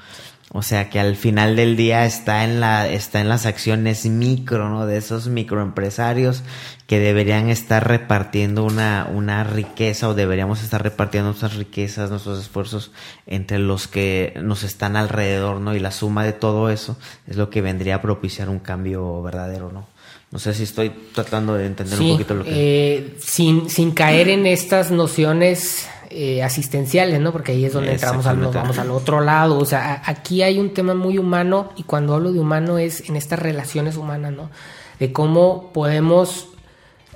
[0.52, 4.70] O sea que al final del día está en la está en las acciones micro,
[4.70, 4.86] ¿no?
[4.86, 6.44] De esos microempresarios
[6.88, 12.92] que deberían estar repartiendo una, una riqueza o deberíamos estar repartiendo nuestras riquezas, nuestros esfuerzos
[13.26, 15.76] entre los que nos están alrededor, ¿no?
[15.76, 16.96] Y la suma de todo eso
[17.28, 19.88] es lo que vendría a propiciar un cambio verdadero, ¿no?
[20.32, 22.52] No sé si estoy tratando de entender un poquito lo que...
[22.54, 27.34] Eh, sin, sin caer en estas nociones eh, asistenciales, ¿no?
[27.34, 29.58] Porque ahí es donde entramos, al, nos vamos al otro lado.
[29.58, 33.18] O sea, aquí hay un tema muy humano y cuando hablo de humano es en
[33.18, 34.50] estas relaciones humanas, ¿no?
[34.98, 36.48] De cómo podemos,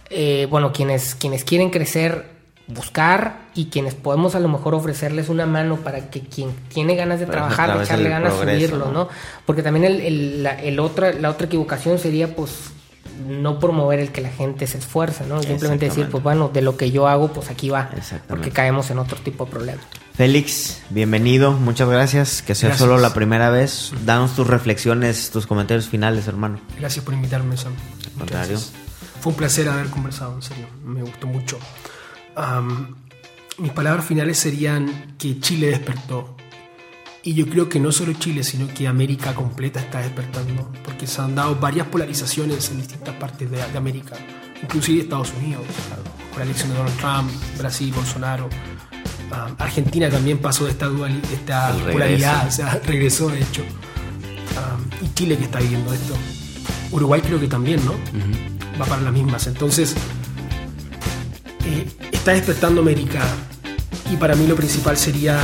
[0.10, 2.26] eh, bueno, quienes, quienes quieren crecer,
[2.68, 7.22] buscar y quienes podemos a lo mejor ofrecerles una mano para que quien tiene ganas
[7.22, 9.08] de trabajar, echarle ganas, subirlo, ¿no?
[9.46, 12.72] Porque también el, la, el otra, la otra equivocación sería, pues,
[13.28, 15.42] no promover el que la gente se esfuerce, ¿no?
[15.42, 17.90] Simplemente decir, pues bueno, de lo que yo hago, pues aquí va.
[18.28, 19.86] Porque caemos en otro tipo de problemas.
[20.14, 22.42] Félix, bienvenido, muchas gracias.
[22.42, 23.92] Que sea solo la primera vez.
[24.06, 26.60] Danos tus reflexiones, tus comentarios finales, hermano.
[26.78, 27.74] Gracias por invitarme, Sam.
[28.18, 28.60] Contrario.
[29.22, 30.68] Fue un placer haber conversado, en serio.
[30.84, 31.60] Me gustó mucho.
[33.58, 36.36] mis palabras finales serían que Chile despertó
[37.24, 41.22] y yo creo que no solo Chile, sino que América completa está despertando, porque se
[41.22, 44.16] han dado varias polarizaciones en distintas partes de, América,
[44.62, 45.64] inclusive Estados Unidos,
[46.30, 48.50] con la elección de Donald Trump, Brasil, Bolsonaro.
[49.32, 50.90] Ah, Argentina también pasó de esta,
[51.34, 53.64] esta polaridad, o sea, regresó de hecho.
[54.58, 56.16] Ah, y Chile que está viviendo esto.
[56.92, 57.94] Uruguay creo que también, ¿no?
[58.82, 59.46] Va para las mismas.
[59.46, 59.94] Entonces,
[61.66, 63.22] eh, está despertando América
[64.12, 65.38] y para mí lo principal sería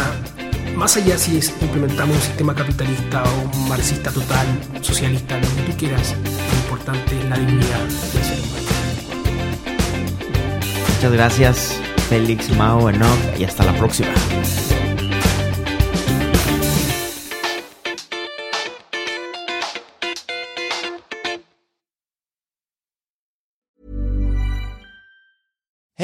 [0.75, 4.45] más allá si implementamos un sistema capitalista o marxista total,
[4.81, 8.65] socialista, lo que tú quieras, lo importante es la dignidad del ser humano.
[10.95, 14.09] Muchas gracias, Félix, Mao, Enoch, y hasta la próxima.